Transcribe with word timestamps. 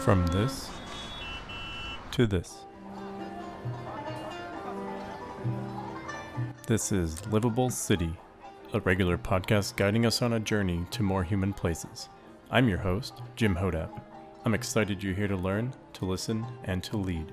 From 0.00 0.26
this 0.28 0.70
to 2.12 2.26
this. 2.26 2.64
This 6.66 6.90
is 6.90 7.26
Livable 7.26 7.68
City, 7.68 8.16
a 8.72 8.80
regular 8.80 9.18
podcast 9.18 9.76
guiding 9.76 10.06
us 10.06 10.22
on 10.22 10.32
a 10.32 10.40
journey 10.40 10.86
to 10.92 11.02
more 11.02 11.22
human 11.22 11.52
places. 11.52 12.08
I'm 12.50 12.66
your 12.66 12.78
host, 12.78 13.20
Jim 13.36 13.54
Hodapp. 13.54 13.90
I'm 14.46 14.54
excited 14.54 15.02
you're 15.02 15.12
here 15.12 15.28
to 15.28 15.36
learn, 15.36 15.74
to 15.92 16.06
listen, 16.06 16.46
and 16.64 16.82
to 16.84 16.96
lead. 16.96 17.30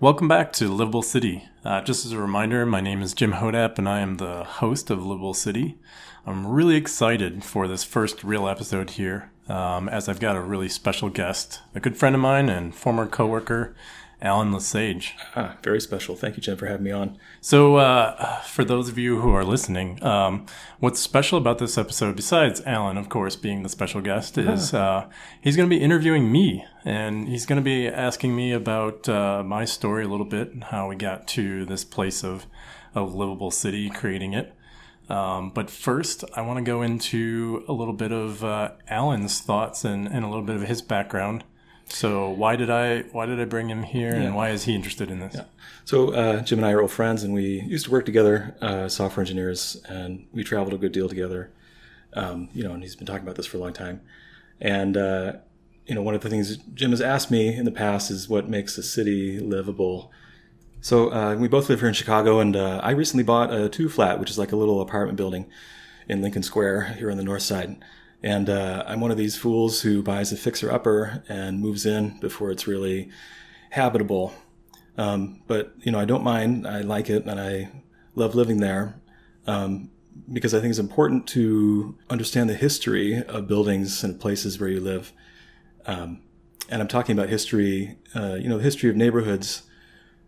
Welcome 0.00 0.28
back 0.28 0.52
to 0.54 0.68
Livable 0.68 1.00
City. 1.00 1.48
Uh, 1.64 1.80
just 1.80 2.04
as 2.04 2.12
a 2.12 2.18
reminder, 2.18 2.66
my 2.66 2.82
name 2.82 3.00
is 3.00 3.14
Jim 3.14 3.32
Hodapp 3.32 3.78
and 3.78 3.88
I 3.88 4.00
am 4.00 4.18
the 4.18 4.44
host 4.44 4.90
of 4.90 5.02
Livable 5.02 5.32
City. 5.32 5.78
I'm 6.26 6.46
really 6.46 6.76
excited 6.76 7.42
for 7.42 7.66
this 7.66 7.82
first 7.82 8.22
real 8.22 8.46
episode 8.46 8.90
here, 8.90 9.30
um, 9.48 9.88
as 9.88 10.06
I've 10.06 10.20
got 10.20 10.36
a 10.36 10.42
really 10.42 10.68
special 10.68 11.08
guest, 11.08 11.62
a 11.74 11.80
good 11.80 11.96
friend 11.96 12.14
of 12.14 12.20
mine 12.20 12.50
and 12.50 12.74
former 12.74 13.06
coworker, 13.06 13.74
Allan 14.22 14.52
LeSage. 14.52 15.14
Ah, 15.36 15.56
very 15.62 15.80
special. 15.80 16.16
Thank 16.16 16.36
you, 16.36 16.42
Jim, 16.42 16.56
for 16.56 16.66
having 16.66 16.84
me 16.84 16.90
on. 16.90 17.18
So, 17.40 17.76
uh, 17.76 18.40
for 18.42 18.64
those 18.64 18.88
of 18.88 18.96
you 18.96 19.20
who 19.20 19.34
are 19.34 19.44
listening, 19.44 20.02
um, 20.02 20.46
what's 20.78 21.00
special 21.00 21.38
about 21.38 21.58
this 21.58 21.76
episode, 21.76 22.16
besides 22.16 22.62
Allan, 22.64 22.96
of 22.96 23.08
course, 23.08 23.36
being 23.36 23.62
the 23.62 23.68
special 23.68 24.00
guest, 24.00 24.38
is 24.38 24.72
uh, 24.72 25.08
he's 25.40 25.56
going 25.56 25.68
to 25.68 25.76
be 25.76 25.82
interviewing 25.82 26.32
me, 26.32 26.64
and 26.84 27.28
he's 27.28 27.46
going 27.46 27.60
to 27.60 27.64
be 27.64 27.86
asking 27.86 28.34
me 28.34 28.52
about 28.52 29.08
uh, 29.08 29.42
my 29.44 29.64
story 29.64 30.04
a 30.04 30.08
little 30.08 30.26
bit, 30.26 30.52
and 30.52 30.64
how 30.64 30.88
we 30.88 30.96
got 30.96 31.26
to 31.28 31.64
this 31.66 31.84
place 31.84 32.24
of 32.24 32.46
a 32.94 33.02
livable 33.02 33.50
city, 33.50 33.90
creating 33.90 34.32
it. 34.32 34.54
Um, 35.08 35.50
but 35.50 35.70
first, 35.70 36.24
I 36.34 36.40
want 36.40 36.58
to 36.58 36.64
go 36.64 36.80
into 36.80 37.64
a 37.68 37.72
little 37.72 37.92
bit 37.92 38.12
of 38.12 38.42
uh, 38.42 38.72
Allan's 38.88 39.40
thoughts 39.40 39.84
and, 39.84 40.06
and 40.06 40.24
a 40.24 40.28
little 40.28 40.44
bit 40.44 40.56
of 40.56 40.62
his 40.62 40.80
background. 40.80 41.44
So 41.94 42.28
why 42.30 42.56
did 42.56 42.70
I 42.70 43.02
why 43.12 43.26
did 43.26 43.40
I 43.40 43.44
bring 43.44 43.68
him 43.68 43.84
here, 43.84 44.12
and 44.12 44.34
why 44.34 44.50
is 44.50 44.64
he 44.64 44.74
interested 44.74 45.12
in 45.12 45.20
this? 45.20 45.36
Yeah. 45.36 45.44
So 45.84 46.12
uh, 46.12 46.40
Jim 46.40 46.58
and 46.58 46.66
I 46.66 46.72
are 46.72 46.80
old 46.80 46.90
friends, 46.90 47.22
and 47.22 47.32
we 47.32 47.60
used 47.60 47.84
to 47.84 47.92
work 47.92 48.04
together, 48.04 48.56
uh, 48.60 48.88
software 48.88 49.22
engineers, 49.22 49.80
and 49.88 50.26
we 50.32 50.42
traveled 50.42 50.74
a 50.74 50.78
good 50.78 50.90
deal 50.90 51.08
together. 51.08 51.52
Um, 52.14 52.48
you 52.52 52.64
know, 52.64 52.72
and 52.72 52.82
he's 52.82 52.96
been 52.96 53.06
talking 53.06 53.22
about 53.22 53.36
this 53.36 53.46
for 53.46 53.58
a 53.58 53.60
long 53.60 53.72
time. 53.72 54.00
And 54.60 54.96
uh, 54.96 55.34
you 55.86 55.94
know, 55.94 56.02
one 56.02 56.16
of 56.16 56.20
the 56.20 56.28
things 56.28 56.56
Jim 56.56 56.90
has 56.90 57.00
asked 57.00 57.30
me 57.30 57.54
in 57.54 57.64
the 57.64 57.70
past 57.70 58.10
is 58.10 58.28
what 58.28 58.48
makes 58.48 58.76
a 58.76 58.82
city 58.82 59.38
livable. 59.38 60.10
So 60.80 61.12
uh, 61.12 61.36
we 61.36 61.46
both 61.46 61.68
live 61.68 61.78
here 61.78 61.88
in 61.88 61.94
Chicago, 61.94 62.40
and 62.40 62.56
uh, 62.56 62.80
I 62.82 62.90
recently 62.90 63.22
bought 63.22 63.52
a 63.52 63.68
two 63.68 63.88
flat, 63.88 64.18
which 64.18 64.30
is 64.30 64.38
like 64.38 64.50
a 64.50 64.56
little 64.56 64.80
apartment 64.80 65.16
building 65.16 65.46
in 66.08 66.22
Lincoln 66.22 66.42
Square 66.42 66.96
here 66.98 67.10
on 67.10 67.18
the 67.18 67.24
north 67.24 67.42
side. 67.42 67.76
And 68.24 68.48
uh, 68.48 68.82
I'm 68.86 69.00
one 69.00 69.10
of 69.10 69.18
these 69.18 69.36
fools 69.36 69.82
who 69.82 70.02
buys 70.02 70.32
a 70.32 70.36
fixer 70.38 70.72
upper 70.72 71.22
and 71.28 71.60
moves 71.60 71.84
in 71.84 72.18
before 72.20 72.50
it's 72.50 72.66
really 72.66 73.10
habitable. 73.68 74.32
Um, 74.96 75.42
but 75.46 75.74
you 75.82 75.92
know, 75.92 76.00
I 76.00 76.06
don't 76.06 76.24
mind. 76.24 76.66
I 76.66 76.80
like 76.80 77.10
it, 77.10 77.26
and 77.26 77.38
I 77.38 77.70
love 78.14 78.34
living 78.34 78.60
there 78.60 78.98
um, 79.46 79.90
because 80.32 80.54
I 80.54 80.60
think 80.60 80.70
it's 80.70 80.78
important 80.78 81.26
to 81.28 81.98
understand 82.08 82.48
the 82.48 82.54
history 82.54 83.22
of 83.22 83.46
buildings 83.46 84.02
and 84.02 84.18
places 84.18 84.58
where 84.58 84.70
you 84.70 84.80
live. 84.80 85.12
Um, 85.84 86.22
and 86.70 86.80
I'm 86.80 86.88
talking 86.88 87.18
about 87.18 87.28
history, 87.28 87.98
uh, 88.16 88.36
you 88.36 88.48
know, 88.48 88.56
the 88.56 88.64
history 88.64 88.88
of 88.88 88.96
neighborhoods. 88.96 89.64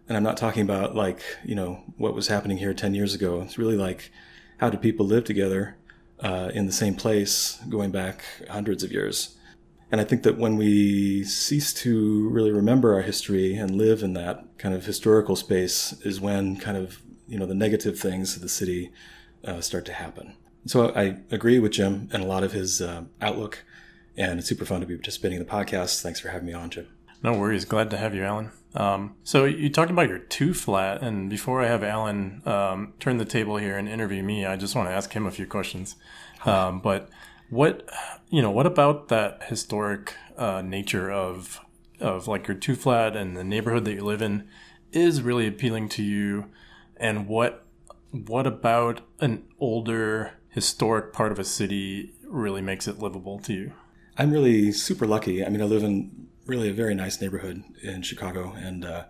And 0.06 0.19
I'm 0.19 0.22
not 0.22 0.36
talking 0.36 0.62
about 0.62 0.94
like 0.94 1.22
you 1.47 1.55
know 1.55 1.83
what 1.97 2.14
was 2.14 2.28
happening 2.28 2.58
here 2.58 2.74
10 2.74 2.94
years 2.94 3.14
ago. 3.14 3.41
It's 3.41 3.56
really 3.56 3.77
like 3.77 4.12
how 4.58 4.69
do 4.69 4.77
people 4.77 5.06
live 5.06 5.24
together 5.24 5.78
uh, 6.20 6.50
in 6.55 6.67
the 6.67 6.72
same 6.72 6.95
place 6.95 7.59
going 7.69 7.91
back 7.91 8.25
hundreds 8.48 8.83
of 8.83 8.92
years. 8.92 9.36
And 9.91 10.00
I 10.00 10.05
think 10.05 10.25
that 10.25 10.36
when 10.36 10.56
we 10.56 11.23
cease 11.25 11.73
to 11.74 12.29
really 12.30 12.51
remember 12.51 12.95
our 12.95 13.02
history 13.02 13.55
and 13.55 13.70
live 13.70 14.02
in 14.02 14.14
that 14.14 14.58
kind 14.58 14.74
of 14.74 14.85
historical 14.85 15.36
space 15.36 15.95
is 16.05 16.20
when 16.20 16.57
kind 16.57 16.77
of, 16.77 17.01
you 17.29 17.39
know, 17.39 17.46
the 17.46 17.55
negative 17.55 17.98
things 17.98 18.35
of 18.35 18.42
the 18.42 18.48
city 18.48 18.92
uh, 19.45 19.61
start 19.61 19.85
to 19.86 19.92
happen. 19.92 20.35
So 20.67 20.91
I 20.96 21.18
agree 21.30 21.61
with 21.61 21.73
Jim 21.73 22.08
and 22.13 22.23
a 22.23 22.27
lot 22.27 22.42
of 22.42 22.52
his 22.52 22.83
uh, 22.83 23.05
outlook, 23.20 23.64
and 24.17 24.41
it's 24.41 24.48
super 24.48 24.64
fun 24.64 24.80
to 24.80 24.86
be 24.86 24.96
participating 24.96 25.39
in 25.39 25.46
the 25.46 25.51
podcast. 25.51 26.02
Thanks 26.02 26.18
for 26.18 26.30
having 26.30 26.46
me 26.48 26.52
on, 26.52 26.70
Jim. 26.70 26.89
No 27.23 27.39
worries. 27.39 27.64
Glad 27.64 27.91
to 27.91 27.96
have 27.96 28.14
you, 28.14 28.24
Allan. 28.24 28.51
Um, 28.75 29.15
so 29.25 29.45
you 29.45 29.71
talked 29.71 29.91
about 29.91 30.09
your 30.09 30.19
two 30.19 30.53
flat, 30.53 31.03
and 31.03 31.31
before 31.31 31.63
I 31.63 31.67
have 31.67 31.83
Allan 31.83 32.43
um, 32.45 32.93
turn 33.01 33.17
the 33.17 33.25
table 33.25 33.57
here 33.57 33.79
and 33.79 33.89
interview 33.89 34.23
me, 34.23 34.45
I 34.45 34.57
just 34.57 34.75
want 34.75 34.89
to 34.89 34.93
ask 34.93 35.13
him 35.13 35.27
a 35.27 35.31
few 35.31 35.47
questions. 35.47 35.97
Um, 36.45 36.81
but 36.81 37.09
what 37.49 37.89
you 38.29 38.43
know, 38.43 38.51
what 38.51 38.67
about 38.67 39.09
that 39.09 39.45
historic 39.45 40.15
uh, 40.37 40.63
nature 40.63 41.11
of 41.11 41.61
of 42.01 42.29
like 42.29 42.47
your 42.47 42.57
two 42.57 42.75
flat 42.75 43.17
and 43.17 43.37
the 43.37 43.45
neighborhood 43.45 43.85
that 43.87 43.95
you 43.95 44.05
live 44.05 44.21
in 44.21 44.47
is 44.93 45.23
really 45.23 45.47
appealing 45.47 45.89
to 45.91 46.03
you? 46.03 46.47
And 46.97 47.27
what 47.27 47.65
what 48.11 48.47
about 48.47 49.01
an 49.21 49.45
older 49.59 50.33
historic 50.51 51.13
part 51.13 51.33
of 51.33 51.39
a 51.39 51.45
city 51.45 52.15
really 52.27 52.63
makes 52.63 52.89
it 52.89 52.98
livable 52.98 53.39
to 53.41 53.53
you? 53.53 53.73
I'm 54.19 54.31
really 54.31 54.73
super 54.73 55.07
lucky. 55.07 55.45
I 55.45 55.48
mean, 55.51 55.61
I 55.61 55.67
live 55.67 55.83
in 55.83 56.29
really 56.46 56.68
a 56.68 56.73
very 56.73 56.95
nice 56.95 57.20
neighborhood 57.20 57.62
in 57.83 58.02
Chicago, 58.02 58.55
and 58.57 58.84
uh, 58.84 59.05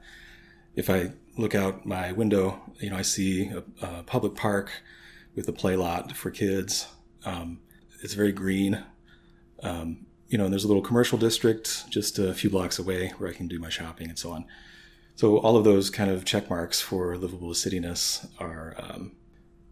if 0.75 0.91
I 0.91 1.13
look 1.37 1.55
out 1.55 1.87
my 1.87 2.13
window, 2.13 2.61
you 2.81 2.91
know, 2.91 2.97
I 2.97 3.03
see 3.03 3.49
a, 3.49 3.63
a 3.85 4.03
public 4.03 4.35
park 4.35 4.71
with 5.35 5.49
a 5.49 5.53
play 5.53 5.77
lot 5.77 6.17
for 6.17 6.31
kids. 6.31 6.87
Um, 7.25 7.61
it's 8.03 8.15
very 8.15 8.33
green. 8.33 8.83
Um, 9.63 10.07
you 10.29 10.39
know, 10.39 10.45
and 10.45 10.53
there's 10.53 10.65
a 10.65 10.69
little 10.69 10.83
commercial 10.83 11.19
district 11.19 11.89
just 11.89 12.19
a 12.19 12.35
few 12.35 12.51
blocks 12.51 12.79
away 12.79 13.13
where 13.19 13.31
I 13.31 13.33
can 13.33 13.49
do 13.49 13.59
my 13.59 13.69
shopping 13.69 14.09
and 14.09 14.19
so 14.19 14.33
on. 14.33 14.45
So 15.15 15.39
all 15.39 15.57
of 15.57 15.65
those 15.65 15.89
kind 15.89 16.11
of 16.11 16.25
check 16.25 16.51
marks 16.51 16.81
for 16.81 17.17
livable 17.17 17.51
cityness 17.51 18.29
are, 18.39 18.75
um, 18.79 19.13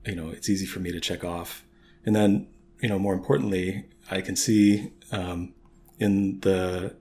you 0.06 0.14
know, 0.14 0.30
it's 0.30 0.48
easy 0.48 0.64
for 0.64 0.80
me 0.80 0.92
to 0.92 1.00
check 1.00 1.24
off. 1.24 1.64
And 2.06 2.14
then, 2.14 2.46
you 2.80 2.88
know, 2.88 2.98
more 2.98 3.14
importantly, 3.14 3.84
I 4.10 4.20
can 4.20 4.36
see 4.36 4.92
um, 5.12 5.54
in 5.98 6.40
the, 6.40 6.96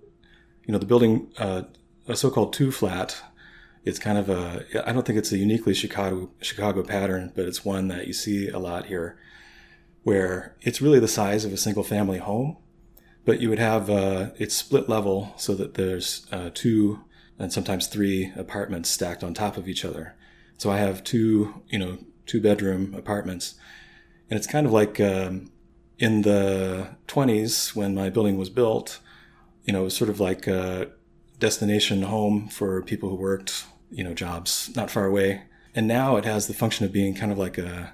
you 0.66 0.72
know, 0.72 0.78
the 0.78 0.86
building, 0.86 1.32
uh, 1.38 1.64
a 2.08 2.16
so-called 2.16 2.54
two 2.54 2.72
flat. 2.72 3.22
It's 3.86 4.00
kind 4.00 4.18
of 4.18 4.30
a, 4.30 4.66
I 4.88 4.94
don't 4.94 5.06
think 5.06 5.20
it's 5.20 5.32
a 5.32 5.38
uniquely 5.38 5.74
Chicago 5.74 6.30
Chicago 6.42 6.84
pattern, 6.84 7.34
but 7.36 7.46
it's 7.46 7.66
one 7.66 7.90
that 7.90 8.08
you 8.08 8.14
see 8.14 8.48
a 8.48 8.60
lot 8.60 8.86
here, 8.86 9.18
where 10.04 10.56
it's 10.62 10.82
really 10.82 11.00
the 11.00 11.08
size 11.08 11.44
of 11.44 11.52
a 11.52 11.58
single 11.58 11.84
family 11.84 12.20
home, 12.20 12.58
but 13.26 13.42
you 13.42 13.50
would 13.50 13.60
have 13.60 13.90
uh, 13.90 14.30
it's 14.38 14.56
split 14.56 14.88
level 14.88 15.34
so 15.38 15.54
that 15.56 15.74
there's 15.74 16.28
uh, 16.32 16.50
two 16.54 17.04
and 17.38 17.52
sometimes 17.52 17.88
three 17.88 18.32
apartments 18.36 18.90
stacked 18.90 19.24
on 19.24 19.34
top 19.34 19.58
of 19.58 19.68
each 19.68 19.84
other. 19.84 20.16
So 20.58 20.72
I 20.72 20.78
have 20.78 21.04
two, 21.04 21.62
you 21.68 21.80
know, 21.80 21.98
two 22.26 22.40
bedroom 22.40 22.94
apartments, 22.94 23.56
and 24.30 24.38
it's 24.38 24.48
kind 24.48 24.66
of 24.66 24.72
like 24.72 25.00
um, 25.02 25.52
in 26.00 26.22
the 26.22 26.96
20s 27.08 27.76
when 27.76 27.96
my 27.96 28.10
building 28.10 28.38
was 28.38 28.50
built. 28.50 29.00
You 29.64 29.74
know, 29.74 29.82
it 29.82 29.86
was 29.86 29.98
sort 29.98 30.10
of 30.10 30.20
like 30.20 30.48
a 30.48 30.92
destination 31.40 32.04
home 32.04 32.48
for 32.50 32.82
people 32.82 33.10
who 33.10 33.16
worked, 33.16 33.66
you 33.92 34.04
know, 34.04 34.14
jobs 34.14 34.70
not 34.76 34.92
far 34.92 35.06
away. 35.06 35.44
And 35.76 35.88
now 35.88 36.18
it 36.18 36.26
has 36.26 36.48
the 36.48 36.54
function 36.54 36.86
of 36.86 36.92
being 36.92 37.16
kind 37.16 37.32
of 37.32 37.38
like 37.38 37.58
a, 37.58 37.94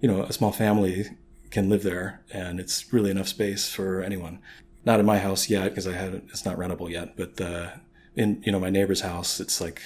you 0.00 0.08
know, 0.08 0.22
a 0.22 0.32
small 0.32 0.52
family 0.52 1.08
can 1.50 1.68
live 1.68 1.82
there, 1.82 2.22
and 2.32 2.60
it's 2.60 2.92
really 2.92 3.10
enough 3.10 3.28
space 3.28 3.68
for 3.68 4.02
anyone. 4.02 4.38
Not 4.84 5.00
in 5.00 5.06
my 5.06 5.18
house 5.18 5.50
yet 5.50 5.70
because 5.70 5.86
I 5.86 5.92
had 5.92 6.14
it's 6.14 6.44
not 6.44 6.56
rentable 6.56 6.88
yet, 6.88 7.16
but 7.16 7.40
uh, 7.40 7.70
in 8.16 8.42
you 8.44 8.52
know 8.52 8.60
my 8.60 8.70
neighbor's 8.70 9.02
house, 9.02 9.40
it's 9.40 9.60
like 9.60 9.82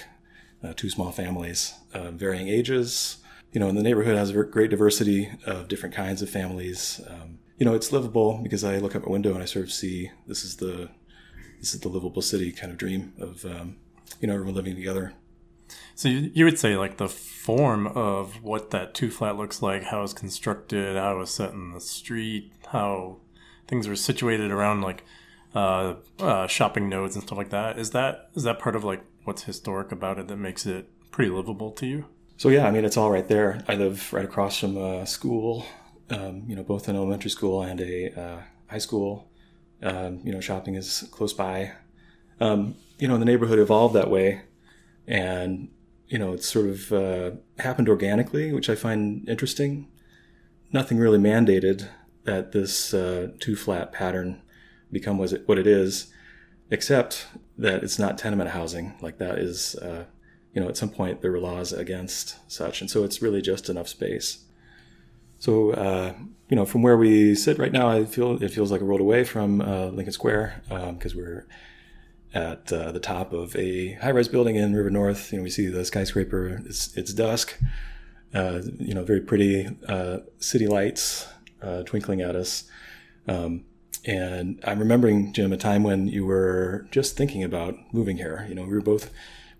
uh, 0.63 0.73
two 0.75 0.89
small 0.89 1.11
families, 1.11 1.73
uh, 1.93 2.11
varying 2.11 2.47
ages. 2.47 3.17
You 3.51 3.59
know, 3.59 3.69
and 3.69 3.77
the 3.77 3.83
neighborhood 3.83 4.17
has 4.17 4.29
a 4.29 4.43
great 4.43 4.69
diversity 4.69 5.29
of 5.45 5.67
different 5.67 5.95
kinds 5.95 6.21
of 6.21 6.29
families. 6.29 7.01
Um, 7.09 7.39
you 7.57 7.65
know, 7.65 7.73
it's 7.73 7.91
livable 7.91 8.39
because 8.43 8.63
I 8.63 8.77
look 8.77 8.95
out 8.95 9.03
my 9.05 9.11
window 9.11 9.33
and 9.33 9.41
I 9.41 9.45
sort 9.45 9.65
of 9.65 9.71
see 9.71 10.11
this 10.27 10.43
is 10.43 10.57
the 10.57 10.89
this 11.59 11.73
is 11.73 11.79
the 11.79 11.89
livable 11.89 12.21
city 12.21 12.51
kind 12.51 12.71
of 12.71 12.77
dream 12.77 13.13
of 13.19 13.45
um, 13.45 13.77
you 14.19 14.27
know 14.27 14.33
everyone 14.33 14.55
living 14.55 14.75
together. 14.75 15.13
So 15.95 16.09
you, 16.09 16.31
you 16.33 16.45
would 16.45 16.59
say 16.59 16.77
like 16.77 16.97
the 16.97 17.09
form 17.09 17.87
of 17.87 18.43
what 18.43 18.71
that 18.71 18.93
two 18.93 19.09
flat 19.09 19.37
looks 19.37 19.61
like, 19.61 19.83
how 19.83 20.03
it's 20.03 20.13
constructed, 20.13 20.97
how 20.97 21.15
it 21.15 21.19
was 21.19 21.33
set 21.33 21.51
in 21.51 21.71
the 21.71 21.79
street, 21.79 22.51
how 22.67 23.17
things 23.67 23.87
are 23.87 23.95
situated 23.95 24.51
around 24.51 24.81
like 24.81 25.03
uh, 25.55 25.95
uh, 26.19 26.47
shopping 26.47 26.89
nodes 26.89 27.15
and 27.15 27.23
stuff 27.23 27.37
like 27.37 27.49
that. 27.49 27.79
Is 27.79 27.91
that 27.91 28.29
is 28.35 28.43
that 28.43 28.59
part 28.59 28.75
of 28.75 28.83
like 28.83 29.03
what's 29.23 29.43
historic 29.43 29.91
about 29.91 30.19
it 30.19 30.27
that 30.27 30.37
makes 30.37 30.65
it 30.65 30.89
pretty 31.11 31.31
livable 31.31 31.71
to 31.71 31.85
you? 31.85 32.05
So 32.37 32.49
yeah, 32.49 32.67
I 32.67 32.71
mean 32.71 32.83
it's 32.83 32.97
all 32.97 33.11
right 33.11 33.27
there. 33.27 33.63
I 33.67 33.75
live 33.75 34.11
right 34.11 34.25
across 34.25 34.59
from 34.59 34.77
a 34.77 35.07
school, 35.07 35.65
um, 36.09 36.43
you 36.47 36.55
know, 36.55 36.63
both 36.63 36.87
an 36.87 36.95
elementary 36.95 37.29
school 37.29 37.61
and 37.61 37.81
a 37.81 38.19
uh, 38.19 38.41
high 38.67 38.77
school. 38.79 39.27
Um, 39.83 40.21
you 40.23 40.31
know, 40.31 40.39
shopping 40.39 40.75
is 40.75 41.07
close 41.11 41.33
by. 41.33 41.73
Um, 42.39 42.75
you 42.97 43.07
know, 43.07 43.17
the 43.17 43.25
neighborhood 43.25 43.59
evolved 43.59 43.93
that 43.95 44.09
way, 44.09 44.41
and 45.07 45.69
you 46.07 46.17
know, 46.17 46.33
it's 46.33 46.47
sort 46.47 46.67
of 46.67 46.91
uh, 46.91 47.31
happened 47.59 47.89
organically, 47.89 48.53
which 48.53 48.69
I 48.69 48.75
find 48.75 49.27
interesting. 49.27 49.87
Nothing 50.71 50.97
really 50.97 51.17
mandated, 51.17 51.89
that 52.25 52.51
this 52.51 52.93
uh, 52.93 53.29
two 53.39 53.55
flat 53.55 53.93
pattern 53.93 54.41
become 54.91 55.19
it 55.21 55.47
what 55.47 55.57
it 55.57 55.67
is, 55.67 56.11
except 56.69 57.27
that 57.57 57.83
it's 57.83 57.97
not 57.97 58.17
tenement 58.17 58.49
housing. 58.51 58.93
Like 59.01 59.17
that 59.19 59.37
is, 59.37 59.75
uh, 59.75 60.05
you 60.53 60.61
know, 60.61 60.67
at 60.67 60.77
some 60.77 60.89
point 60.89 61.21
there 61.21 61.31
were 61.31 61.39
laws 61.39 61.71
against 61.71 62.37
such, 62.51 62.81
and 62.81 62.89
so 62.89 63.03
it's 63.03 63.21
really 63.21 63.41
just 63.41 63.69
enough 63.69 63.87
space. 63.87 64.44
So, 65.39 65.71
uh, 65.71 66.13
you 66.49 66.55
know, 66.55 66.65
from 66.65 66.81
where 66.83 66.97
we 66.97 67.35
sit 67.35 67.57
right 67.57 67.71
now, 67.71 67.89
I 67.89 68.05
feel 68.05 68.41
it 68.41 68.49
feels 68.49 68.71
like 68.71 68.81
a 68.81 68.85
road 68.85 69.01
away 69.01 69.23
from 69.23 69.61
uh, 69.61 69.87
Lincoln 69.87 70.13
Square 70.13 70.61
because 70.67 71.13
um, 71.13 71.17
we're 71.17 71.47
at 72.33 72.71
uh, 72.71 72.91
the 72.91 72.99
top 72.99 73.33
of 73.33 73.55
a 73.55 73.93
high-rise 73.93 74.27
building 74.27 74.55
in 74.55 74.75
River 74.75 74.89
North. 74.89 75.31
You 75.31 75.39
know, 75.39 75.43
we 75.43 75.49
see 75.49 75.67
the 75.67 75.85
skyscraper. 75.85 76.61
It's 76.65 76.95
it's 76.95 77.13
dusk. 77.13 77.57
Uh, 78.33 78.61
you 78.79 78.93
know, 78.93 79.03
very 79.03 79.21
pretty 79.21 79.69
uh, 79.87 80.17
city 80.39 80.67
lights 80.67 81.27
uh, 81.61 81.83
twinkling 81.83 82.21
at 82.21 82.35
us. 82.35 82.65
Um, 83.27 83.63
and 84.05 84.59
I'm 84.65 84.79
remembering, 84.79 85.33
Jim, 85.33 85.53
a 85.53 85.57
time 85.57 85.83
when 85.83 86.07
you 86.07 86.25
were 86.25 86.85
just 86.91 87.17
thinking 87.17 87.43
about 87.43 87.75
moving 87.93 88.17
here. 88.17 88.45
You 88.47 88.55
know, 88.55 88.63
we 88.63 88.73
were 88.73 88.81
both 88.81 89.09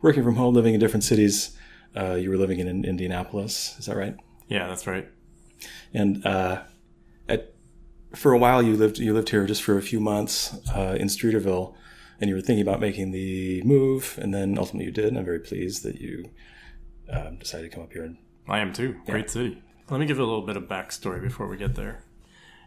working 0.02 0.24
from 0.24 0.36
home, 0.36 0.54
living 0.54 0.74
in 0.74 0.80
different 0.80 1.04
cities. 1.04 1.58
You 1.96 2.30
were 2.30 2.38
living 2.38 2.60
in 2.60 2.86
Indianapolis. 2.86 3.76
Is 3.80 3.86
that 3.86 3.96
right? 3.96 4.16
Yeah, 4.50 4.68
that's 4.68 4.86
right. 4.86 5.08
And 5.94 6.26
uh, 6.26 6.64
at, 7.30 7.54
for 8.14 8.34
a 8.34 8.38
while, 8.38 8.62
you 8.62 8.76
lived 8.76 9.00
you 9.00 9.14
lived 9.14 9.30
here 9.30 9.46
just 9.46 9.64
for 9.64 9.78
a 9.78 9.82
few 9.82 10.00
months 10.00 10.56
uh, 10.76 10.96
in 11.00 11.08
Streeterville, 11.08 11.76
and 12.20 12.30
you 12.30 12.36
were 12.36 12.42
thinking 12.42 12.62
about 12.62 12.80
making 12.80 13.12
the 13.12 13.62
move, 13.64 14.20
and 14.22 14.34
then 14.34 14.58
ultimately 14.58 14.86
you 14.86 14.92
did. 14.92 15.06
And 15.06 15.18
I'm 15.18 15.26
very 15.26 15.40
pleased 15.40 15.84
that 15.84 16.00
you 16.00 16.30
um, 17.12 17.38
decided 17.38 17.70
to 17.70 17.76
come 17.76 17.84
up 17.84 17.94
here. 17.94 18.04
And, 18.04 18.18
I 18.48 18.60
am 18.60 18.74
too. 18.74 18.96
Yeah. 19.06 19.12
Great 19.12 19.30
city. 19.30 19.62
Let 19.90 20.00
me 20.00 20.06
give 20.06 20.20
a 20.20 20.24
little 20.24 20.46
bit 20.46 20.58
of 20.58 20.64
backstory 20.64 21.22
before 21.22 21.48
we 21.48 21.58
get 21.58 21.76
there. 21.76 22.04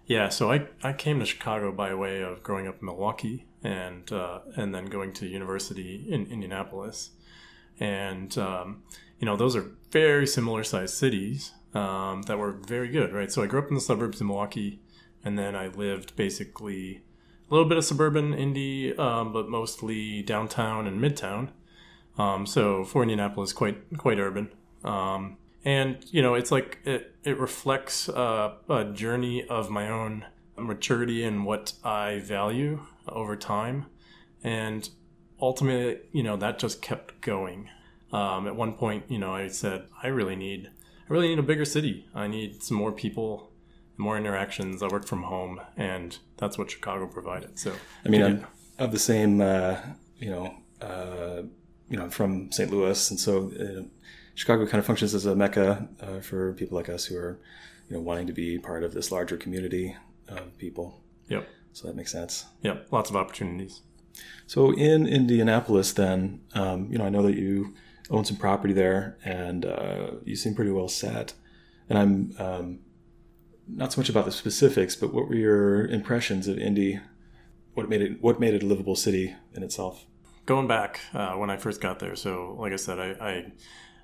Yeah, 0.06 0.30
so 0.30 0.50
I, 0.50 0.66
I 0.82 0.94
came 0.94 1.18
to 1.18 1.26
Chicago 1.26 1.70
by 1.70 1.92
way 1.94 2.22
of 2.22 2.42
growing 2.42 2.66
up 2.66 2.80
in 2.80 2.86
Milwaukee 2.86 3.46
and 3.62 4.10
uh, 4.10 4.40
and 4.56 4.74
then 4.74 4.86
going 4.86 5.12
to 5.14 5.26
university 5.26 6.06
in 6.08 6.26
Indianapolis, 6.26 7.10
and 7.78 8.36
um, 8.38 8.84
you 9.18 9.26
know 9.26 9.36
those 9.36 9.54
are 9.54 9.66
very 9.90 10.26
similar 10.26 10.64
sized 10.64 10.94
cities 10.94 11.52
um, 11.74 12.22
that 12.22 12.38
were 12.38 12.52
very 12.52 12.88
good, 12.88 13.12
right? 13.12 13.30
So 13.30 13.42
I 13.42 13.46
grew 13.46 13.60
up 13.60 13.68
in 13.68 13.74
the 13.74 13.80
suburbs 13.80 14.20
in 14.20 14.26
Milwaukee, 14.26 14.80
and 15.24 15.38
then 15.38 15.54
I 15.54 15.68
lived 15.68 16.16
basically 16.16 17.02
a 17.50 17.54
little 17.54 17.68
bit 17.68 17.78
of 17.78 17.84
suburban 17.84 18.34
Indy, 18.34 18.96
um, 18.96 19.32
but 19.32 19.48
mostly 19.48 20.22
downtown 20.22 20.86
and 20.86 21.00
midtown. 21.00 21.50
Um, 22.16 22.46
so 22.46 22.84
for 22.84 23.02
Indianapolis, 23.02 23.52
quite 23.52 23.96
quite 23.98 24.18
urban. 24.18 24.50
Um, 24.84 25.38
and 25.64 25.98
you 26.10 26.22
know 26.22 26.34
it's 26.34 26.50
like 26.50 26.78
it, 26.84 27.14
it 27.24 27.38
reflects 27.38 28.08
uh, 28.08 28.54
a 28.68 28.84
journey 28.86 29.46
of 29.48 29.70
my 29.70 29.88
own 29.88 30.24
maturity 30.56 31.22
and 31.22 31.44
what 31.44 31.72
i 31.84 32.18
value 32.20 32.80
over 33.08 33.36
time 33.36 33.86
and 34.42 34.90
ultimately 35.40 35.98
you 36.12 36.22
know 36.22 36.36
that 36.36 36.58
just 36.58 36.80
kept 36.82 37.20
going 37.20 37.68
um, 38.12 38.46
at 38.46 38.56
one 38.56 38.72
point 38.72 39.04
you 39.08 39.18
know 39.18 39.34
i 39.34 39.46
said 39.46 39.84
i 40.02 40.06
really 40.06 40.36
need 40.36 40.70
i 41.08 41.12
really 41.12 41.28
need 41.28 41.38
a 41.38 41.42
bigger 41.42 41.64
city 41.64 42.06
i 42.14 42.26
need 42.26 42.62
some 42.62 42.76
more 42.76 42.92
people 42.92 43.50
more 43.96 44.16
interactions 44.16 44.82
i 44.82 44.88
work 44.88 45.06
from 45.06 45.22
home 45.22 45.60
and 45.76 46.18
that's 46.36 46.56
what 46.58 46.70
chicago 46.70 47.06
provided 47.06 47.58
so 47.58 47.72
i 48.04 48.08
mean 48.08 48.22
i'm 48.22 48.46
of 48.78 48.92
the 48.92 48.98
same 48.98 49.40
uh, 49.40 49.76
you 50.18 50.30
know 50.30 50.54
uh, 50.80 51.42
you 51.88 51.96
know 51.96 52.04
i'm 52.04 52.10
from 52.10 52.50
st 52.52 52.70
louis 52.70 53.10
and 53.10 53.18
so 53.18 53.50
uh, 53.60 53.82
Chicago 54.38 54.66
kind 54.66 54.78
of 54.78 54.86
functions 54.86 55.16
as 55.16 55.26
a 55.26 55.34
mecca 55.34 55.88
uh, 56.00 56.20
for 56.20 56.52
people 56.52 56.76
like 56.76 56.88
us 56.88 57.06
who 57.06 57.16
are, 57.16 57.40
you 57.88 57.96
know, 57.96 58.00
wanting 58.00 58.28
to 58.28 58.32
be 58.32 58.56
part 58.56 58.84
of 58.84 58.94
this 58.94 59.10
larger 59.10 59.36
community 59.36 59.96
of 60.28 60.56
people. 60.58 61.02
Yep. 61.28 61.48
So 61.72 61.88
that 61.88 61.96
makes 61.96 62.12
sense. 62.12 62.44
Yep. 62.62 62.86
Lots 62.92 63.10
of 63.10 63.16
opportunities. 63.16 63.80
So 64.46 64.72
in 64.72 65.08
Indianapolis, 65.08 65.92
then, 65.92 66.42
um, 66.54 66.86
you 66.88 66.98
know, 66.98 67.04
I 67.04 67.08
know 67.08 67.22
that 67.22 67.34
you 67.34 67.74
own 68.10 68.24
some 68.24 68.36
property 68.36 68.72
there, 68.72 69.18
and 69.24 69.64
uh, 69.64 70.10
you 70.24 70.36
seem 70.36 70.54
pretty 70.54 70.70
well 70.70 70.88
set. 70.88 71.34
And 71.88 71.98
I'm 71.98 72.34
um, 72.38 72.78
not 73.66 73.92
so 73.92 74.00
much 74.00 74.08
about 74.08 74.24
the 74.24 74.32
specifics, 74.32 74.96
but 74.96 75.12
what 75.12 75.28
were 75.28 75.34
your 75.34 75.86
impressions 75.86 76.48
of 76.48 76.58
Indy? 76.58 77.00
What 77.74 77.88
made 77.88 78.02
it 78.02 78.22
What 78.22 78.40
made 78.40 78.54
it 78.54 78.62
a 78.62 78.66
livable 78.66 78.96
city 78.96 79.34
in 79.54 79.62
itself? 79.62 80.04
Going 80.46 80.66
back 80.66 81.00
uh, 81.12 81.34
when 81.34 81.50
I 81.50 81.58
first 81.58 81.80
got 81.80 81.98
there, 81.98 82.16
so 82.16 82.56
like 82.58 82.72
I 82.72 82.76
said, 82.76 82.98
I, 82.98 83.08
I 83.20 83.52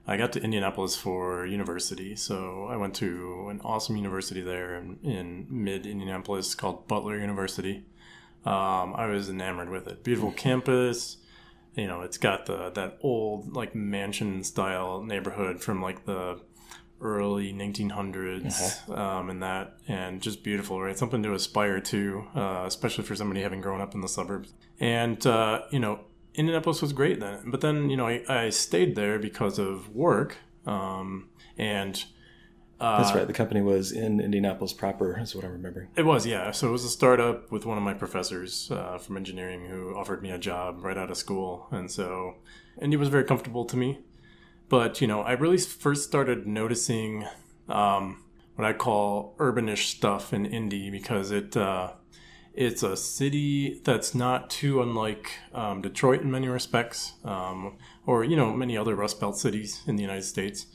I 0.06 0.16
got 0.18 0.32
to 0.34 0.42
Indianapolis 0.42 0.96
for 0.96 1.46
university. 1.46 2.14
So 2.14 2.66
I 2.70 2.76
went 2.76 2.94
to 2.96 3.48
an 3.50 3.60
awesome 3.64 3.96
university 3.96 4.42
there 4.42 4.76
in, 4.76 4.98
in 5.02 5.46
mid 5.48 5.86
Indianapolis 5.86 6.54
called 6.54 6.86
Butler 6.86 7.18
University. 7.18 7.84
Um, 8.44 8.94
I 8.94 9.06
was 9.06 9.30
enamored 9.30 9.70
with 9.70 9.88
it. 9.88 10.04
Beautiful 10.04 10.32
campus. 10.32 11.16
You 11.74 11.86
know, 11.86 12.02
it's 12.02 12.18
got 12.18 12.46
the 12.46 12.70
that 12.70 12.98
old 13.02 13.54
like 13.54 13.74
mansion 13.74 14.44
style 14.44 15.02
neighborhood 15.02 15.60
from 15.60 15.82
like 15.82 16.04
the 16.04 16.40
early 17.00 17.52
1900s 17.52 18.88
uh-huh. 18.88 18.94
um, 19.18 19.28
and 19.28 19.42
that 19.42 19.76
and 19.88 20.22
just 20.22 20.42
beautiful 20.44 20.80
right 20.80 20.96
something 20.96 21.22
to 21.22 21.34
aspire 21.34 21.78
to 21.80 22.24
uh, 22.34 22.62
especially 22.66 23.04
for 23.04 23.16
somebody 23.16 23.42
having 23.42 23.60
grown 23.60 23.80
up 23.80 23.94
in 23.94 24.00
the 24.00 24.08
suburbs 24.08 24.54
and 24.80 25.26
uh, 25.26 25.60
you 25.70 25.80
know 25.80 25.98
Indianapolis 26.34 26.82
was 26.82 26.92
great 26.92 27.20
then. 27.20 27.50
But 27.50 27.60
then, 27.60 27.90
you 27.90 27.96
know, 27.96 28.08
I, 28.08 28.22
I 28.28 28.50
stayed 28.50 28.96
there 28.96 29.18
because 29.18 29.58
of 29.58 29.94
work. 29.94 30.36
Um, 30.66 31.28
and 31.56 32.02
uh, 32.84 33.02
that's 33.02 33.14
right. 33.14 33.26
The 33.26 33.32
company 33.32 33.62
was 33.62 33.92
in 33.92 34.20
Indianapolis 34.20 34.74
proper, 34.74 35.18
is 35.18 35.34
what 35.34 35.44
I'm 35.44 35.52
remembering. 35.52 35.88
It 35.96 36.04
was, 36.04 36.26
yeah. 36.26 36.50
So 36.50 36.68
it 36.68 36.72
was 36.72 36.84
a 36.84 36.90
startup 36.90 37.50
with 37.50 37.64
one 37.64 37.78
of 37.78 37.82
my 37.82 37.94
professors 37.94 38.70
uh, 38.70 38.98
from 38.98 39.16
engineering 39.16 39.66
who 39.66 39.96
offered 39.96 40.22
me 40.22 40.30
a 40.30 40.38
job 40.38 40.84
right 40.84 40.98
out 40.98 41.10
of 41.10 41.16
school, 41.16 41.66
and 41.70 41.90
so 41.90 42.36
he 42.82 42.96
was 42.96 43.08
very 43.08 43.24
comfortable 43.24 43.64
to 43.64 43.76
me. 43.76 44.00
But 44.68 45.00
you 45.00 45.06
know, 45.06 45.22
I 45.22 45.32
really 45.32 45.56
first 45.56 46.04
started 46.04 46.46
noticing 46.46 47.26
um, 47.70 48.22
what 48.56 48.66
I 48.66 48.74
call 48.74 49.34
urbanish 49.38 49.90
stuff 49.96 50.34
in 50.34 50.44
Indy 50.44 50.90
because 50.90 51.30
it 51.30 51.56
uh, 51.56 51.92
it's 52.52 52.82
a 52.82 52.98
city 52.98 53.80
that's 53.82 54.14
not 54.14 54.50
too 54.50 54.82
unlike 54.82 55.30
um, 55.54 55.80
Detroit 55.80 56.20
in 56.20 56.30
many 56.30 56.48
respects, 56.48 57.14
um, 57.24 57.78
or 58.04 58.24
you 58.24 58.36
know 58.36 58.52
many 58.52 58.76
other 58.76 58.94
Rust 58.94 59.20
Belt 59.20 59.38
cities 59.38 59.82
in 59.86 59.96
the 59.96 60.02
United 60.02 60.24
States. 60.24 60.66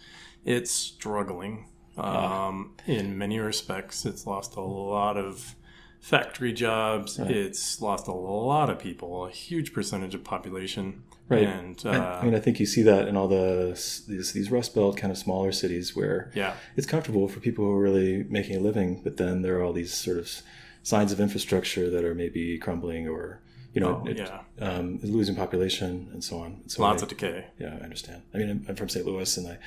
It's 0.43 0.71
struggling 0.71 1.67
um, 2.03 2.75
in 2.85 3.17
many 3.17 3.39
respects. 3.39 4.05
It's 4.05 4.25
lost 4.25 4.55
a 4.55 4.61
lot 4.61 5.17
of 5.17 5.55
factory 5.99 6.53
jobs. 6.53 7.19
Right. 7.19 7.31
It's 7.31 7.81
lost 7.81 8.07
a 8.07 8.13
lot 8.13 8.69
of 8.69 8.79
people, 8.79 9.25
a 9.25 9.31
huge 9.31 9.73
percentage 9.73 10.15
of 10.15 10.23
population. 10.23 11.03
Right. 11.27 11.43
And 11.43 11.79
uh, 11.85 11.89
I, 11.89 12.19
I, 12.19 12.25
mean, 12.25 12.35
I 12.35 12.39
think 12.39 12.59
you 12.59 12.65
see 12.65 12.81
that 12.83 13.07
in 13.07 13.15
all 13.15 13.27
the 13.27 13.71
these, 14.07 14.33
these 14.33 14.49
Rust 14.49 14.73
Belt 14.73 14.97
kind 14.97 15.11
of 15.11 15.17
smaller 15.17 15.51
cities 15.51 15.95
where 15.95 16.31
yeah. 16.33 16.55
it's 16.75 16.87
comfortable 16.87 17.27
for 17.27 17.39
people 17.39 17.65
who 17.65 17.71
are 17.71 17.81
really 17.81 18.23
making 18.23 18.55
a 18.55 18.59
living, 18.59 19.01
but 19.03 19.17
then 19.17 19.43
there 19.43 19.57
are 19.59 19.63
all 19.63 19.73
these 19.73 19.93
sort 19.93 20.17
of 20.17 20.41
signs 20.81 21.11
of 21.11 21.19
infrastructure 21.19 21.89
that 21.89 22.03
are 22.03 22.15
maybe 22.15 22.57
crumbling 22.57 23.07
or 23.07 23.41
you 23.73 23.81
know 23.81 24.01
oh, 24.03 24.09
it, 24.09 24.17
yeah. 24.17 24.39
um, 24.59 24.99
losing 25.03 25.35
population 25.35 26.09
and 26.13 26.23
so 26.23 26.39
on. 26.39 26.61
So 26.67 26.81
Lots 26.81 27.03
I, 27.03 27.05
of 27.05 27.09
decay. 27.09 27.45
Yeah, 27.59 27.77
I 27.79 27.83
understand. 27.83 28.23
I 28.33 28.37
mean, 28.37 28.49
I'm, 28.49 28.65
I'm 28.69 28.75
from 28.75 28.89
St. 28.89 29.05
Louis, 29.05 29.37
and 29.37 29.47
I, 29.49 29.57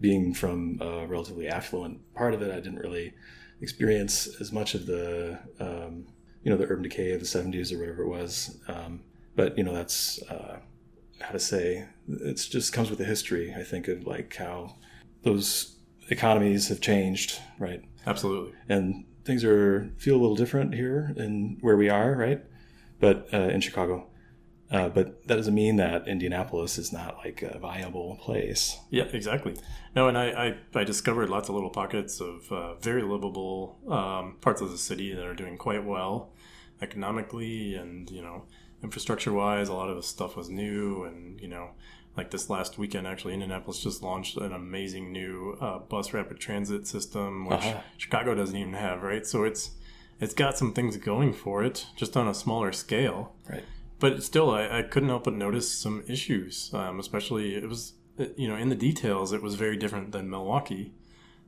being 0.00 0.34
from 0.34 0.78
a 0.80 1.06
relatively 1.06 1.48
affluent 1.48 2.00
part 2.14 2.34
of 2.34 2.42
it, 2.42 2.50
I 2.50 2.60
didn't 2.60 2.78
really 2.78 3.14
experience 3.60 4.28
as 4.40 4.52
much 4.52 4.74
of 4.74 4.86
the 4.86 5.38
um, 5.58 6.06
you 6.42 6.50
know 6.50 6.56
the 6.56 6.64
urban 6.64 6.82
decay 6.82 7.12
of 7.12 7.20
the 7.20 7.26
70s 7.26 7.72
or 7.72 7.78
whatever 7.78 8.02
it 8.02 8.08
was. 8.08 8.58
Um, 8.68 9.02
but 9.34 9.56
you 9.58 9.64
know 9.64 9.74
that's 9.74 10.22
uh, 10.24 10.58
how 11.20 11.30
to 11.30 11.40
say 11.40 11.86
it 12.08 12.34
just 12.50 12.72
comes 12.72 12.90
with 12.90 12.98
the 12.98 13.04
history. 13.04 13.54
I 13.56 13.62
think 13.62 13.88
of 13.88 14.06
like 14.06 14.34
how 14.36 14.76
those 15.22 15.76
economies 16.10 16.68
have 16.68 16.80
changed, 16.80 17.40
right? 17.58 17.82
Absolutely. 18.06 18.52
And 18.68 19.04
things 19.24 19.44
are 19.44 19.90
feel 19.98 20.16
a 20.16 20.20
little 20.20 20.36
different 20.36 20.74
here 20.74 21.12
in 21.16 21.58
where 21.60 21.76
we 21.76 21.88
are, 21.88 22.14
right? 22.14 22.42
But 23.00 23.28
uh, 23.32 23.48
in 23.48 23.60
Chicago. 23.60 24.06
Uh, 24.70 24.88
but 24.88 25.26
that 25.26 25.36
doesn't 25.36 25.54
mean 25.54 25.76
that 25.76 26.06
Indianapolis 26.06 26.76
is 26.76 26.92
not 26.92 27.16
like 27.24 27.42
a 27.42 27.58
viable 27.58 28.16
place. 28.20 28.78
Yeah, 28.90 29.04
exactly. 29.04 29.56
No, 29.96 30.08
and 30.08 30.18
I, 30.18 30.56
I, 30.74 30.80
I 30.80 30.84
discovered 30.84 31.30
lots 31.30 31.48
of 31.48 31.54
little 31.54 31.70
pockets 31.70 32.20
of 32.20 32.52
uh, 32.52 32.74
very 32.74 33.02
livable 33.02 33.78
um, 33.88 34.36
parts 34.40 34.60
of 34.60 34.70
the 34.70 34.78
city 34.78 35.14
that 35.14 35.24
are 35.24 35.34
doing 35.34 35.56
quite 35.56 35.84
well 35.84 36.32
economically 36.82 37.74
and, 37.74 38.10
you 38.10 38.22
know, 38.22 38.44
infrastructure 38.82 39.32
wise. 39.32 39.68
A 39.68 39.74
lot 39.74 39.88
of 39.88 39.96
the 39.96 40.02
stuff 40.02 40.36
was 40.36 40.50
new 40.50 41.04
and, 41.04 41.40
you 41.40 41.48
know, 41.48 41.70
like 42.18 42.30
this 42.32 42.50
last 42.50 42.78
weekend 42.78 43.06
actually 43.06 43.32
indianapolis 43.32 43.78
just 43.78 44.02
launched 44.02 44.36
an 44.38 44.52
amazing 44.52 45.12
new 45.12 45.56
uh, 45.60 45.78
bus 45.78 46.12
rapid 46.12 46.40
transit 46.40 46.84
system 46.84 47.46
which 47.46 47.60
uh-huh. 47.60 47.80
chicago 47.96 48.34
doesn't 48.34 48.56
even 48.56 48.74
have 48.74 49.02
right 49.02 49.24
so 49.24 49.44
it's 49.44 49.70
it's 50.20 50.34
got 50.34 50.58
some 50.58 50.72
things 50.72 50.96
going 50.96 51.32
for 51.32 51.62
it 51.62 51.86
just 51.94 52.16
on 52.16 52.26
a 52.26 52.34
smaller 52.34 52.72
scale 52.72 53.32
right 53.48 53.62
but 53.98 54.22
still 54.22 54.50
i, 54.50 54.78
I 54.78 54.82
couldn't 54.82 55.08
help 55.08 55.24
but 55.24 55.34
notice 55.34 55.72
some 55.72 56.04
issues 56.06 56.70
um, 56.74 56.98
especially 56.98 57.54
it 57.54 57.68
was 57.68 57.94
you 58.36 58.48
know 58.48 58.56
in 58.56 58.68
the 58.68 58.76
details 58.76 59.32
it 59.32 59.42
was 59.42 59.54
very 59.54 59.76
different 59.76 60.12
than 60.12 60.28
milwaukee 60.30 60.92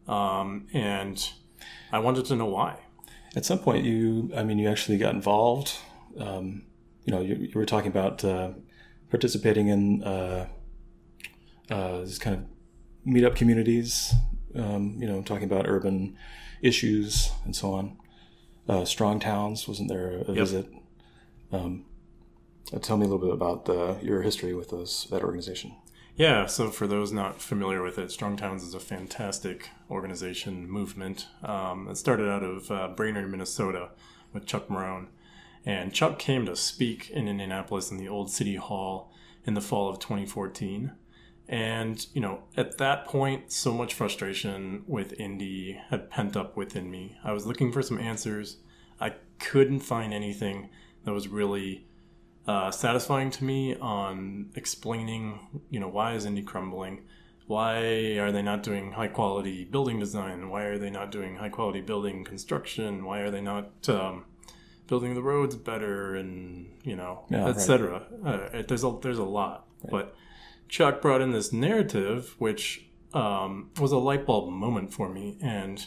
um, 0.08 0.66
and 0.72 1.32
i 1.92 1.98
wanted 1.98 2.24
to 2.26 2.36
know 2.36 2.46
why 2.46 2.78
At 3.36 3.44
some 3.44 3.60
point, 3.60 3.84
you, 3.84 4.30
I 4.36 4.42
mean, 4.42 4.58
you 4.58 4.68
actually 4.68 4.98
got 4.98 5.14
involved. 5.14 5.78
Um, 6.18 6.64
you 7.04 7.12
know, 7.12 7.20
you, 7.20 7.36
you, 7.36 7.52
were 7.54 7.64
talking 7.64 7.88
about 7.88 8.24
uh, 8.24 8.50
participating 9.08 9.68
in 9.68 10.02
uh, 10.02 10.48
uh, 11.70 12.00
these 12.00 12.18
kind 12.18 12.36
of 12.36 12.42
meetup 13.06 13.36
communities. 13.36 14.12
Um, 14.56 14.96
you 14.98 15.06
know, 15.06 15.22
talking 15.22 15.44
about 15.44 15.68
urban 15.68 16.16
issues 16.60 17.30
and 17.44 17.54
so 17.54 17.72
on. 17.72 17.96
Uh, 18.68 18.84
Strong 18.84 19.20
Towns, 19.20 19.68
wasn't 19.68 19.88
there 19.88 20.22
a 20.26 20.32
yep. 20.32 20.36
visit? 20.36 20.66
Um, 21.52 21.84
tell 22.80 22.96
me 22.96 23.06
a 23.06 23.08
little 23.08 23.24
bit 23.24 23.34
about 23.34 23.64
the, 23.64 23.96
your 24.02 24.22
history 24.22 24.54
with 24.54 24.70
those 24.70 25.06
that 25.10 25.22
organization. 25.22 25.74
Yeah, 26.16 26.46
so 26.46 26.70
for 26.70 26.86
those 26.86 27.12
not 27.12 27.40
familiar 27.40 27.82
with 27.82 27.98
it, 27.98 28.10
Strong 28.10 28.36
Towns 28.36 28.62
is 28.62 28.74
a 28.74 28.80
fantastic 28.80 29.70
organization 29.90 30.68
movement. 30.68 31.28
Um, 31.42 31.88
it 31.88 31.96
started 31.96 32.28
out 32.28 32.42
of 32.42 32.70
uh, 32.70 32.88
Brainerd, 32.88 33.30
Minnesota, 33.30 33.90
with 34.32 34.44
Chuck 34.44 34.68
Marohn. 34.68 35.08
And 35.64 35.92
Chuck 35.92 36.18
came 36.18 36.46
to 36.46 36.56
speak 36.56 37.10
in 37.10 37.28
Indianapolis 37.28 37.90
in 37.90 37.96
the 37.96 38.08
old 38.08 38.30
City 38.30 38.56
Hall 38.56 39.12
in 39.46 39.54
the 39.54 39.60
fall 39.60 39.88
of 39.88 39.98
2014. 39.98 40.92
And, 41.48 42.06
you 42.14 42.20
know, 42.20 42.44
at 42.56 42.78
that 42.78 43.06
point, 43.06 43.50
so 43.50 43.72
much 43.72 43.94
frustration 43.94 44.84
with 44.86 45.18
Indy 45.18 45.80
had 45.90 46.10
pent 46.10 46.36
up 46.36 46.56
within 46.56 46.90
me. 46.90 47.16
I 47.24 47.32
was 47.32 47.46
looking 47.46 47.72
for 47.72 47.82
some 47.82 47.98
answers. 47.98 48.58
I 49.00 49.14
couldn't 49.38 49.80
find 49.80 50.14
anything 50.14 50.70
that 51.04 51.12
was 51.12 51.28
really 51.28 51.86
uh, 52.50 52.70
satisfying 52.72 53.30
to 53.30 53.44
me 53.44 53.76
on 53.76 54.50
explaining, 54.56 55.38
you 55.70 55.78
know, 55.78 55.86
why 55.86 56.14
is 56.14 56.24
Indy 56.24 56.42
crumbling? 56.42 57.02
Why 57.46 57.76
are 58.18 58.32
they 58.32 58.42
not 58.42 58.64
doing 58.64 58.90
high 58.90 59.06
quality 59.06 59.64
building 59.64 60.00
design? 60.00 60.50
Why 60.50 60.64
are 60.64 60.76
they 60.76 60.90
not 60.90 61.12
doing 61.12 61.36
high 61.36 61.48
quality 61.48 61.80
building 61.80 62.24
construction? 62.24 63.04
Why 63.04 63.20
are 63.20 63.30
they 63.30 63.40
not 63.40 63.88
um, 63.88 64.24
building 64.88 65.14
the 65.14 65.22
roads 65.22 65.54
better 65.54 66.16
and 66.16 66.72
you 66.82 66.96
know, 66.96 67.24
yeah, 67.30 67.46
etc. 67.46 68.06
Right. 68.18 68.40
Uh, 68.52 68.62
there's 68.66 68.82
a 68.82 68.98
there's 69.00 69.18
a 69.18 69.24
lot, 69.24 69.68
right. 69.84 69.90
but 69.92 70.16
Chuck 70.68 71.00
brought 71.00 71.20
in 71.20 71.30
this 71.30 71.52
narrative, 71.52 72.34
which 72.38 72.84
um, 73.14 73.70
was 73.78 73.92
a 73.92 73.98
light 73.98 74.26
bulb 74.26 74.52
moment 74.52 74.92
for 74.92 75.08
me, 75.08 75.38
and 75.40 75.86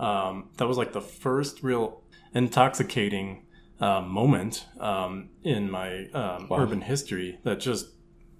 um, 0.00 0.48
that 0.56 0.66
was 0.66 0.78
like 0.78 0.94
the 0.94 1.02
first 1.02 1.62
real 1.62 2.00
intoxicating 2.34 3.44
uh, 3.82 4.00
moment 4.00 4.66
um, 4.78 5.28
in 5.42 5.68
my 5.68 6.06
um, 6.10 6.46
wow. 6.48 6.58
urban 6.60 6.80
history 6.80 7.40
that 7.42 7.58
just 7.58 7.88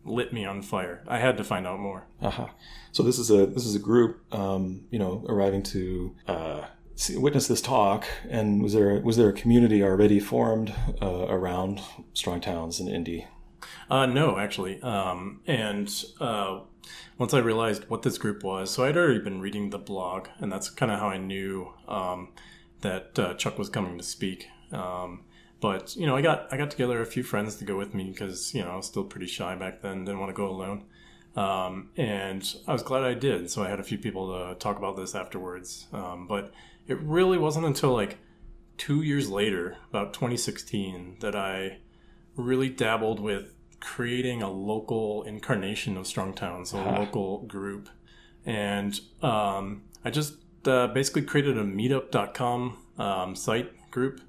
lit 0.05 0.33
me 0.33 0.45
on 0.45 0.63
fire. 0.63 1.03
I 1.09 1.19
had 1.19 1.37
to 1.37 1.45
find 1.45 1.67
out 1.67 1.81
more. 1.81 2.07
Uh-huh. 2.21 2.47
So 2.93 3.03
this 3.03 3.19
is 3.19 3.31
a 3.31 3.47
this 3.47 3.67
is 3.67 3.75
a 3.75 3.81
group, 3.81 4.23
um, 4.33 4.85
you 4.91 4.99
know, 4.99 5.25
arriving 5.29 5.65
to 5.65 6.15
uh, 6.29 6.65
see, 6.95 7.17
witness 7.17 7.49
this 7.49 7.61
talk. 7.61 8.07
And 8.31 8.63
was 8.63 8.73
there 8.73 9.01
was 9.01 9.17
there 9.17 9.29
a 9.29 9.33
community 9.33 9.83
already 9.83 10.21
formed 10.21 10.73
uh, 11.03 11.27
around 11.29 11.81
Strong 12.15 12.43
Towns 12.43 12.79
in 12.79 12.89
Indy? 12.89 13.27
Uh, 13.91 14.07
no, 14.07 14.39
actually. 14.39 14.81
Um, 14.81 15.41
and 15.47 15.89
uh, 16.21 16.61
once 17.19 17.35
I 17.35 17.39
realized 17.41 17.89
what 17.89 18.03
this 18.03 18.17
group 18.17 18.45
was, 18.45 18.71
so 18.71 18.85
I'd 18.85 18.97
already 18.97 19.19
been 19.19 19.41
reading 19.41 19.71
the 19.71 19.79
blog, 19.79 20.29
and 20.39 20.53
that's 20.53 20.71
kind 20.71 20.91
of 20.93 21.01
how 21.01 21.09
I 21.09 21.19
knew 21.19 21.73
um, 21.89 22.29
that 22.81 23.19
uh, 23.19 23.35
Chuck 23.35 23.59
was 23.59 23.69
coming 23.69 23.99
to 23.99 24.05
speak. 24.05 24.47
Um, 24.73 25.25
but 25.63 25.95
you 25.95 26.09
know, 26.09 26.17
I 26.17 26.23
got 26.23 26.53
I 26.53 26.57
got 26.57 26.73
together 26.73 27.01
a 27.01 27.07
few 27.07 27.23
friends 27.23 27.55
to 27.57 27.65
go 27.65 27.79
with 27.79 27.95
me 27.95 28.11
because 28.11 28.53
you 28.53 28.63
know 28.63 28.73
I 28.73 28.77
was 28.77 28.87
still 28.87 29.05
pretty 29.05 29.29
shy 29.29 29.55
back 29.55 29.81
then, 29.81 30.05
didn't 30.05 30.19
want 30.19 30.31
to 30.31 30.35
go 30.35 30.51
alone. 30.51 30.85
Um, 31.37 31.91
and 31.97 32.45
I 32.67 32.73
was 32.73 32.83
glad 32.83 33.05
I 33.05 33.15
did. 33.15 33.49
So 33.49 33.63
I 33.63 33.69
had 33.69 33.79
a 33.79 33.85
few 33.85 33.97
people 33.97 34.33
to 34.33 34.57
talk 34.57 34.77
about 34.77 34.97
this 34.97 35.15
afterwards. 35.15 35.87
Um, 35.93 36.27
but 36.27 36.53
it 36.89 37.01
really 37.01 37.39
wasn't 37.39 37.65
until 37.65 37.93
like 37.93 38.19
two 38.77 39.03
years 39.03 39.31
later, 39.31 39.77
about 39.89 40.13
2016, 40.13 41.19
that 41.21 41.37
I 41.37 41.79
really 42.35 42.69
dabbled 42.69 43.21
with 43.21 43.55
creating 43.79 44.43
a 44.43 44.51
local 44.51 45.23
incarnation 45.23 45.97
of 45.97 46.09
Strong 46.09 46.35
Towns, 46.35 46.73
a 46.73 46.79
local 46.79 47.43
group. 47.43 47.89
And 48.45 49.01
um, 49.23 49.85
I 50.05 50.11
just 50.11 50.35
uh, 50.67 50.89
basically 50.89 51.23
created 51.23 51.57
a 51.57 51.63
meetup.com 51.63 52.79
um, 52.99 53.37
site 53.37 53.91
group 53.93 54.21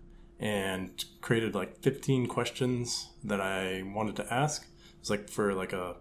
and 0.43 1.05
created 1.21 1.55
like 1.55 1.81
15 1.81 2.27
questions 2.27 3.07
that 3.23 3.39
I 3.39 3.83
wanted 3.83 4.17
to 4.17 4.33
ask. 4.33 4.63
It 4.63 4.99
was 4.99 5.09
like 5.09 5.29
for 5.29 5.53
like 5.53 5.71
a, 5.71 5.95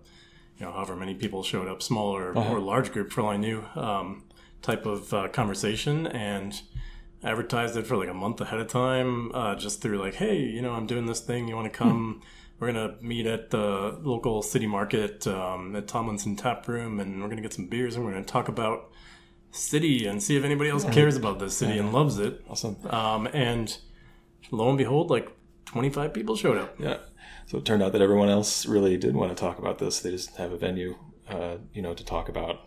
you 0.58 0.66
know, 0.66 0.72
however 0.72 0.96
many 0.96 1.14
people 1.14 1.44
showed 1.44 1.68
up, 1.68 1.80
small 1.80 2.16
or, 2.16 2.36
uh-huh. 2.36 2.54
or 2.54 2.58
large 2.58 2.92
group 2.92 3.12
for 3.12 3.20
all 3.20 3.30
I 3.30 3.36
knew, 3.36 3.64
um, 3.76 4.24
type 4.60 4.84
of 4.84 5.14
uh, 5.14 5.28
conversation. 5.28 6.08
And 6.08 6.60
advertised 7.22 7.76
it 7.76 7.86
for 7.86 7.96
like 7.96 8.08
a 8.08 8.14
month 8.14 8.40
ahead 8.40 8.58
of 8.58 8.66
time, 8.66 9.30
uh, 9.32 9.54
just 9.54 9.80
through 9.80 9.98
like, 9.98 10.14
hey, 10.14 10.40
you 10.40 10.60
know, 10.60 10.72
I'm 10.72 10.88
doing 10.88 11.06
this 11.06 11.20
thing. 11.20 11.46
You 11.46 11.54
want 11.54 11.72
to 11.72 11.78
come? 11.78 12.20
we're 12.58 12.72
gonna 12.72 12.94
meet 13.00 13.26
at 13.26 13.50
the 13.50 13.98
local 14.02 14.40
city 14.40 14.68
market 14.68 15.26
um, 15.26 15.74
at 15.74 15.88
Tomlinson 15.88 16.36
Tap 16.36 16.68
Room, 16.68 17.00
and 17.00 17.20
we're 17.20 17.28
gonna 17.28 17.42
get 17.42 17.52
some 17.52 17.66
beers, 17.66 17.96
and 17.96 18.04
we're 18.04 18.12
gonna 18.12 18.24
talk 18.24 18.46
about 18.46 18.92
city 19.50 20.06
and 20.06 20.22
see 20.22 20.36
if 20.36 20.44
anybody 20.44 20.70
else 20.70 20.84
cares 20.84 21.16
about 21.16 21.40
this 21.40 21.56
city 21.56 21.76
and 21.76 21.92
loves 21.92 22.20
it. 22.20 22.40
Awesome. 22.48 22.76
Um, 22.88 23.26
and 23.32 23.76
lo 24.52 24.68
and 24.68 24.78
behold, 24.78 25.10
like 25.10 25.28
25 25.66 26.14
people 26.14 26.36
showed 26.36 26.58
up. 26.58 26.78
Yeah. 26.78 26.98
So 27.46 27.58
it 27.58 27.64
turned 27.64 27.82
out 27.82 27.92
that 27.92 28.02
everyone 28.02 28.28
else 28.28 28.66
really 28.66 28.96
did 28.96 29.16
want 29.16 29.36
to 29.36 29.40
talk 29.40 29.58
about 29.58 29.78
this. 29.78 30.00
They 30.00 30.10
just 30.10 30.36
have 30.36 30.52
a 30.52 30.56
venue, 30.56 30.96
uh, 31.28 31.56
you 31.74 31.82
know, 31.82 31.94
to 31.94 32.04
talk 32.04 32.28
about 32.28 32.60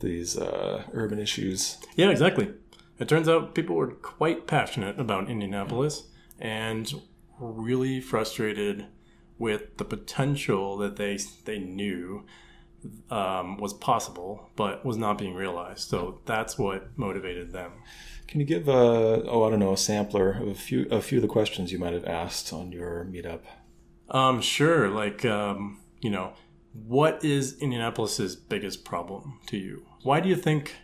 these 0.00 0.36
uh, 0.36 0.82
urban 0.92 1.18
issues. 1.18 1.78
Yeah, 1.96 2.10
exactly. 2.10 2.52
It 2.98 3.08
turns 3.08 3.28
out 3.28 3.54
people 3.54 3.76
were 3.76 3.92
quite 3.92 4.46
passionate 4.46 4.98
about 4.98 5.30
Indianapolis 5.30 6.04
and 6.38 6.92
really 7.38 8.00
frustrated 8.00 8.86
with 9.38 9.76
the 9.76 9.84
potential 9.84 10.76
that 10.78 10.96
they 10.96 11.18
they 11.44 11.58
knew 11.58 12.24
um, 13.10 13.56
was 13.58 13.72
possible, 13.72 14.50
but 14.56 14.84
was 14.84 14.96
not 14.96 15.18
being 15.18 15.34
realized. 15.34 15.88
So 15.88 16.20
that's 16.24 16.58
what 16.58 16.96
motivated 16.96 17.52
them. 17.52 17.72
Can 18.28 18.40
you 18.40 18.46
give 18.46 18.68
a 18.68 18.72
oh 19.26 19.44
I 19.44 19.50
don't 19.50 19.58
know 19.58 19.72
a 19.72 19.76
sampler 19.76 20.32
of 20.32 20.48
a 20.48 20.54
few 20.54 20.86
a 20.90 21.00
few 21.00 21.18
of 21.18 21.22
the 21.22 21.28
questions 21.28 21.72
you 21.72 21.78
might 21.78 21.94
have 21.94 22.04
asked 22.04 22.52
on 22.52 22.70
your 22.70 23.06
meetup? 23.10 23.40
Um, 24.10 24.40
sure. 24.40 24.88
Like 24.88 25.24
um, 25.24 25.80
you 26.00 26.10
know, 26.10 26.34
what 26.72 27.24
is 27.24 27.58
Indianapolis's 27.58 28.36
biggest 28.36 28.84
problem 28.84 29.40
to 29.46 29.56
you? 29.56 29.86
Why 30.02 30.20
do 30.20 30.28
you 30.28 30.36
think 30.36 30.76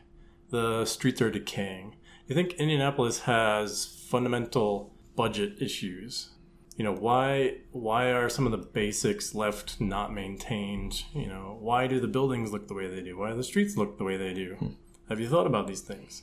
the 0.51 0.85
streets 0.85 1.21
are 1.23 1.31
decaying? 1.31 1.97
You 2.27 2.35
think 2.35 2.55
Indianapolis 2.55 3.21
has 3.21 3.85
fundamental 3.85 4.95
budget 5.15 5.61
issues 5.61 6.31
you 6.77 6.85
know 6.85 6.93
why 6.93 7.57
why 7.71 8.07
are 8.13 8.29
some 8.29 8.47
of 8.47 8.53
the 8.53 8.59
basics 8.59 9.35
left 9.35 9.81
not 9.81 10.13
maintained 10.13 11.05
you 11.13 11.27
know 11.27 11.57
why 11.61 11.87
do 11.87 12.01
the 12.01 12.09
buildings 12.09 12.53
look 12.53 12.69
the 12.69 12.75
way 12.75 12.89
they 12.89 13.01
do 13.01 13.17
why 13.17 13.31
do 13.31 13.37
the 13.37 13.45
streets 13.45 13.77
look 13.77 13.97
the 13.99 14.05
way 14.05 14.17
they 14.17 14.35
do 14.35 14.55
hmm. 14.55 14.69
have 15.09 15.21
you 15.21 15.29
thought 15.29 15.47
about 15.47 15.67
these 15.67 15.81
things 15.81 16.23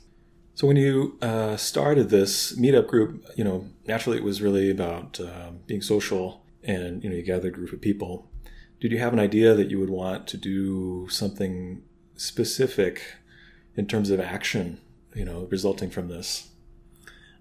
so 0.54 0.66
when 0.66 0.76
you 0.76 1.18
uh, 1.22 1.56
started 1.56 2.10
this 2.10 2.58
meetup 2.58 2.86
group 2.86 3.24
you 3.36 3.44
know 3.44 3.66
naturally 3.86 4.18
it 4.18 4.24
was 4.24 4.42
really 4.42 4.70
about 4.70 5.18
uh, 5.20 5.50
being 5.66 5.82
social 5.82 6.44
and 6.62 7.02
you 7.02 7.10
know 7.10 7.16
you 7.16 7.22
gathered 7.22 7.54
a 7.54 7.56
group 7.56 7.72
of 7.72 7.80
people 7.80 8.28
did 8.80 8.90
you 8.90 8.98
have 8.98 9.12
an 9.12 9.20
idea 9.20 9.54
that 9.54 9.70
you 9.70 9.78
would 9.78 9.90
want 9.90 10.26
to 10.26 10.36
do 10.36 11.08
something 11.08 11.82
specific 12.16 13.02
in 13.76 13.86
terms 13.86 14.10
of 14.10 14.20
action 14.20 14.80
you 15.14 15.24
know 15.24 15.46
resulting 15.50 15.90
from 15.90 16.08
this 16.08 16.48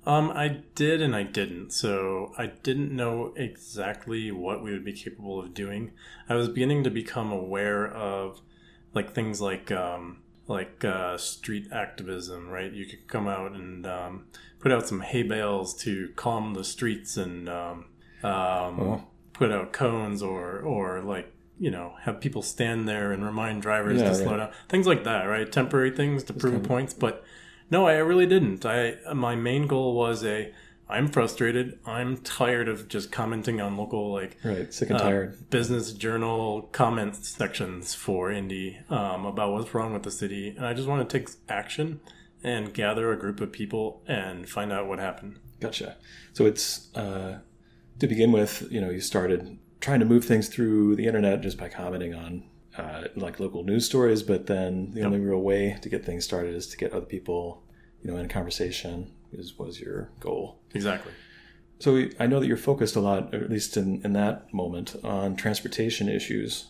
um, 0.06 0.32
I 0.32 0.62
did 0.74 1.02
and 1.02 1.16
I 1.16 1.24
didn't. 1.24 1.72
So 1.72 2.34
I 2.38 2.48
didn't 2.48 2.96
know 2.96 3.34
exactly 3.36 4.32
what 4.32 4.64
we 4.64 4.72
would 4.72 4.84
be 4.84 4.94
capable 4.94 5.40
of 5.40 5.54
doing. 5.54 5.92
I 6.28 6.36
was 6.36 6.50
beginning 6.50 6.84
to 6.86 6.90
become 6.90 7.32
aware 7.32 7.88
of 7.88 8.42
like 8.94 9.14
things 9.14 9.42
like 9.42 9.72
um, 9.72 10.21
like 10.48 10.84
uh, 10.84 11.18
street 11.18 11.68
activism, 11.72 12.50
right? 12.50 12.72
You 12.72 12.86
could 12.86 13.08
come 13.08 13.28
out 13.28 13.54
and 13.54 13.86
um, 13.86 14.26
put 14.60 14.72
out 14.72 14.88
some 14.88 15.02
hay 15.02 15.24
bales 15.24 15.74
to 15.84 16.12
calm 16.16 16.54
the 16.54 16.64
streets 16.64 17.18
and 17.18 17.48
um, 17.50 17.86
oh. 18.24 19.04
put 19.34 19.52
out 19.52 19.74
cones 19.74 20.22
or 20.22 20.60
or 20.60 21.02
like 21.02 21.32
you 21.60 21.72
know 21.72 21.94
have 22.02 22.20
people 22.20 22.42
stand 22.42 22.88
there 22.88 23.12
and 23.12 23.24
remind 23.24 23.62
drivers 23.62 24.02
yeah, 24.02 24.10
to 24.10 24.16
slow 24.16 24.38
down, 24.38 24.52
things 24.70 24.88
like 24.88 25.04
that, 25.04 25.24
right? 25.26 25.52
Temporary 25.52 25.92
things 25.92 26.24
to 26.26 26.34
prove 26.34 26.64
points, 26.64 26.94
but 26.94 27.24
no, 27.70 27.88
I 27.88 27.94
really 27.98 28.26
didn't. 28.26 28.66
I 28.66 28.98
my 29.14 29.36
main 29.36 29.68
goal 29.68 29.96
was 29.96 30.24
a 30.24 30.54
I'm 30.92 31.08
frustrated. 31.08 31.80
I'm 31.86 32.18
tired 32.18 32.68
of 32.68 32.88
just 32.88 33.12
commenting 33.12 33.62
on 33.62 33.78
local 33.78 34.12
like 34.12 34.38
right, 34.44 34.74
sick 34.74 34.90
and 34.90 35.00
uh, 35.00 35.04
tired 35.04 35.50
business 35.50 35.94
journal 35.94 36.64
comment 36.72 37.16
sections 37.16 37.94
for 37.96 38.32
Indy 38.32 38.80
um, 38.90 39.26
about 39.26 39.54
what's 39.54 39.74
wrong 39.74 39.94
with 39.94 40.04
the 40.04 40.12
city, 40.12 40.50
and 40.50 40.66
I 40.66 40.74
just 40.74 40.88
want 40.88 41.08
to 41.08 41.20
take 41.20 41.30
action 41.48 42.02
and 42.44 42.74
gather 42.74 43.12
a 43.12 43.18
group 43.18 43.40
of 43.40 43.52
people 43.52 44.04
and 44.08 44.50
find 44.50 44.72
out 44.72 44.88
what 44.88 45.00
happened. 45.00 45.40
Gotcha. 45.60 45.98
So 46.34 46.46
it's 46.46 46.94
uh, 46.96 47.40
to 48.00 48.08
begin 48.08 48.32
with, 48.32 48.68
you 48.72 48.82
know, 48.82 48.90
you 48.90 49.00
started 49.00 49.60
trying 49.80 50.00
to 50.00 50.06
move 50.06 50.26
things 50.26 50.48
through 50.48 50.96
the 50.96 51.06
internet 51.06 51.42
just 51.42 51.58
by 51.58 51.70
commenting 51.70 52.14
on 52.14 52.44
uh, 52.78 53.04
like 53.16 53.40
local 53.40 53.64
news 53.64 53.86
stories, 53.86 54.24
but 54.24 54.48
then 54.48 54.92
the 54.92 55.00
yep. 55.00 55.08
only 55.08 55.20
real 55.20 55.42
way 55.42 55.78
to 55.82 55.90
get 55.90 56.06
things 56.06 56.24
started 56.24 56.56
is 56.56 56.68
to 56.68 56.78
get 56.78 56.94
other 56.94 57.06
people, 57.06 57.64
you 58.02 58.12
know, 58.12 58.18
in 58.18 58.28
conversation, 58.28 59.12
is 59.32 59.58
was 59.58 59.80
your 59.80 60.10
goal. 60.20 60.61
Exactly. 60.74 61.12
So 61.80 61.94
we, 61.94 62.14
I 62.20 62.28
know 62.28 62.40
that 62.40 62.48
you're 62.48 62.58
focused 62.58 62.96
a 62.96 63.00
lot, 63.00 63.34
at 63.34 63.50
least 63.50 63.76
in, 63.76 64.02
in 64.04 64.14
that 64.14 64.54
moment, 64.54 64.96
on 65.04 65.36
transportation 65.36 66.08
issues. 66.08 66.68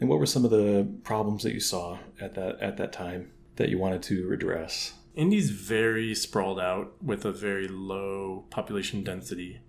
And 0.00 0.08
what 0.08 0.18
were 0.18 0.26
some 0.26 0.44
of 0.44 0.50
the 0.50 0.88
problems 1.04 1.42
that 1.42 1.52
you 1.52 1.60
saw 1.60 1.98
at 2.20 2.34
that 2.34 2.60
at 2.60 2.76
that 2.76 2.92
time 2.92 3.30
that 3.56 3.68
you 3.68 3.78
wanted 3.78 4.02
to 4.04 4.32
address? 4.32 4.94
Indy's 5.14 5.50
very 5.50 6.14
sprawled 6.14 6.58
out 6.58 6.94
with 7.02 7.24
a 7.24 7.32
very 7.32 7.68
low 7.68 8.44
population 8.50 9.04
density. 9.04 9.60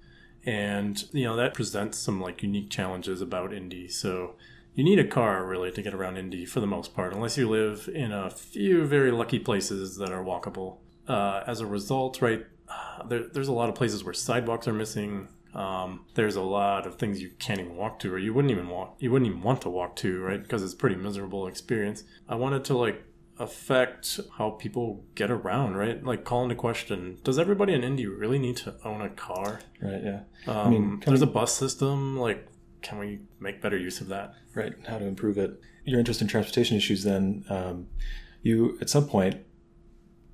And, 0.46 1.04
you 1.12 1.24
know, 1.24 1.36
that 1.36 1.54
presents 1.54 1.98
some 1.98 2.22
like 2.22 2.44
unique 2.44 2.70
challenges 2.70 3.22
about 3.22 3.54
Indy. 3.54 3.88
So 3.88 4.36
you 4.76 4.84
need 4.84 5.00
a 5.00 5.08
car 5.08 5.46
really 5.46 5.72
to 5.72 5.82
get 5.82 5.94
around 5.94 6.18
Indy 6.18 6.46
for 6.46 6.60
the 6.60 6.68
most 6.68 6.94
part, 6.96 7.14
unless 7.14 7.38
you 7.38 7.50
live 7.50 7.90
in 7.94 8.12
a 8.12 8.30
few 8.30 8.86
very 8.86 9.12
lucky 9.12 9.40
places 9.40 9.98
that 9.98 10.12
are 10.12 10.24
walkable. 10.24 10.78
Uh, 11.08 11.44
as 11.46 11.60
a 11.60 11.66
result, 11.66 12.22
right, 12.22 12.46
there, 13.08 13.28
there's 13.32 13.48
a 13.48 13.54
lot 13.54 13.70
of 13.70 13.76
places 13.76 14.04
where 14.04 14.14
sidewalks 14.14 14.68
are 14.68 14.74
missing. 14.74 15.28
Um, 15.54 16.06
there's 16.16 16.36
a 16.36 16.42
lot 16.42 16.88
of 16.88 16.96
things 16.96 17.22
you 17.22 17.32
can't 17.40 17.60
even 17.60 17.76
walk 17.76 18.00
to, 18.00 18.14
or 18.14 18.18
you 18.18 18.34
wouldn't 18.34 18.52
even 18.52 18.70
walk. 18.70 18.96
You 19.00 19.12
wouldn't 19.12 19.30
even 19.30 19.42
want 19.42 19.62
to 19.62 19.70
walk 19.70 19.96
to, 19.98 20.22
right? 20.22 20.42
Because 20.42 20.64
it's 20.64 20.74
a 20.74 20.78
pretty 20.78 20.96
miserable 20.96 21.48
experience. 21.48 22.04
I 22.28 22.36
wanted 22.36 22.64
to 22.66 22.78
like 22.78 23.04
affect 23.40 24.20
how 24.38 24.52
people 24.52 25.04
get 25.16 25.30
around, 25.30 25.76
right? 25.76 26.04
Like 26.04 26.24
call 26.24 26.44
into 26.44 26.56
question: 26.56 27.20
Does 27.24 27.38
everybody 27.38 27.74
in 27.74 27.84
Indy 27.84 28.08
really 28.08 28.40
need 28.40 28.58
to 28.58 28.76
own 28.84 29.02
a 29.02 29.10
car? 29.10 29.60
Right. 29.82 30.02
Yeah. 30.04 30.22
Um, 30.48 30.58
I 30.58 30.70
mean, 30.70 31.04
there's 31.06 31.22
a 31.22 31.28
bus 31.28 31.56
system. 31.56 32.18
Like, 32.18 32.48
can 32.82 32.98
we 32.98 33.20
make 33.40 33.62
better 33.62 33.78
use 33.78 34.02
of 34.02 34.08
that? 34.08 34.34
Right. 34.56 34.74
How 34.88 34.98
to 34.98 35.06
improve 35.06 35.38
it? 35.38 35.60
Your 35.86 36.00
interest 36.00 36.22
in 36.22 36.28
transportation 36.28 36.78
issues, 36.78 37.04
then, 37.04 37.44
um, 37.50 37.88
you 38.42 38.78
at 38.82 38.90
some 38.90 39.08
point 39.08 39.44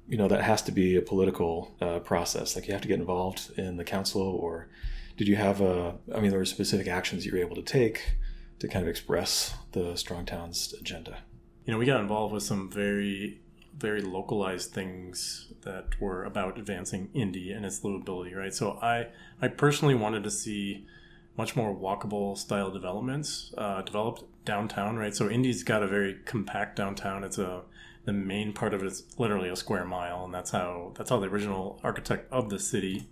you 0.10 0.18
know 0.18 0.28
that 0.28 0.42
has 0.42 0.62
to 0.64 0.72
be 0.72 0.96
a 0.96 1.02
political 1.02 1.76
uh, 1.80 2.00
process. 2.00 2.56
Like 2.56 2.68
you 2.68 2.74
have 2.74 2.82
to 2.82 2.88
get 2.88 3.00
involved 3.00 3.52
in 3.58 3.78
the 3.78 3.84
council 3.84 4.22
or 4.22 4.68
did 5.16 5.28
you 5.28 5.36
have 5.36 5.62
a 5.62 5.96
i 6.16 6.20
mean 6.20 6.32
there 6.32 6.40
were 6.40 6.46
specific 6.46 6.88
actions 6.88 7.26
you 7.26 7.32
were 7.32 7.38
able 7.38 7.56
to 7.56 7.62
take 7.62 8.16
to 8.60 8.68
kind 8.68 8.84
of 8.84 8.90
express 8.90 9.54
the 9.72 9.96
strong 9.96 10.26
towns 10.26 10.74
agenda? 10.80 11.20
You 11.66 11.74
know 11.74 11.80
we 11.80 11.86
got 11.86 12.02
involved 12.02 12.34
with 12.34 12.44
some 12.44 12.70
very 12.70 13.40
very 13.78 14.02
localized 14.02 14.72
things 14.74 15.54
that 15.62 16.00
were 16.02 16.26
about 16.26 16.58
advancing 16.58 17.10
Indy 17.14 17.52
and 17.52 17.64
its 17.64 17.82
livability 17.82 18.36
right? 18.36 18.54
So 18.54 18.80
i 18.82 19.08
i 19.42 19.48
personally 19.48 19.96
wanted 19.96 20.24
to 20.24 20.32
see 20.32 20.88
much 21.38 21.56
more 21.56 21.74
walkable 21.74 22.36
style 22.36 22.72
developments 22.72 23.54
uh, 23.58 23.84
developed 23.84 24.24
downtown 24.44 24.98
right? 24.98 25.16
So 25.16 25.30
Indy's 25.30 25.62
got 25.62 25.84
a 25.84 25.88
very 25.88 26.16
compact 26.26 26.78
downtown. 26.78 27.24
It's 27.24 27.38
a 27.38 27.62
the 28.10 28.14
main 28.14 28.54
part 28.54 28.74
of 28.74 28.82
it 28.82 28.88
is 28.88 29.04
literally 29.20 29.50
a 29.50 29.56
square 29.56 29.86
mile, 29.86 30.26
and 30.26 30.34
that's 30.34 30.50
how 30.50 30.94
that's 30.98 31.12
how 31.12 31.20
the 31.20 31.28
original 31.28 31.80
architect 31.84 32.28
of 32.32 32.50
the 32.50 32.58
city 32.58 33.08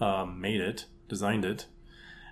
um, 0.00 0.40
made 0.40 0.60
it, 0.60 0.86
designed 1.08 1.44
it. 1.44 1.66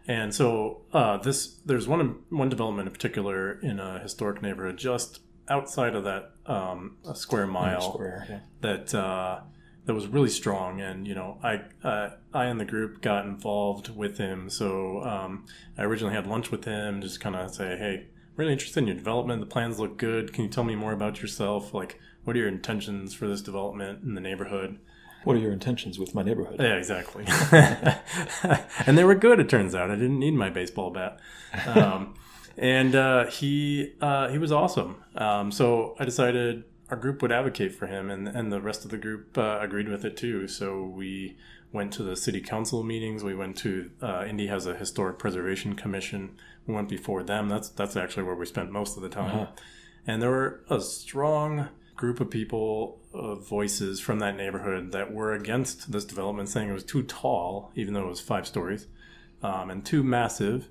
And 0.06 0.32
so 0.32 0.82
uh, 0.92 1.16
this 1.16 1.56
there's 1.66 1.88
one 1.88 2.20
one 2.30 2.48
development 2.48 2.86
in 2.86 2.92
particular 2.92 3.58
in 3.60 3.80
a 3.80 3.98
historic 3.98 4.42
neighborhood 4.42 4.76
just 4.76 5.22
outside 5.48 5.96
of 5.96 6.04
that 6.04 6.30
um, 6.46 6.98
square 7.14 7.48
mile 7.48 7.92
square, 7.92 8.26
yeah. 8.30 8.40
that 8.60 8.94
uh, 8.94 9.40
that 9.86 9.94
was 9.94 10.06
really 10.06 10.30
strong. 10.30 10.80
And 10.80 11.08
you 11.08 11.16
know, 11.16 11.38
I 11.42 11.62
uh, 11.82 12.10
I 12.32 12.44
and 12.44 12.60
the 12.60 12.64
group 12.64 13.02
got 13.02 13.24
involved 13.24 13.88
with 13.96 14.18
him. 14.18 14.48
So 14.50 15.02
um, 15.02 15.46
I 15.76 15.82
originally 15.82 16.14
had 16.14 16.28
lunch 16.28 16.52
with 16.52 16.64
him, 16.64 17.00
just 17.00 17.18
kind 17.18 17.34
of 17.34 17.52
say, 17.52 17.76
hey, 17.76 18.06
really 18.36 18.52
interested 18.52 18.80
in 18.80 18.86
your 18.86 18.96
development. 18.96 19.40
The 19.40 19.46
plans 19.46 19.78
look 19.78 19.96
good. 19.96 20.32
Can 20.32 20.44
you 20.44 20.50
tell 20.50 20.64
me 20.64 20.74
more 20.74 20.92
about 20.92 21.22
yourself? 21.22 21.72
Like, 21.72 22.00
what 22.24 22.36
are 22.36 22.38
your 22.38 22.48
intentions 22.48 23.14
for 23.14 23.28
this 23.28 23.42
development 23.42 24.02
in 24.02 24.14
the 24.14 24.20
neighborhood? 24.20 24.78
What 25.24 25.36
are 25.36 25.40
your 25.40 25.52
intentions 25.52 25.98
with 25.98 26.14
my 26.14 26.22
neighborhood? 26.22 26.60
Yeah, 26.60 26.74
exactly. 26.74 27.24
and 28.86 28.98
they 28.98 29.04
were 29.04 29.14
good. 29.14 29.40
It 29.40 29.48
turns 29.48 29.74
out 29.74 29.90
I 29.90 29.94
didn't 29.94 30.18
need 30.18 30.34
my 30.34 30.50
baseball 30.50 30.90
bat. 30.90 31.18
Um, 31.66 32.14
and 32.58 32.94
uh, 32.94 33.26
he 33.26 33.94
uh, 34.00 34.28
he 34.28 34.38
was 34.38 34.52
awesome. 34.52 35.02
Um, 35.14 35.50
so 35.50 35.96
I 35.98 36.04
decided 36.04 36.64
our 36.90 36.96
group 36.96 37.22
would 37.22 37.32
advocate 37.32 37.74
for 37.74 37.86
him, 37.86 38.10
and 38.10 38.28
and 38.28 38.52
the 38.52 38.60
rest 38.60 38.84
of 38.84 38.90
the 38.90 38.98
group 38.98 39.38
uh, 39.38 39.58
agreed 39.62 39.88
with 39.88 40.04
it 40.04 40.16
too. 40.16 40.46
So 40.46 40.82
we 40.82 41.38
went 41.72 41.92
to 41.94 42.02
the 42.02 42.16
city 42.16 42.42
council 42.42 42.82
meetings. 42.82 43.24
We 43.24 43.34
went 43.34 43.56
to 43.58 43.90
uh, 44.02 44.26
Indy 44.28 44.48
has 44.48 44.66
a 44.66 44.76
historic 44.76 45.18
preservation 45.18 45.74
commission 45.74 46.36
we 46.66 46.74
went 46.74 46.88
before 46.88 47.22
them. 47.22 47.48
That's 47.48 47.68
that's 47.68 47.96
actually 47.96 48.24
where 48.24 48.34
we 48.34 48.46
spent 48.46 48.70
most 48.70 48.96
of 48.96 49.02
the 49.02 49.08
time. 49.08 49.40
Uh-huh. 49.40 49.52
And 50.06 50.20
there 50.20 50.30
were 50.30 50.64
a 50.68 50.80
strong 50.80 51.68
group 51.96 52.20
of 52.20 52.30
people, 52.30 53.00
uh, 53.14 53.36
voices 53.36 54.00
from 54.00 54.18
that 54.18 54.36
neighborhood 54.36 54.92
that 54.92 55.12
were 55.12 55.32
against 55.32 55.92
this 55.92 56.04
development, 56.04 56.48
saying 56.48 56.68
it 56.68 56.72
was 56.72 56.84
too 56.84 57.02
tall, 57.04 57.72
even 57.74 57.94
though 57.94 58.04
it 58.04 58.08
was 58.08 58.20
five 58.20 58.46
stories, 58.46 58.88
um, 59.42 59.70
and 59.70 59.86
too 59.86 60.02
massive, 60.02 60.68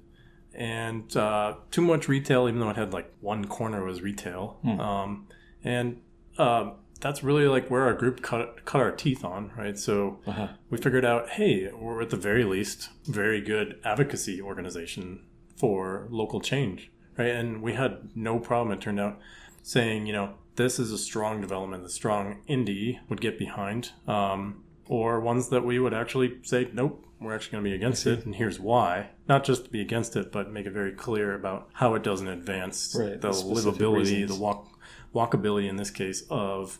and 0.53 1.15
uh, 1.15 1.55
too 1.71 1.81
much 1.81 2.07
retail, 2.07 2.47
even 2.47 2.59
though 2.59 2.69
it 2.69 2.75
had 2.75 2.93
like 2.93 3.11
one 3.21 3.45
corner 3.45 3.83
was 3.83 4.01
retail. 4.01 4.59
Hmm. 4.61 4.79
Um, 4.79 5.27
and 5.63 6.01
uh, 6.37 6.71
that's 6.99 7.23
really 7.23 7.47
like 7.47 7.69
where 7.69 7.83
our 7.83 7.93
group 7.93 8.21
cut 8.21 8.65
cut 8.65 8.81
our 8.81 8.91
teeth 8.91 9.23
on, 9.23 9.51
right? 9.57 9.77
So 9.77 10.19
uh-huh. 10.27 10.49
we 10.69 10.77
figured 10.77 11.05
out, 11.05 11.29
hey, 11.29 11.71
we're 11.71 12.01
at 12.01 12.09
the 12.09 12.17
very 12.17 12.43
least 12.43 12.89
very 13.05 13.41
good 13.41 13.79
advocacy 13.83 14.41
organization 14.41 15.21
for 15.63 16.07
local 16.09 16.41
change, 16.41 16.91
right? 17.17 17.29
And 17.29 17.61
we 17.61 17.71
had 17.71 18.09
no 18.15 18.37
problem, 18.37 18.77
it 18.77 18.81
turned 18.81 18.99
out, 18.99 19.17
saying, 19.61 20.07
you 20.07 20.11
know, 20.11 20.33
this 20.57 20.77
is 20.77 20.91
a 20.91 20.97
strong 20.97 21.39
development, 21.39 21.83
the 21.83 21.89
Strong 21.89 22.41
Indy 22.47 22.99
would 23.07 23.21
get 23.21 23.39
behind, 23.39 23.91
um, 24.05 24.65
or 24.87 25.21
ones 25.21 25.47
that 25.51 25.63
we 25.63 25.79
would 25.79 25.93
actually 25.93 26.33
say, 26.43 26.67
nope, 26.73 27.05
we're 27.21 27.33
actually 27.33 27.53
going 27.53 27.63
to 27.63 27.69
be 27.69 27.75
against 27.77 28.05
it, 28.05 28.25
and 28.25 28.35
here's 28.35 28.59
why. 28.59 29.11
Not 29.29 29.45
just 29.45 29.63
to 29.63 29.69
be 29.69 29.79
against 29.79 30.17
it, 30.17 30.33
but 30.33 30.51
make 30.51 30.65
it 30.65 30.73
very 30.73 30.91
clear 30.91 31.33
about 31.33 31.69
how 31.71 31.95
it 31.95 32.03
doesn't 32.03 32.27
advance 32.27 32.93
right, 32.99 33.21
the 33.21 33.29
livability, 33.29 33.99
reasons. 33.99 34.35
the 34.35 34.43
walk, 34.43 34.67
walkability 35.15 35.69
in 35.69 35.77
this 35.77 35.91
case 35.91 36.25
of 36.29 36.77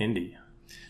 Indy. 0.00 0.36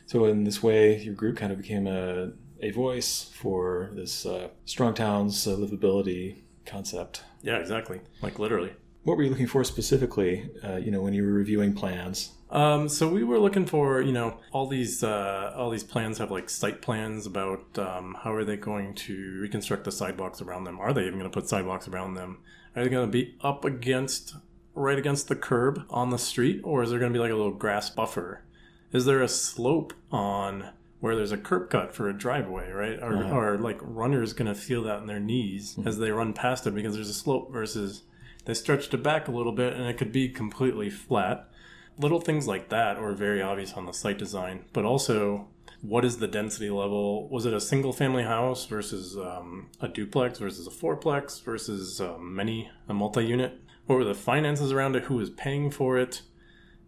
So 0.07 0.25
in 0.25 0.45
this 0.45 0.63
way, 0.63 1.03
your 1.03 1.15
group 1.15 1.37
kind 1.37 1.53
of 1.53 1.59
became 1.59 1.87
a 1.87 2.33
a 2.63 2.71
voice 2.71 3.31
for 3.35 3.91
this 3.93 4.25
uh, 4.25 4.49
strong 4.65 4.95
towns 4.95 5.47
uh, 5.47 5.51
livability 5.51 6.39
concept. 6.67 7.23
Yeah, 7.43 7.57
exactly. 7.59 8.01
Like 8.23 8.39
literally. 8.39 8.73
What 9.05 9.17
were 9.17 9.23
you 9.23 9.31
looking 9.31 9.47
for 9.47 9.63
specifically? 9.63 10.51
Uh, 10.65 10.77
you 10.77 10.91
know, 10.91 11.01
when 11.01 11.15
you 11.15 11.23
were 11.23 11.33
reviewing 11.33 11.75
plans. 11.75 12.33
Um, 12.51 12.89
so 12.89 13.09
we 13.09 13.25
were 13.25 13.39
looking 13.39 13.67
for, 13.67 14.01
you 14.01 14.13
know, 14.13 14.39
all 14.53 14.67
these 14.67 15.03
uh, 15.03 15.53
all 15.57 15.71
these 15.71 15.85
plans 15.85 16.19
have 16.19 16.31
like 16.31 16.49
site 16.49 16.81
plans 16.81 17.27
about 17.27 17.79
um, 17.79 18.17
how 18.23 18.33
are 18.33 18.45
they 18.45 18.57
going 18.57 18.95
to 18.95 19.39
reconstruct 19.41 19.85
the 19.85 19.93
sidewalks 19.93 20.41
around 20.41 20.65
them? 20.65 20.79
Are 20.79 20.93
they 20.93 21.03
even 21.03 21.19
going 21.19 21.31
to 21.31 21.35
put 21.35 21.49
sidewalks 21.49 21.89
around 21.89 22.15
them? 22.15 22.39
Are 22.75 22.85
they 22.85 22.91
going 22.91 23.07
to 23.07 23.13
be 23.13 23.37
up 23.41 23.65
against 23.65 24.35
right 24.75 24.99
against 24.99 25.29
the 25.29 25.37
curb 25.37 25.83
on 25.91 26.11
the 26.11 26.19
street, 26.19 26.61
or 26.63 26.83
is 26.83 26.91
there 26.91 26.99
going 26.99 27.13
to 27.13 27.17
be 27.17 27.23
like 27.23 27.33
a 27.33 27.37
little 27.37 27.53
grass 27.53 27.91
buffer? 27.91 28.43
Is 28.93 29.07
there 29.07 29.23
a 29.23 29.29
slope 29.29 29.93
on 30.13 30.71
where 31.01 31.15
there's 31.15 31.33
a 31.33 31.37
curb 31.37 31.71
cut 31.71 31.95
for 31.95 32.09
a 32.09 32.17
driveway, 32.17 32.71
right? 32.71 32.99
Or, 33.03 33.17
uh-huh. 33.17 33.35
or 33.35 33.59
like 33.59 33.79
runners 33.81 34.33
going 34.33 34.53
to 34.53 34.55
feel 34.55 34.83
that 34.85 35.01
in 35.01 35.07
their 35.07 35.21
knees 35.21 35.75
mm-hmm. 35.75 35.87
as 35.87 35.99
they 35.99 36.11
run 36.11 36.33
past 36.33 36.67
it 36.67 36.75
because 36.75 36.95
there's 36.95 37.11
a 37.11 37.15
slope 37.15 37.53
versus 37.53 38.03
they 38.47 38.55
stretched 38.55 38.95
it 38.95 39.03
back 39.03 39.29
a 39.29 39.33
little 39.33 39.53
bit 39.53 39.75
and 39.75 39.85
it 39.87 39.99
could 39.99 40.13
be 40.13 40.29
completely 40.29 40.89
flat. 40.89 41.49
Little 41.99 42.21
things 42.21 42.47
like 42.47 42.69
that 42.71 42.97
are 42.97 43.13
very 43.13 43.43
obvious 43.43 43.73
on 43.75 43.87
the 43.87 43.93
site 43.93 44.19
design, 44.19 44.65
but 44.73 44.85
also 44.85 45.49
what 45.83 46.05
is 46.05 46.19
the 46.19 46.29
density 46.29 46.71
level? 46.71 47.29
Was 47.29 47.47
it 47.47 47.55
a 47.55 47.61
single 47.61 47.93
family 47.93 48.23
house 48.23 48.67
versus 48.67 49.17
um, 49.17 49.69
a 49.81 49.89
duplex 49.89 50.39
versus 50.39 50.67
a 50.67 50.71
fourplex 50.71 51.43
versus 51.43 52.01
um, 52.01 52.35
many 52.35 52.71
a 52.89 52.95
multi 52.95 53.25
unit? 53.25 53.61
What 53.87 53.97
were 53.97 54.05
the 54.05 54.15
finances 54.15 54.73
around 54.73 54.97
it? 54.97 55.05
Who 55.05 55.17
was 55.17 55.31
paying 55.31 55.71
for 55.71 55.99
it? 55.99 56.23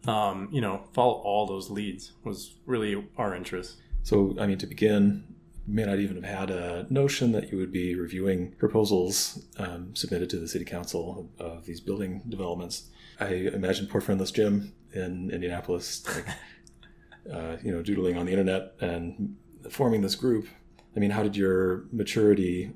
Um, 0.06 0.48
you 0.52 0.60
know, 0.60 0.84
follow 0.94 1.14
all 1.14 1.46
those 1.46 1.70
leads 1.70 2.12
was 2.24 2.54
really 2.66 3.08
our 3.16 3.34
interest. 3.34 3.76
So, 4.08 4.34
I 4.40 4.46
mean, 4.46 4.56
to 4.56 4.66
begin, 4.66 5.22
you 5.66 5.74
may 5.74 5.84
not 5.84 5.98
even 5.98 6.22
have 6.22 6.38
had 6.38 6.50
a 6.50 6.86
notion 6.88 7.32
that 7.32 7.52
you 7.52 7.58
would 7.58 7.70
be 7.70 7.94
reviewing 7.94 8.52
proposals 8.52 9.44
um, 9.58 9.94
submitted 9.94 10.30
to 10.30 10.38
the 10.38 10.48
city 10.48 10.64
council 10.64 11.28
of, 11.38 11.66
these 11.66 11.78
building 11.78 12.22
developments. 12.26 12.88
I 13.20 13.34
imagine 13.52 13.86
poor 13.86 14.00
friendless 14.00 14.30
Jim 14.30 14.72
in 14.94 15.30
Indianapolis, 15.30 16.06
like, 16.06 16.26
uh, 17.34 17.56
you 17.62 17.70
know, 17.70 17.82
doodling 17.82 18.16
on 18.16 18.24
the 18.24 18.32
internet 18.32 18.72
and 18.80 19.36
forming 19.68 20.00
this 20.00 20.14
group. 20.14 20.48
I 20.96 21.00
mean, 21.00 21.10
how 21.10 21.22
did 21.22 21.36
your 21.36 21.84
maturity 21.92 22.72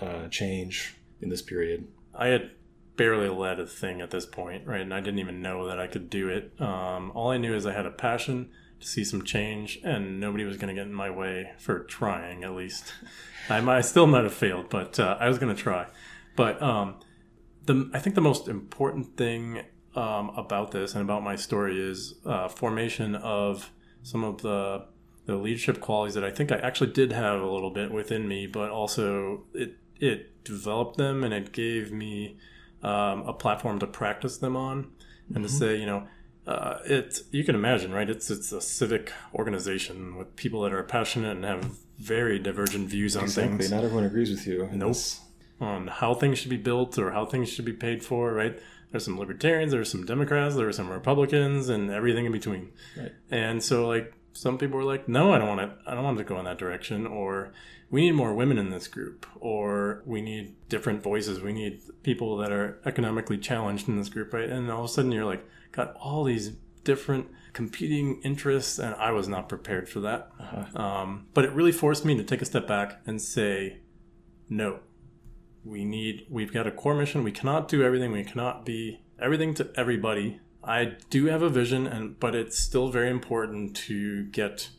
uh, 0.00 0.28
change 0.28 0.94
in 1.20 1.30
this 1.30 1.42
period? 1.42 1.88
I 2.14 2.28
had 2.28 2.52
barely 2.96 3.28
led 3.28 3.58
a 3.58 3.66
thing 3.66 4.00
at 4.00 4.12
this 4.12 4.24
point, 4.24 4.68
right? 4.68 4.82
And 4.82 4.94
I 4.94 5.00
didn't 5.00 5.18
even 5.18 5.42
know 5.42 5.66
that 5.66 5.80
I 5.80 5.88
could 5.88 6.08
do 6.08 6.28
it. 6.28 6.52
Um, 6.60 7.10
all 7.12 7.30
I 7.30 7.38
knew 7.38 7.56
is 7.56 7.66
I 7.66 7.72
had 7.72 7.86
a 7.86 7.90
passion 7.90 8.50
to 8.80 8.86
see 8.86 9.04
some 9.04 9.22
change, 9.24 9.78
and 9.82 10.20
nobody 10.20 10.44
was 10.44 10.56
going 10.56 10.74
to 10.74 10.80
get 10.80 10.86
in 10.86 10.94
my 10.94 11.10
way 11.10 11.52
for 11.58 11.80
trying. 11.80 12.44
At 12.44 12.54
least, 12.54 12.92
I 13.48 13.60
might 13.60 13.78
I 13.78 13.80
still 13.80 14.06
might 14.06 14.24
have 14.24 14.34
failed, 14.34 14.68
but 14.68 14.98
uh, 14.98 15.16
I 15.20 15.28
was 15.28 15.38
going 15.38 15.54
to 15.54 15.60
try. 15.60 15.86
But 16.34 16.60
um, 16.62 16.96
the 17.64 17.90
I 17.92 17.98
think 17.98 18.14
the 18.14 18.20
most 18.20 18.48
important 18.48 19.16
thing 19.16 19.62
um, 19.94 20.30
about 20.36 20.72
this 20.72 20.94
and 20.94 21.02
about 21.02 21.22
my 21.22 21.36
story 21.36 21.80
is 21.80 22.14
uh, 22.24 22.48
formation 22.48 23.14
of 23.16 23.70
some 24.02 24.24
of 24.24 24.42
the 24.42 24.84
the 25.24 25.36
leadership 25.36 25.80
qualities 25.80 26.14
that 26.14 26.24
I 26.24 26.30
think 26.30 26.52
I 26.52 26.56
actually 26.56 26.92
did 26.92 27.10
have 27.12 27.40
a 27.40 27.50
little 27.50 27.70
bit 27.70 27.90
within 27.90 28.28
me, 28.28 28.46
but 28.46 28.70
also 28.70 29.44
it 29.52 29.76
it 29.98 30.44
developed 30.44 30.96
them 30.96 31.24
and 31.24 31.34
it 31.34 31.52
gave 31.52 31.90
me 31.90 32.36
um, 32.82 33.22
a 33.22 33.32
platform 33.32 33.78
to 33.80 33.86
practice 33.86 34.38
them 34.38 34.56
on 34.56 34.92
and 35.34 35.42
to 35.42 35.48
say, 35.50 35.76
you 35.76 35.86
know, 35.86 36.06
uh, 36.46 36.78
it 36.84 37.20
you 37.32 37.44
can 37.44 37.54
imagine, 37.54 37.92
right? 37.92 38.08
It's 38.08 38.30
it's 38.30 38.52
a 38.52 38.60
civic 38.60 39.12
organization 39.34 40.16
with 40.16 40.34
people 40.36 40.62
that 40.62 40.72
are 40.72 40.82
passionate 40.82 41.36
and 41.36 41.44
have 41.44 41.76
very 41.98 42.38
divergent 42.38 42.88
views 42.88 43.16
on 43.16 43.24
Exactly. 43.24 43.58
things, 43.58 43.70
Not 43.70 43.84
everyone 43.84 44.04
agrees 44.04 44.30
with 44.30 44.46
you. 44.46 44.68
Nope. 44.72 44.90
this. 44.90 45.20
on 45.60 45.86
how 45.88 46.12
things 46.14 46.38
should 46.38 46.50
be 46.50 46.56
built 46.58 46.98
or 46.98 47.12
how 47.12 47.24
things 47.24 47.48
should 47.48 47.64
be 47.64 47.72
paid 47.72 48.04
for, 48.04 48.32
right? 48.32 48.60
There's 48.90 49.04
some 49.04 49.18
libertarians, 49.18 49.72
there's 49.72 49.90
some 49.90 50.04
Democrats, 50.04 50.54
there 50.54 50.68
are 50.68 50.72
some 50.72 50.90
Republicans, 50.90 51.68
and 51.70 51.90
everything 51.90 52.26
in 52.26 52.32
between. 52.32 52.70
Right. 52.96 53.12
And 53.30 53.62
so, 53.62 53.88
like, 53.88 54.12
some 54.32 54.58
people 54.58 54.76
were 54.78 54.84
like, 54.84 55.08
"No, 55.08 55.32
I 55.32 55.38
don't 55.38 55.48
want 55.48 55.60
to. 55.62 55.90
I 55.90 55.94
don't 55.94 56.04
want 56.04 56.18
to 56.18 56.24
go 56.24 56.38
in 56.38 56.44
that 56.44 56.58
direction," 56.58 57.06
or 57.06 57.52
"We 57.90 58.02
need 58.02 58.12
more 58.12 58.34
women 58.34 58.58
in 58.58 58.68
this 58.70 58.86
group," 58.86 59.26
or 59.40 60.02
"We 60.04 60.20
need 60.20 60.54
different 60.68 61.02
voices. 61.02 61.40
We 61.40 61.52
need 61.54 61.80
people 62.02 62.36
that 62.36 62.52
are 62.52 62.78
economically 62.84 63.38
challenged 63.38 63.88
in 63.88 63.96
this 63.96 64.10
group," 64.10 64.32
right? 64.34 64.48
And 64.48 64.70
all 64.70 64.84
of 64.84 64.90
a 64.90 64.92
sudden, 64.92 65.10
you're 65.10 65.24
like, 65.24 65.44
got 65.76 65.94
all 65.96 66.24
these 66.24 66.52
different 66.84 67.28
competing 67.52 68.20
interests, 68.22 68.78
and 68.78 68.94
I 68.94 69.10
was 69.10 69.28
not 69.28 69.48
prepared 69.48 69.88
for 69.88 70.00
that. 70.00 70.30
Uh-huh. 70.40 70.82
Um, 70.82 71.26
but 71.34 71.44
it 71.44 71.52
really 71.52 71.72
forced 71.72 72.04
me 72.04 72.16
to 72.16 72.24
take 72.24 72.42
a 72.42 72.46
step 72.46 72.66
back 72.66 73.00
and 73.06 73.20
say, 73.20 73.80
"No, 74.48 74.80
we 75.64 75.84
need. 75.84 76.26
We've 76.30 76.52
got 76.52 76.66
a 76.66 76.70
core 76.70 76.94
mission. 76.94 77.22
We 77.22 77.32
cannot 77.32 77.68
do 77.68 77.82
everything. 77.82 78.12
We 78.12 78.24
cannot 78.24 78.64
be 78.64 79.02
everything 79.20 79.54
to 79.54 79.70
everybody." 79.76 80.40
I 80.62 80.96
do 81.10 81.26
have 81.26 81.42
a 81.42 81.48
vision, 81.48 81.86
and 81.86 82.18
but 82.18 82.34
it's 82.34 82.58
still 82.58 82.88
very 82.88 83.10
important 83.10 83.76
to 83.88 84.24
get 84.24 84.70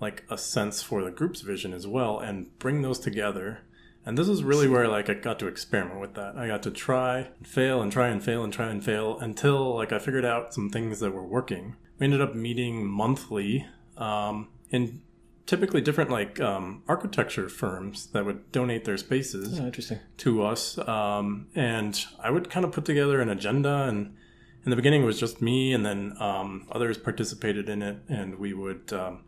like 0.00 0.24
a 0.30 0.38
sense 0.38 0.82
for 0.82 1.02
the 1.02 1.10
group's 1.10 1.40
vision 1.40 1.72
as 1.72 1.86
well, 1.86 2.18
and 2.18 2.56
bring 2.58 2.82
those 2.82 2.98
together. 2.98 3.60
And 4.06 4.18
this 4.18 4.28
is 4.28 4.42
really 4.44 4.68
where 4.68 4.86
like 4.88 5.08
I 5.08 5.14
got 5.14 5.38
to 5.38 5.46
experiment 5.46 6.00
with 6.00 6.14
that. 6.14 6.36
I 6.36 6.46
got 6.46 6.62
to 6.64 6.70
try 6.70 7.28
and 7.38 7.46
fail 7.46 7.80
and 7.80 7.90
try 7.90 8.08
and 8.08 8.22
fail 8.22 8.44
and 8.44 8.52
try 8.52 8.68
and 8.70 8.84
fail 8.84 9.18
until 9.18 9.74
like 9.74 9.92
I 9.92 9.98
figured 9.98 10.24
out 10.24 10.52
some 10.54 10.68
things 10.70 11.00
that 11.00 11.12
were 11.12 11.24
working. 11.24 11.76
We 11.98 12.04
ended 12.04 12.20
up 12.20 12.34
meeting 12.34 12.86
monthly 12.86 13.66
um, 13.96 14.48
in 14.70 15.00
typically 15.46 15.80
different 15.80 16.10
like 16.10 16.40
um, 16.40 16.82
architecture 16.88 17.48
firms 17.48 18.06
that 18.08 18.24
would 18.24 18.50
donate 18.52 18.84
their 18.84 18.96
spaces 18.96 19.58
Oh, 19.60 19.66
interesting. 19.66 20.00
to 20.18 20.42
us. 20.42 20.76
Um, 20.78 21.48
and 21.54 22.04
I 22.20 22.30
would 22.30 22.50
kind 22.50 22.64
of 22.64 22.72
put 22.72 22.84
together 22.84 23.20
an 23.20 23.28
agenda. 23.28 23.84
And 23.84 24.14
in 24.64 24.70
the 24.70 24.76
beginning, 24.76 25.02
it 25.02 25.06
was 25.06 25.20
just 25.20 25.42
me, 25.42 25.72
and 25.74 25.84
then 25.84 26.14
um, 26.20 26.66
others 26.72 26.96
participated 26.96 27.68
in 27.68 27.82
it. 27.82 27.98
And 28.08 28.38
we 28.38 28.54
would 28.54 28.90
um, 28.94 29.24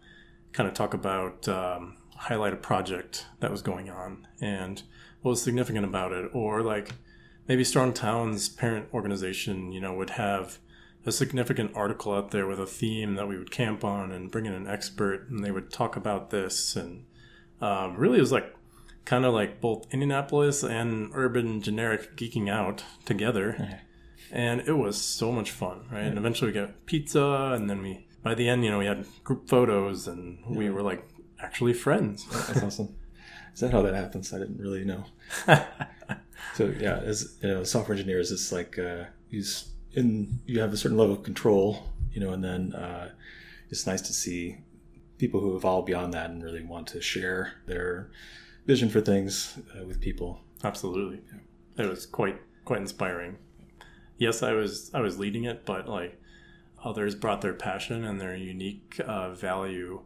kind 0.52 0.66
of 0.68 0.74
talk 0.74 0.94
about, 0.94 1.46
um, 1.48 1.98
highlight 2.16 2.52
a 2.52 2.56
project 2.56 3.26
that 3.40 3.50
was 3.50 3.62
going 3.62 3.90
on 3.90 4.26
and 4.40 4.82
what 5.22 5.30
was 5.30 5.42
significant 5.42 5.84
about 5.84 6.12
it. 6.12 6.30
Or 6.32 6.62
like 6.62 6.92
maybe 7.48 7.64
Strong 7.64 7.94
Towns 7.94 8.48
parent 8.48 8.88
organization, 8.92 9.72
you 9.72 9.80
know, 9.80 9.94
would 9.94 10.10
have 10.10 10.58
a 11.04 11.12
significant 11.12 11.70
article 11.74 12.12
out 12.12 12.32
there 12.32 12.46
with 12.46 12.58
a 12.58 12.66
theme 12.66 13.14
that 13.14 13.28
we 13.28 13.38
would 13.38 13.50
camp 13.50 13.84
on 13.84 14.10
and 14.10 14.30
bring 14.30 14.46
in 14.46 14.52
an 14.52 14.66
expert 14.66 15.28
and 15.30 15.44
they 15.44 15.52
would 15.52 15.70
talk 15.70 15.96
about 15.96 16.30
this. 16.30 16.74
And 16.74 17.04
um, 17.60 17.96
really 17.96 18.18
it 18.18 18.22
was 18.22 18.32
like 18.32 18.54
kind 19.04 19.24
of 19.24 19.32
like 19.32 19.60
both 19.60 19.86
indianapolis 19.92 20.64
and 20.64 21.10
urban 21.14 21.62
generic 21.62 22.16
geeking 22.16 22.50
out 22.50 22.82
together. 23.04 23.80
And 24.32 24.60
it 24.62 24.72
was 24.72 25.00
so 25.00 25.30
much 25.30 25.52
fun 25.52 25.86
right? 25.92 26.02
And 26.02 26.18
eventually 26.18 26.50
we 26.50 26.60
got 26.60 26.86
pizza 26.86 27.52
and 27.54 27.70
then 27.70 27.82
we 27.82 28.06
by 28.24 28.34
the 28.34 28.48
end 28.48 28.64
you 28.64 28.70
know 28.72 28.78
we 28.78 28.86
had 28.86 29.06
group 29.22 29.48
photos 29.48 30.08
and 30.08 30.44
we 30.48 30.68
were 30.68 30.82
like 30.82 31.08
actually 31.40 31.72
friends 31.72 32.26
That's 32.46 32.62
awesome. 32.62 32.94
Is 33.54 33.60
that 33.60 33.72
how 33.72 33.82
that 33.82 33.94
happens? 33.94 34.32
I 34.32 34.38
didn't 34.38 34.58
really 34.58 34.84
know. 34.84 35.04
So 36.54 36.72
yeah, 36.80 36.98
as 36.98 37.36
you 37.42 37.48
know, 37.48 37.64
software 37.64 37.94
engineers, 37.94 38.32
it's 38.32 38.50
like 38.50 38.78
uh, 38.78 39.04
you 39.28 39.44
in 39.92 40.40
you 40.46 40.60
have 40.60 40.72
a 40.72 40.76
certain 40.76 40.96
level 40.96 41.14
of 41.14 41.22
control, 41.22 41.84
you 42.12 42.20
know, 42.20 42.30
and 42.32 42.42
then 42.42 42.72
uh, 42.72 43.10
it's 43.68 43.86
nice 43.86 44.00
to 44.02 44.12
see 44.14 44.58
people 45.18 45.40
who 45.40 45.54
evolve 45.54 45.84
beyond 45.84 46.14
that 46.14 46.30
and 46.30 46.42
really 46.42 46.62
want 46.62 46.86
to 46.88 47.00
share 47.00 47.54
their 47.66 48.10
vision 48.66 48.88
for 48.88 49.02
things 49.02 49.58
uh, 49.78 49.84
with 49.84 50.00
people. 50.00 50.40
Absolutely. 50.64 51.20
It 51.76 51.86
was 51.86 52.06
quite 52.06 52.40
quite 52.64 52.80
inspiring. 52.80 53.36
Yes, 54.16 54.42
I 54.42 54.52
was 54.52 54.90
I 54.94 55.00
was 55.00 55.18
leading 55.18 55.44
it, 55.44 55.66
but 55.66 55.86
like 55.86 56.18
others 56.82 57.14
brought 57.14 57.42
their 57.42 57.52
passion 57.54 58.04
and 58.04 58.18
their 58.18 58.34
unique 58.34 58.98
uh, 59.06 59.32
value 59.32 60.00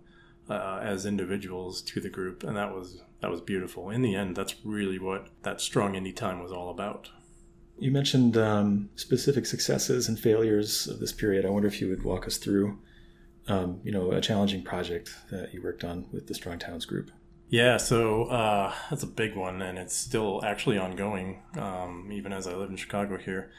uh, 0.50 0.80
as 0.82 1.06
individuals 1.06 1.80
to 1.82 2.00
the 2.00 2.10
group, 2.10 2.42
and 2.42 2.56
that 2.56 2.74
was 2.74 3.02
that 3.20 3.30
was 3.30 3.40
beautiful. 3.40 3.90
In 3.90 4.02
the 4.02 4.14
end, 4.14 4.36
that's 4.36 4.56
really 4.64 4.98
what 4.98 5.28
that 5.42 5.60
Strong 5.60 5.94
Indy 5.94 6.12
time 6.12 6.42
was 6.42 6.52
all 6.52 6.70
about. 6.70 7.10
You 7.78 7.90
mentioned 7.90 8.36
um, 8.36 8.90
specific 8.96 9.46
successes 9.46 10.08
and 10.08 10.18
failures 10.18 10.86
of 10.86 11.00
this 11.00 11.12
period. 11.12 11.46
I 11.46 11.50
wonder 11.50 11.68
if 11.68 11.80
you 11.80 11.88
would 11.88 12.02
walk 12.02 12.26
us 12.26 12.36
through, 12.36 12.78
um, 13.48 13.80
you 13.84 13.92
know, 13.92 14.10
a 14.10 14.20
challenging 14.20 14.62
project 14.62 15.14
that 15.30 15.54
you 15.54 15.62
worked 15.62 15.84
on 15.84 16.06
with 16.12 16.26
the 16.26 16.34
Strong 16.34 16.58
Towns 16.58 16.84
group. 16.84 17.10
Yeah, 17.48 17.78
so 17.78 18.24
uh, 18.24 18.72
that's 18.90 19.02
a 19.02 19.08
big 19.08 19.34
one, 19.34 19.62
and 19.62 19.78
it's 19.78 19.96
still 19.96 20.40
actually 20.44 20.78
ongoing, 20.78 21.42
um, 21.58 22.10
even 22.12 22.32
as 22.32 22.46
I 22.46 22.54
live 22.54 22.70
in 22.70 22.76
Chicago 22.76 23.16
here. 23.16 23.50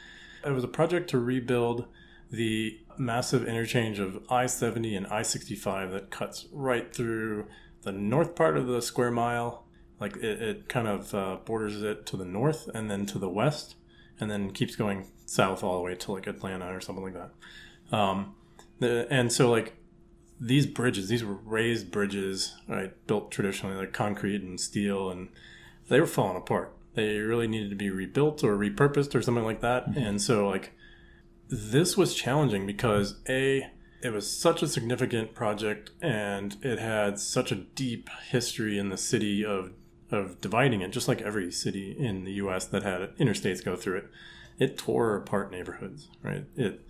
It 0.46 0.50
was 0.50 0.64
a 0.64 0.68
project 0.68 1.10
to 1.10 1.18
rebuild 1.18 1.86
the 2.32 2.80
massive 2.98 3.46
interchange 3.46 3.98
of 3.98 4.24
I 4.30 4.46
70 4.46 4.96
and 4.96 5.06
I 5.06 5.22
65 5.22 5.92
that 5.92 6.10
cuts 6.10 6.46
right 6.50 6.92
through 6.92 7.46
the 7.82 7.92
north 7.92 8.34
part 8.34 8.56
of 8.56 8.66
the 8.66 8.80
square 8.80 9.10
mile. 9.10 9.66
Like 10.00 10.16
it, 10.16 10.42
it 10.42 10.68
kind 10.68 10.88
of 10.88 11.14
uh, 11.14 11.36
borders 11.44 11.82
it 11.82 12.06
to 12.06 12.16
the 12.16 12.24
north 12.24 12.68
and 12.74 12.90
then 12.90 13.06
to 13.06 13.18
the 13.18 13.28
west, 13.28 13.76
and 14.18 14.30
then 14.30 14.50
keeps 14.50 14.74
going 14.74 15.12
south 15.26 15.62
all 15.62 15.76
the 15.76 15.82
way 15.82 15.94
to 15.94 16.12
like 16.12 16.26
Atlanta 16.26 16.74
or 16.74 16.80
something 16.80 17.04
like 17.04 17.14
that. 17.14 17.96
Um, 17.96 18.34
the, 18.80 19.06
and 19.10 19.30
so, 19.30 19.50
like, 19.50 19.74
these 20.40 20.66
bridges, 20.66 21.08
these 21.08 21.22
were 21.22 21.34
raised 21.34 21.92
bridges, 21.92 22.56
right, 22.66 22.92
built 23.06 23.30
traditionally 23.30 23.76
like 23.76 23.92
concrete 23.92 24.42
and 24.42 24.58
steel, 24.58 25.10
and 25.10 25.28
they 25.88 26.00
were 26.00 26.06
falling 26.06 26.36
apart. 26.36 26.74
They 26.94 27.18
really 27.18 27.46
needed 27.46 27.70
to 27.70 27.76
be 27.76 27.90
rebuilt 27.90 28.42
or 28.42 28.56
repurposed 28.56 29.14
or 29.14 29.22
something 29.22 29.44
like 29.44 29.60
that. 29.60 29.86
And 29.96 30.20
so, 30.20 30.48
like, 30.48 30.72
this 31.52 31.98
was 31.98 32.14
challenging 32.14 32.66
because 32.66 33.16
a 33.28 33.70
it 34.02 34.10
was 34.10 34.28
such 34.28 34.62
a 34.62 34.68
significant 34.68 35.34
project 35.34 35.90
and 36.00 36.56
it 36.62 36.78
had 36.78 37.20
such 37.20 37.52
a 37.52 37.56
deep 37.56 38.08
history 38.30 38.78
in 38.78 38.88
the 38.88 38.96
city 38.96 39.44
of 39.44 39.72
of 40.10 40.40
dividing 40.40 40.80
it, 40.80 40.92
just 40.92 41.08
like 41.08 41.20
every 41.22 41.52
city 41.52 41.96
in 41.98 42.24
the 42.24 42.32
U.S. 42.32 42.66
that 42.66 42.82
had 42.82 43.16
interstates 43.16 43.64
go 43.64 43.76
through 43.76 43.98
it. 43.98 44.10
It 44.58 44.78
tore 44.78 45.16
apart 45.16 45.50
neighborhoods, 45.50 46.08
right? 46.22 46.44
It 46.56 46.86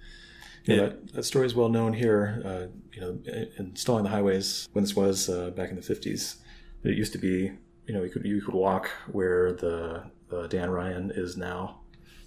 Yeah, 0.65 0.77
that, 0.77 1.13
that 1.13 1.23
story 1.25 1.47
is 1.47 1.55
well 1.55 1.69
known 1.69 1.93
here. 1.93 2.43
Uh, 2.45 2.67
you 2.93 3.01
know, 3.01 3.19
installing 3.59 4.05
the 4.05 4.11
highways 4.11 4.69
when 4.73 4.85
this 4.85 4.95
was 4.95 5.29
uh, 5.29 5.51
back 5.51 5.71
in 5.71 5.77
the 5.77 5.83
fifties, 5.83 6.37
it 6.85 6.97
used 6.97 7.13
to 7.13 7.19
be 7.19 7.53
you 7.87 7.95
know 7.95 8.03
you 8.05 8.11
could 8.11 8.25
you 8.25 8.41
could 8.41 8.55
walk 8.55 8.91
where 9.11 9.53
the 9.53 10.05
uh, 10.33 10.47
Dan 10.47 10.71
Ryan 10.71 11.11
is 11.15 11.37
now. 11.37 11.82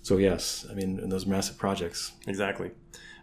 So 0.06 0.18
yes, 0.18 0.68
I 0.70 0.76
mean 0.76 1.00
in 1.00 1.10
those 1.10 1.26
massive 1.26 1.58
projects. 1.58 2.12
Exactly. 2.28 2.70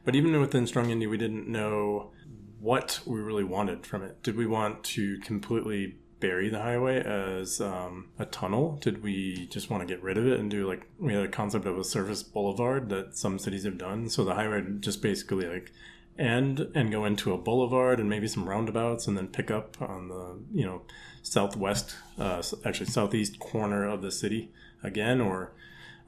But 0.05 0.17
even 0.17 0.41
within 0.41 0.67
Strong 0.67 0.91
Indy, 0.91 1.07
we 1.07 1.17
didn't 1.17 1.47
know 1.47 2.11
what 2.59 2.99
we 3.07 3.21
really 3.21 3.45
wanted 3.45 3.87
from 3.87 4.03
it. 4.03 4.21
Did 4.25 4.35
we 4.35 4.47
want 4.47 4.83
to 4.97 5.21
completely 5.21 5.99
bury 6.19 6.49
the 6.49 6.59
highway 6.59 7.01
as 7.01 7.61
um, 7.61 8.09
a 8.19 8.25
tunnel? 8.25 8.81
Did 8.81 9.01
we 9.01 9.47
just 9.47 9.71
want 9.71 9.87
to 9.87 9.95
get 9.95 10.03
rid 10.03 10.19
of 10.19 10.27
it 10.27 10.41
and 10.41 10.51
do 10.51 10.67
like 10.67 10.85
we 10.99 11.15
had 11.15 11.23
a 11.23 11.29
concept 11.29 11.67
of 11.67 11.79
a 11.79 11.85
surface 11.85 12.25
boulevard 12.25 12.89
that 12.89 13.17
some 13.17 13.39
cities 13.39 13.63
have 13.63 13.79
done? 13.79 14.09
So 14.09 14.25
the 14.25 14.35
highway 14.35 14.65
just 14.81 15.01
basically 15.01 15.47
like 15.47 15.71
end 16.19 16.69
and 16.75 16.91
go 16.91 17.05
into 17.05 17.33
a 17.33 17.39
boulevard 17.39 18.01
and 18.01 18.11
maybe 18.11 18.27
some 18.27 18.49
roundabouts 18.49 19.07
and 19.07 19.17
then 19.17 19.29
pick 19.29 19.53
up 19.53 19.81
on 19.81 20.09
the 20.09 20.41
you 20.53 20.67
know 20.67 20.83
southwest, 21.23 21.95
uh, 22.19 22.43
actually 22.65 22.87
southeast 22.87 23.39
corner 23.39 23.89
of 23.89 24.03
the 24.03 24.11
city 24.11 24.51
again, 24.83 25.21
or 25.21 25.53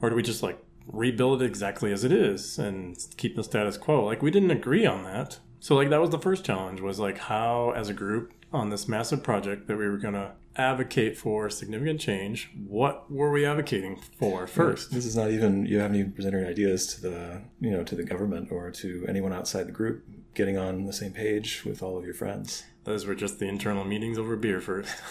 or 0.05 0.09
do 0.11 0.15
we 0.15 0.21
just 0.21 0.43
like 0.43 0.59
rebuild 0.87 1.41
it 1.41 1.45
exactly 1.45 1.91
as 1.91 2.03
it 2.03 2.11
is 2.11 2.59
and 2.59 3.07
keep 3.17 3.35
the 3.35 3.43
status 3.43 3.75
quo 3.75 4.05
like 4.05 4.21
we 4.21 4.29
didn't 4.29 4.51
agree 4.51 4.85
on 4.85 5.03
that 5.03 5.39
so 5.59 5.73
like 5.73 5.89
that 5.89 5.99
was 5.99 6.11
the 6.11 6.19
first 6.19 6.45
challenge 6.45 6.79
was 6.79 6.99
like 6.99 7.17
how 7.17 7.71
as 7.75 7.89
a 7.89 7.93
group 7.93 8.31
on 8.53 8.69
this 8.69 8.87
massive 8.87 9.23
project 9.23 9.67
that 9.67 9.77
we 9.77 9.89
were 9.89 9.97
going 9.97 10.13
to 10.13 10.31
advocate 10.57 11.17
for 11.17 11.49
significant 11.49 11.99
change 11.99 12.51
what 12.67 13.11
were 13.11 13.31
we 13.31 13.43
advocating 13.43 13.95
for 14.19 14.45
first 14.45 14.91
This 14.91 15.07
is 15.07 15.15
not 15.15 15.31
even 15.31 15.65
you 15.65 15.79
haven't 15.79 15.97
even 15.97 16.11
presented 16.11 16.47
ideas 16.47 16.85
to 16.93 17.01
the 17.01 17.41
you 17.59 17.71
know 17.71 17.83
to 17.83 17.95
the 17.95 18.03
government 18.03 18.51
or 18.51 18.69
to 18.69 19.05
anyone 19.09 19.33
outside 19.33 19.67
the 19.67 19.73
group. 19.73 20.05
Getting 20.35 20.57
on 20.57 20.85
the 20.85 20.93
same 20.93 21.13
page 21.13 21.63
with 21.65 21.81
all 21.81 21.97
of 21.97 22.05
your 22.05 22.13
friends. 22.13 22.63
those 22.83 23.05
were 23.05 23.15
just 23.15 23.39
the 23.39 23.47
internal 23.47 23.85
meetings 23.85 24.17
over 24.17 24.35
beer 24.35 24.61
first 24.61 24.93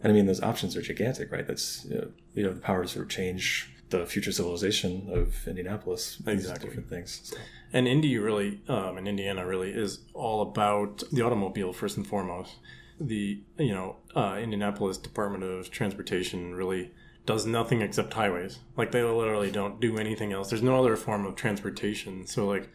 And 0.00 0.12
I 0.12 0.14
mean, 0.14 0.26
those 0.26 0.42
options 0.42 0.76
are 0.76 0.82
gigantic, 0.82 1.32
right? 1.32 1.46
That's 1.46 1.86
you 1.86 1.94
know, 1.96 2.08
you 2.34 2.42
know 2.44 2.52
the 2.52 2.60
power 2.60 2.82
to 2.82 2.88
sort 2.88 3.06
of 3.06 3.10
change 3.10 3.70
the 3.98 4.06
future 4.06 4.32
civilization 4.32 5.08
of 5.12 5.46
Indianapolis. 5.46 6.22
Exactly. 6.26 6.68
Different 6.68 6.88
things. 6.88 7.20
So. 7.24 7.36
And 7.72 7.88
Indy 7.88 8.18
really, 8.18 8.60
um, 8.68 8.98
in 8.98 9.06
Indiana, 9.06 9.46
really 9.46 9.70
is 9.70 10.00
all 10.14 10.42
about 10.42 11.02
the 11.12 11.22
automobile 11.22 11.72
first 11.72 11.96
and 11.96 12.06
foremost. 12.06 12.56
The 13.00 13.40
you 13.58 13.74
know 13.74 13.96
uh, 14.14 14.38
Indianapolis 14.40 14.98
Department 14.98 15.44
of 15.44 15.70
Transportation 15.70 16.54
really 16.54 16.92
does 17.26 17.46
nothing 17.46 17.80
except 17.80 18.12
highways. 18.12 18.58
Like 18.76 18.92
they 18.92 19.02
literally 19.02 19.50
don't 19.50 19.80
do 19.80 19.98
anything 19.98 20.32
else. 20.32 20.50
There's 20.50 20.62
no 20.62 20.78
other 20.78 20.96
form 20.96 21.26
of 21.26 21.34
transportation. 21.34 22.26
So 22.26 22.46
like 22.46 22.68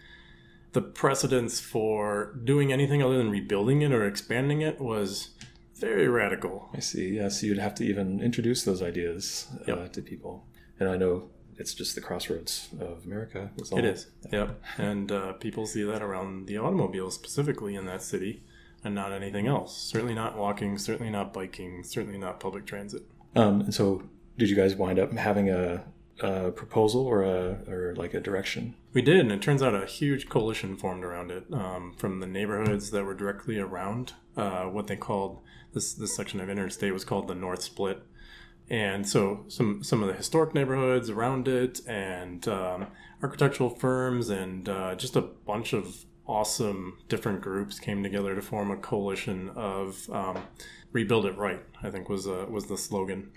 the 0.73 0.81
precedence 0.81 1.59
for 1.59 2.35
doing 2.43 2.71
anything 2.73 3.01
other 3.01 3.17
than 3.17 3.29
rebuilding 3.29 3.81
it 3.81 3.91
or 3.91 4.05
expanding 4.05 4.61
it 4.61 4.79
was 4.79 5.29
very 5.75 6.07
radical. 6.07 6.69
I 6.73 6.79
see. 6.79 7.15
Yeah, 7.15 7.29
so 7.29 7.45
you'd 7.47 7.57
have 7.57 7.75
to 7.75 7.85
even 7.85 8.19
introduce 8.21 8.63
those 8.63 8.81
ideas 8.81 9.47
uh, 9.67 9.87
to 9.87 10.01
people. 10.01 10.45
And 10.79 10.89
I 10.89 10.97
know 10.97 11.29
it's 11.57 11.73
just 11.73 11.95
the 11.95 12.01
crossroads 12.01 12.69
of 12.79 13.05
America. 13.05 13.51
It 13.71 13.85
is. 13.85 14.07
Yep. 14.31 14.61
And 14.77 15.11
uh, 15.11 15.33
people 15.33 15.65
see 15.65 15.83
that 15.83 16.01
around 16.01 16.47
the 16.47 16.57
automobile 16.57 17.11
specifically 17.11 17.75
in 17.75 17.85
that 17.85 18.01
city 18.01 18.43
and 18.83 18.95
not 18.95 19.11
anything 19.11 19.47
else. 19.47 19.77
Certainly 19.77 20.15
not 20.15 20.37
walking, 20.37 20.77
certainly 20.77 21.11
not 21.11 21.33
biking, 21.33 21.83
certainly 21.83 22.17
not 22.17 22.39
public 22.39 22.65
transit. 22.65 23.03
Um, 23.35 23.61
and 23.61 23.73
so, 23.73 24.03
did 24.37 24.49
you 24.49 24.55
guys 24.55 24.75
wind 24.75 24.99
up 24.99 25.11
having 25.13 25.49
a, 25.49 25.83
a 26.21 26.51
proposal 26.51 27.05
or 27.05 27.23
a 27.23 27.59
or 27.67 27.93
like 27.95 28.13
a 28.13 28.19
direction? 28.19 28.75
We 28.93 29.01
did, 29.01 29.19
and 29.19 29.31
it 29.31 29.41
turns 29.41 29.61
out 29.61 29.75
a 29.75 29.85
huge 29.85 30.29
coalition 30.29 30.77
formed 30.77 31.03
around 31.03 31.29
it 31.29 31.45
um, 31.53 31.93
from 31.97 32.21
the 32.21 32.27
neighborhoods 32.27 32.91
that 32.91 33.03
were 33.03 33.13
directly 33.13 33.59
around 33.59 34.13
uh, 34.35 34.63
what 34.63 34.87
they 34.87 34.95
called 34.95 35.41
this 35.73 35.93
this 35.93 36.15
section 36.15 36.39
of 36.39 36.49
interstate 36.49 36.93
was 36.93 37.05
called 37.05 37.27
the 37.27 37.35
North 37.35 37.61
Split, 37.61 38.01
and 38.69 39.07
so 39.07 39.45
some 39.47 39.83
some 39.83 40.01
of 40.01 40.07
the 40.07 40.15
historic 40.15 40.53
neighborhoods 40.53 41.09
around 41.09 41.47
it, 41.47 41.81
and 41.87 42.47
um, 42.47 42.87
architectural 43.21 43.69
firms, 43.69 44.29
and 44.29 44.69
uh, 44.69 44.95
just 44.95 45.15
a 45.15 45.21
bunch 45.21 45.73
of 45.73 46.05
awesome 46.27 46.99
different 47.07 47.41
groups 47.41 47.79
came 47.79 48.03
together 48.03 48.35
to 48.35 48.41
form 48.41 48.69
a 48.69 48.77
coalition 48.77 49.49
of 49.55 50.09
um, 50.11 50.37
rebuild 50.91 51.25
it 51.25 51.37
right. 51.37 51.61
I 51.81 51.89
think 51.89 52.09
was 52.09 52.27
uh, 52.27 52.45
was 52.49 52.67
the 52.67 52.77
slogan 52.77 53.31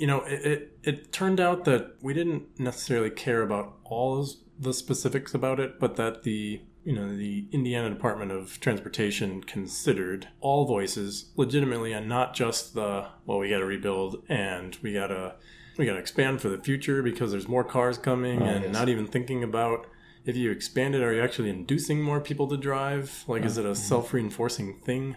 you 0.00 0.06
know, 0.06 0.22
it, 0.22 0.46
it, 0.46 0.78
it 0.82 1.12
turned 1.12 1.40
out 1.40 1.66
that 1.66 1.96
we 2.00 2.14
didn't 2.14 2.58
necessarily 2.58 3.10
care 3.10 3.42
about 3.42 3.76
all 3.84 4.26
the 4.58 4.72
specifics 4.72 5.34
about 5.34 5.60
it, 5.60 5.78
but 5.78 5.96
that 5.96 6.22
the 6.22 6.62
you 6.90 6.96
know 6.96 7.14
the 7.16 7.46
Indiana 7.52 7.88
Department 7.88 8.32
of 8.32 8.58
Transportation 8.58 9.44
considered 9.44 10.26
all 10.40 10.66
voices 10.66 11.26
legitimately, 11.36 11.92
and 11.92 12.08
not 12.08 12.34
just 12.34 12.74
the 12.74 13.06
well, 13.26 13.38
we 13.38 13.48
got 13.48 13.58
to 13.58 13.64
rebuild 13.64 14.24
and 14.28 14.76
we 14.82 14.92
got 14.92 15.06
to 15.06 15.36
we 15.76 15.86
got 15.86 15.92
to 15.92 16.00
expand 16.00 16.40
for 16.40 16.48
the 16.48 16.58
future 16.58 17.00
because 17.00 17.30
there's 17.30 17.46
more 17.46 17.62
cars 17.62 17.96
coming, 17.96 18.42
Oh, 18.42 18.46
and 18.46 18.64
yes. 18.64 18.72
not 18.72 18.88
even 18.88 19.06
thinking 19.06 19.44
about 19.44 19.86
if 20.26 20.36
you 20.36 20.50
expand 20.50 20.96
it, 20.96 21.00
are 21.02 21.12
you 21.12 21.22
actually 21.22 21.48
inducing 21.48 22.02
more 22.02 22.20
people 22.20 22.48
to 22.48 22.56
drive? 22.56 23.22
Like, 23.28 23.44
is 23.44 23.56
it 23.56 23.64
a 23.64 23.76
self 23.76 24.12
reinforcing 24.12 24.74
thing? 24.80 25.14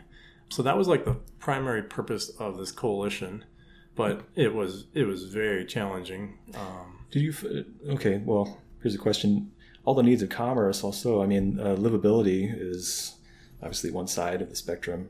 So 0.50 0.62
that 0.62 0.78
was 0.78 0.88
like 0.88 1.06
the 1.06 1.16
primary 1.40 1.82
purpose 1.82 2.30
of 2.38 2.60
this 2.60 2.72
coalition, 2.72 3.46
but 3.96 4.28
it 4.36 4.54
was 4.54 4.86
it 4.94 5.06
was 5.08 5.24
very 5.24 5.66
challenging. 5.66 6.38
Um, 6.54 7.00
Did 7.10 7.24
you? 7.24 7.66
Okay, 7.96 8.22
well, 8.24 8.62
here's 8.84 8.94
a 8.94 9.00
question. 9.00 9.53
All 9.86 9.93
the 9.93 10.04
needs 10.04 10.22
of 10.22 10.30
commerce, 10.30 10.84
also. 10.84 11.22
I 11.22 11.26
mean, 11.26 11.60
uh, 11.60 11.76
livability 11.76 12.54
is 12.58 13.15
obviously 13.62 13.91
one 13.91 14.08
side 14.08 14.41
of 14.41 14.50
the 14.50 14.56
spectrum 14.56 15.10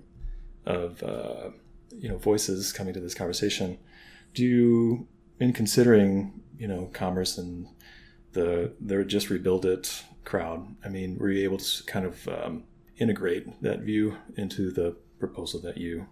of 0.65 1.03
uh, 1.03 1.49
you 1.91 2.09
know 2.09 2.17
voices 2.17 2.71
coming 2.71 2.93
to 2.93 2.99
this 2.99 3.13
conversation. 3.13 3.77
Do 4.33 4.43
you, 4.43 5.07
in 5.39 5.53
considering 5.53 6.41
you 6.57 6.67
know 6.67 6.89
commerce 6.93 7.37
and 7.37 7.67
the 8.31 8.73
the 8.81 9.03
just 9.03 9.29
rebuild 9.29 9.65
it 9.65 10.03
crowd, 10.23 10.75
I 10.83 10.89
mean, 10.89 11.17
were 11.17 11.29
you 11.29 11.43
able 11.43 11.57
to 11.57 11.83
kind 11.83 12.05
of 12.05 12.27
um, 12.27 12.63
integrate 12.97 13.61
that 13.61 13.81
view 13.81 14.17
into 14.37 14.71
the 14.71 14.95
proposal 15.19 15.59
that 15.61 15.77
you 15.77 16.07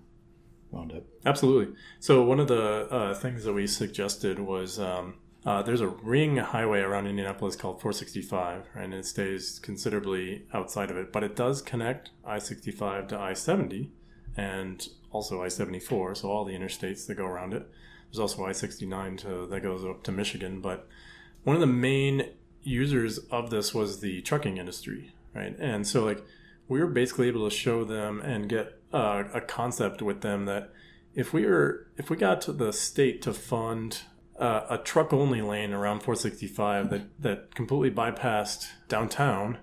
wound 0.71 0.93
up? 0.93 1.03
Absolutely. 1.25 1.73
So 1.99 2.23
one 2.23 2.39
of 2.39 2.47
the 2.47 2.87
uh, 2.89 3.13
things 3.15 3.43
that 3.43 3.53
we 3.53 3.67
suggested 3.67 4.39
was 4.39 4.79
um, 4.79 5.15
uh, 5.45 5.61
there's 5.63 5.81
a 5.81 5.87
ring 5.87 6.37
highway 6.37 6.81
around 6.81 7.07
Indianapolis 7.07 7.55
called 7.55 7.81
465, 7.81 8.67
and 8.75 8.93
it 8.93 9.05
stays 9.05 9.59
considerably 9.59 10.43
outside 10.53 10.91
of 10.91 10.97
it, 10.97 11.11
but 11.11 11.23
it 11.23 11.35
does 11.35 11.61
connect 11.61 12.11
I-65 12.23 13.07
to 13.09 13.19
I-70 13.19 13.89
and 14.37 14.87
also 15.11 15.41
I-74, 15.41 16.17
so 16.17 16.29
all 16.29 16.45
the 16.45 16.53
interstates 16.53 17.07
that 17.07 17.15
go 17.15 17.25
around 17.25 17.53
it. 17.53 17.67
There's 18.11 18.19
also 18.19 18.45
I-69 18.45 19.17
to, 19.19 19.47
that 19.47 19.61
goes 19.61 19.83
up 19.83 20.03
to 20.03 20.11
Michigan, 20.11 20.61
but 20.61 20.87
one 21.43 21.55
of 21.55 21.61
the 21.61 21.67
main 21.67 22.29
users 22.63 23.17
of 23.29 23.49
this 23.49 23.73
was 23.73 23.99
the 23.99 24.21
trucking 24.21 24.57
industry, 24.57 25.13
right? 25.33 25.57
And 25.59 25.87
so 25.87 26.05
like 26.05 26.23
we 26.67 26.79
were 26.79 26.87
basically 26.87 27.27
able 27.27 27.49
to 27.49 27.55
show 27.55 27.83
them 27.83 28.21
and 28.21 28.47
get 28.47 28.79
uh, 28.93 29.23
a 29.33 29.41
concept 29.41 30.01
with 30.01 30.21
them 30.21 30.45
that 30.45 30.71
if 31.15 31.33
we 31.33 31.45
were 31.45 31.87
if 31.97 32.09
we 32.09 32.15
got 32.15 32.41
to 32.41 32.53
the 32.53 32.71
state 32.71 33.21
to 33.23 33.33
fund 33.33 34.03
uh, 34.41 34.65
a 34.69 34.77
truck 34.77 35.13
only 35.13 35.41
lane 35.41 35.71
around 35.71 35.99
465 35.99 36.89
that 36.89 37.01
that 37.21 37.55
completely 37.55 37.91
bypassed 37.91 38.67
downtown 38.87 39.59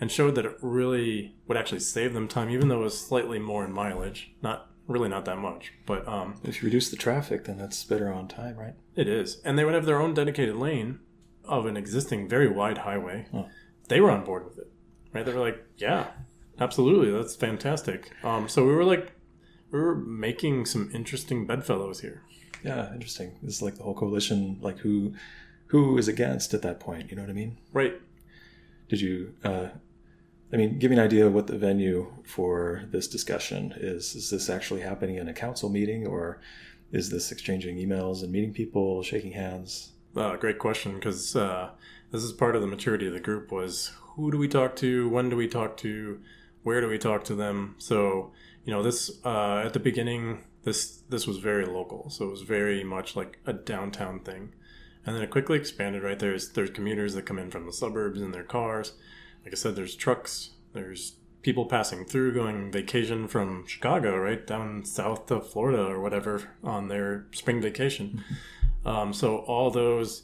and 0.00 0.12
showed 0.12 0.34
that 0.36 0.44
it 0.44 0.56
really 0.60 1.34
would 1.46 1.56
actually 1.56 1.80
save 1.80 2.12
them 2.14 2.28
time 2.28 2.50
even 2.50 2.68
though 2.68 2.80
it 2.80 2.84
was 2.84 3.00
slightly 3.00 3.38
more 3.38 3.64
in 3.64 3.72
mileage. 3.72 4.32
Not 4.42 4.70
really 4.86 5.08
not 5.08 5.24
that 5.24 5.38
much 5.38 5.72
but 5.86 6.06
um, 6.06 6.34
If 6.44 6.62
you 6.62 6.66
reduce 6.66 6.90
the 6.90 6.96
traffic, 6.96 7.44
then 7.44 7.58
that's 7.58 7.82
better 7.84 8.12
on 8.12 8.28
time, 8.28 8.56
right? 8.56 8.74
it 8.94 9.08
is. 9.08 9.40
And 9.44 9.58
they 9.58 9.64
would 9.64 9.74
have 9.74 9.86
their 9.86 10.00
own 10.00 10.14
dedicated 10.14 10.56
lane 10.56 11.00
of 11.44 11.66
an 11.66 11.76
existing 11.76 12.28
very 12.28 12.48
wide 12.48 12.78
highway. 12.78 13.26
Huh. 13.32 13.44
they 13.88 14.00
were 14.00 14.10
on 14.10 14.24
board 14.24 14.44
with 14.44 14.58
it 14.58 14.70
right? 15.12 15.24
They 15.24 15.32
were 15.32 15.40
like 15.40 15.64
yeah 15.78 16.08
absolutely 16.60 17.10
that's 17.10 17.34
fantastic. 17.34 18.12
Um, 18.22 18.48
so 18.48 18.66
we 18.66 18.74
were 18.74 18.84
like 18.84 19.12
we 19.70 19.80
were 19.80 19.94
making 19.94 20.66
some 20.66 20.90
interesting 20.94 21.46
bedfellows 21.46 22.00
here 22.00 22.22
Yeah, 22.64 22.92
interesting. 22.92 23.32
This 23.42 23.56
is 23.56 23.62
like 23.62 23.76
the 23.76 23.82
whole 23.82 23.94
coalition, 23.94 24.58
like 24.60 24.78
who 24.78 25.14
who 25.66 25.98
is 25.98 26.08
against 26.08 26.54
at 26.54 26.62
that 26.62 26.80
point. 26.80 27.10
You 27.10 27.16
know 27.16 27.22
what 27.22 27.30
I 27.30 27.34
mean? 27.34 27.58
right 27.72 27.94
Did 28.88 29.00
you? 29.00 29.34
Uh, 29.44 29.68
I 30.52 30.56
mean, 30.56 30.78
give 30.78 30.90
me 30.90 30.96
an 30.96 31.02
idea 31.02 31.26
of 31.26 31.34
what 31.34 31.46
the 31.46 31.58
venue 31.58 32.10
for 32.24 32.84
this 32.90 33.06
discussion 33.06 33.74
is. 33.76 34.14
Is 34.14 34.30
this 34.30 34.48
actually 34.48 34.80
happening 34.80 35.16
in 35.16 35.28
a 35.28 35.34
council 35.34 35.68
meeting, 35.68 36.06
or 36.06 36.40
is 36.90 37.10
this 37.10 37.30
exchanging 37.30 37.76
emails 37.76 38.22
and 38.22 38.32
meeting 38.32 38.54
people, 38.54 39.02
shaking 39.02 39.32
hands? 39.32 39.92
Uh, 40.16 40.36
great 40.36 40.58
question 40.58 40.94
because 40.94 41.36
uh, 41.36 41.70
this 42.10 42.22
is 42.22 42.32
part 42.32 42.56
of 42.56 42.62
the 42.62 42.66
maturity 42.66 43.06
of 43.06 43.12
the 43.12 43.20
group 43.20 43.52
was 43.52 43.92
who 44.16 44.30
do 44.30 44.38
we 44.38 44.48
talk 44.48 44.74
to 44.74 45.08
when 45.08 45.28
do 45.28 45.36
we 45.36 45.46
talk 45.46 45.76
to 45.76 46.18
where 46.62 46.80
do 46.80 46.88
we 46.88 46.98
talk 46.98 47.22
to 47.24 47.34
them 47.34 47.76
so 47.78 48.32
you 48.64 48.72
know 48.72 48.82
this 48.82 49.10
uh, 49.24 49.58
at 49.64 49.74
the 49.74 49.78
beginning 49.78 50.42
this 50.64 51.02
this 51.08 51.26
was 51.26 51.38
very 51.38 51.64
local 51.64 52.10
so 52.10 52.26
it 52.26 52.30
was 52.30 52.42
very 52.42 52.84
much 52.84 53.16
like 53.16 53.38
a 53.46 53.52
downtown 53.52 54.20
thing. 54.20 54.52
And 55.06 55.16
then 55.16 55.22
it 55.22 55.30
quickly 55.30 55.58
expanded 55.58 56.02
right? 56.02 56.18
There's 56.18 56.50
there's 56.50 56.70
commuters 56.70 57.14
that 57.14 57.26
come 57.26 57.38
in 57.38 57.50
from 57.50 57.66
the 57.66 57.72
suburbs 57.72 58.20
in 58.20 58.32
their 58.32 58.44
cars. 58.44 58.92
Like 59.44 59.54
i 59.54 59.56
said 59.56 59.76
there's 59.76 59.94
trucks 59.94 60.50
there's 60.72 61.14
people 61.40 61.66
passing 61.66 62.04
through 62.04 62.34
going 62.34 62.70
vacation 62.72 63.28
from 63.28 63.66
chicago 63.66 64.16
right? 64.16 64.46
Down 64.46 64.84
south 64.84 65.26
to 65.26 65.40
florida 65.40 65.86
or 65.86 66.00
whatever 66.00 66.50
on 66.62 66.88
their 66.88 67.26
spring 67.32 67.60
vacation. 67.60 68.24
Um, 68.84 69.12
so 69.12 69.38
all 69.38 69.70
those, 69.70 70.22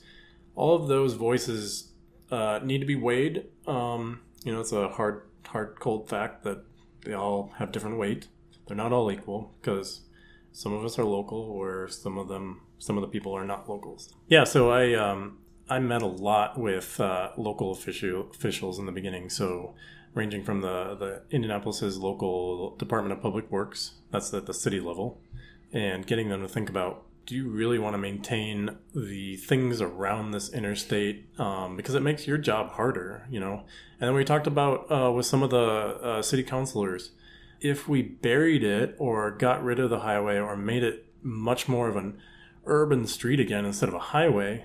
all 0.54 0.74
of 0.74 0.88
those 0.88 1.14
voices 1.14 1.92
uh, 2.30 2.60
need 2.62 2.78
to 2.78 2.86
be 2.86 2.96
weighed. 2.96 3.46
Um, 3.66 4.20
you 4.44 4.52
know, 4.52 4.60
it's 4.60 4.72
a 4.72 4.88
hard, 4.88 5.22
hard, 5.46 5.78
cold 5.80 6.08
fact 6.08 6.44
that 6.44 6.64
they 7.04 7.12
all 7.12 7.52
have 7.58 7.72
different 7.72 7.98
weight. 7.98 8.28
They're 8.66 8.76
not 8.76 8.92
all 8.92 9.10
equal 9.12 9.52
because 9.60 10.00
some 10.54 10.72
of 10.72 10.84
us 10.84 10.98
are 10.98 11.04
local, 11.04 11.38
or 11.38 11.88
some 11.88 12.16
of 12.16 12.28
them, 12.28 12.62
some 12.78 12.96
of 12.96 13.02
the 13.02 13.08
people 13.08 13.32
are 13.36 13.44
not 13.44 13.68
locals. 13.68 14.14
Yeah. 14.28 14.44
So 14.44 14.70
I, 14.70 14.94
um, 14.94 15.38
I 15.68 15.80
met 15.80 16.00
a 16.00 16.06
lot 16.06 16.58
with 16.58 17.00
uh, 17.00 17.30
local 17.36 17.72
official 17.72 18.30
officials 18.30 18.78
in 18.78 18.86
the 18.86 18.92
beginning. 18.92 19.28
So 19.30 19.74
ranging 20.14 20.44
from 20.44 20.60
the 20.60 20.94
the 20.94 21.22
Indianapolis's 21.30 21.98
local 21.98 22.76
Department 22.76 23.12
of 23.12 23.20
Public 23.20 23.50
Works, 23.50 23.94
that's 24.10 24.32
at 24.32 24.46
the 24.46 24.54
city 24.54 24.80
level, 24.80 25.20
and 25.72 26.06
getting 26.06 26.28
them 26.28 26.40
to 26.40 26.48
think 26.48 26.70
about 26.70 27.04
do 27.26 27.34
you 27.34 27.48
really 27.48 27.78
want 27.78 27.94
to 27.94 27.98
maintain 27.98 28.76
the 28.94 29.36
things 29.36 29.80
around 29.80 30.32
this 30.32 30.52
interstate 30.52 31.26
um, 31.38 31.76
because 31.76 31.94
it 31.94 32.00
makes 32.00 32.26
your 32.26 32.36
job 32.36 32.72
harder 32.72 33.26
you 33.30 33.40
know 33.40 33.64
and 34.00 34.08
then 34.08 34.14
we 34.14 34.24
talked 34.24 34.46
about 34.46 34.90
uh, 34.90 35.10
with 35.10 35.26
some 35.26 35.42
of 35.42 35.50
the 35.50 35.56
uh, 35.56 36.22
city 36.22 36.42
councilors 36.42 37.12
if 37.64 37.88
we 37.88 38.02
buried 38.02 38.62
it 38.62 38.94
or 38.98 39.30
got 39.30 39.64
rid 39.64 39.78
of 39.80 39.90
the 39.90 40.00
highway 40.00 40.38
or 40.38 40.56
made 40.56 40.82
it 40.82 41.06
much 41.22 41.66
more 41.68 41.88
of 41.88 41.96
an 41.96 42.18
urban 42.66 43.06
street 43.06 43.40
again 43.40 43.64
instead 43.64 43.88
of 43.88 43.94
a 43.94 43.98
highway 43.98 44.64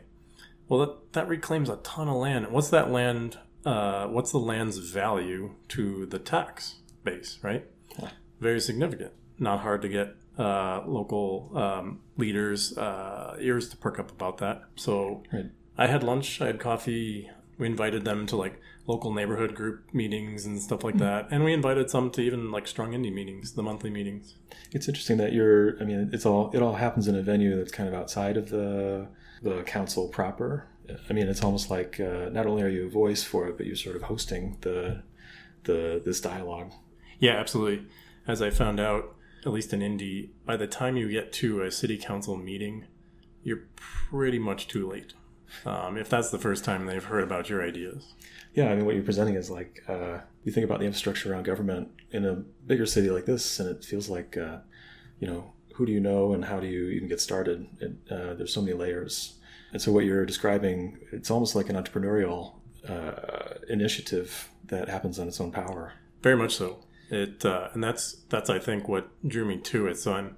well 0.67 0.79
that, 0.79 1.13
that 1.13 1.27
reclaims 1.27 1.69
a 1.69 1.77
ton 1.77 2.07
of 2.07 2.15
land 2.15 2.47
what's 2.49 2.69
that 2.69 2.91
land 2.91 3.37
uh, 3.65 4.05
what's 4.07 4.31
the 4.31 4.37
land's 4.37 4.77
value 4.77 5.51
to 5.67 6.05
the 6.05 6.19
tax 6.19 6.75
base 7.03 7.39
right 7.41 7.65
yeah. 7.97 8.09
very 8.39 8.59
significant 8.59 9.11
not 9.39 9.61
hard 9.61 9.81
to 9.81 9.89
get 9.89 10.15
uh, 10.39 10.83
local 10.87 11.51
um, 11.53 11.99
leaders' 12.17 12.77
uh, 12.77 13.35
ears 13.41 13.67
to 13.69 13.77
perk 13.77 13.99
up 13.99 14.09
about 14.09 14.37
that. 14.37 14.63
So 14.75 15.23
Right. 15.33 15.47
I 15.77 15.87
had 15.87 16.01
lunch, 16.03 16.41
I 16.41 16.47
had 16.47 16.59
coffee. 16.59 17.29
We 17.57 17.67
invited 17.67 18.05
them 18.05 18.25
to 18.27 18.37
like 18.37 18.61
local 18.89 19.13
neighborhood 19.13 19.53
group 19.53 19.93
meetings 19.93 20.47
and 20.47 20.59
stuff 20.59 20.83
like 20.83 20.97
that, 20.97 21.27
and 21.29 21.43
we 21.43 21.53
invited 21.53 21.91
some 21.91 22.09
to 22.09 22.21
even 22.21 22.51
like 22.51 22.67
Strong 22.67 22.93
Indy 22.93 23.11
meetings, 23.11 23.53
the 23.53 23.61
monthly 23.61 23.91
meetings. 23.91 24.33
It's 24.71 24.87
interesting 24.87 25.17
that 25.17 25.31
you're. 25.31 25.79
I 25.79 25.85
mean, 25.85 26.09
it's 26.11 26.25
all 26.25 26.49
it 26.53 26.61
all 26.61 26.73
happens 26.73 27.07
in 27.07 27.15
a 27.15 27.21
venue 27.21 27.55
that's 27.55 27.71
kind 27.71 27.87
of 27.87 27.93
outside 27.93 28.35
of 28.35 28.49
the 28.49 29.07
the 29.43 29.61
council 29.63 30.07
proper. 30.07 30.67
I 31.07 31.13
mean, 31.13 31.27
it's 31.27 31.43
almost 31.43 31.69
like 31.69 31.99
uh, 31.99 32.29
not 32.31 32.47
only 32.47 32.63
are 32.63 32.67
you 32.67 32.87
a 32.87 32.89
voice 32.89 33.23
for 33.23 33.47
it, 33.47 33.57
but 33.57 33.67
you're 33.67 33.75
sort 33.75 33.95
of 33.95 34.01
hosting 34.01 34.57
the 34.61 35.03
the 35.63 36.01
this 36.03 36.19
dialogue. 36.19 36.71
Yeah, 37.19 37.33
absolutely. 37.33 37.85
As 38.27 38.41
I 38.41 38.49
found 38.49 38.79
out, 38.79 39.15
at 39.45 39.51
least 39.51 39.71
in 39.71 39.83
Indy, 39.83 40.31
by 40.45 40.57
the 40.57 40.67
time 40.67 40.97
you 40.97 41.11
get 41.11 41.31
to 41.33 41.61
a 41.61 41.71
city 41.71 41.97
council 41.97 42.35
meeting, 42.37 42.85
you're 43.43 43.63
pretty 43.75 44.39
much 44.39 44.67
too 44.67 44.89
late. 44.89 45.13
Um, 45.65 45.97
if 45.97 46.09
that's 46.09 46.31
the 46.31 46.37
first 46.37 46.63
time 46.63 46.85
they've 46.85 47.03
heard 47.03 47.23
about 47.23 47.49
your 47.49 47.63
ideas. 47.63 48.13
Yeah, 48.53 48.69
I 48.69 48.75
mean, 48.75 48.85
what 48.85 48.95
you're 48.95 49.03
presenting 49.03 49.35
is 49.35 49.49
like 49.49 49.83
uh, 49.87 50.19
you 50.43 50.51
think 50.51 50.65
about 50.65 50.79
the 50.79 50.85
infrastructure 50.85 51.31
around 51.31 51.43
government 51.43 51.89
in 52.11 52.25
a 52.25 52.35
bigger 52.35 52.85
city 52.85 53.09
like 53.09 53.25
this, 53.25 53.59
and 53.59 53.69
it 53.69 53.83
feels 53.83 54.09
like 54.09 54.37
uh, 54.37 54.57
you 55.19 55.27
know 55.27 55.53
who 55.75 55.85
do 55.85 55.91
you 55.91 55.99
know 55.99 56.33
and 56.33 56.45
how 56.45 56.59
do 56.59 56.67
you 56.67 56.87
even 56.89 57.07
get 57.07 57.21
started? 57.21 57.67
It, 57.79 57.91
uh, 58.11 58.33
there's 58.33 58.53
so 58.53 58.61
many 58.61 58.73
layers, 58.73 59.39
and 59.71 59.81
so 59.81 59.91
what 59.91 60.05
you're 60.05 60.25
describing, 60.25 60.97
it's 61.11 61.29
almost 61.29 61.55
like 61.55 61.69
an 61.69 61.75
entrepreneurial 61.75 62.55
uh, 62.87 63.59
initiative 63.69 64.49
that 64.65 64.89
happens 64.89 65.19
on 65.19 65.27
its 65.27 65.39
own 65.39 65.51
power. 65.51 65.93
Very 66.21 66.35
much 66.35 66.55
so. 66.55 66.79
It 67.09 67.45
uh, 67.45 67.69
and 67.73 67.83
that's 67.83 68.13
that's 68.29 68.49
I 68.49 68.59
think 68.59 68.87
what 68.87 69.09
drew 69.27 69.45
me 69.45 69.57
to 69.57 69.87
it. 69.87 69.97
So 69.97 70.13
I'm 70.13 70.37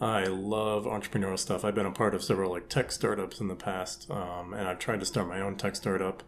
I 0.00 0.24
love 0.24 0.84
entrepreneurial 0.84 1.38
stuff. 1.38 1.64
I've 1.64 1.74
been 1.74 1.86
a 1.86 1.90
part 1.90 2.14
of 2.14 2.22
several 2.22 2.52
like 2.52 2.68
tech 2.68 2.92
startups 2.92 3.40
in 3.40 3.48
the 3.48 3.56
past, 3.56 4.08
um, 4.10 4.54
and 4.54 4.68
I've 4.68 4.78
tried 4.78 5.00
to 5.00 5.06
start 5.06 5.28
my 5.28 5.40
own 5.40 5.56
tech 5.56 5.74
startup. 5.76 6.22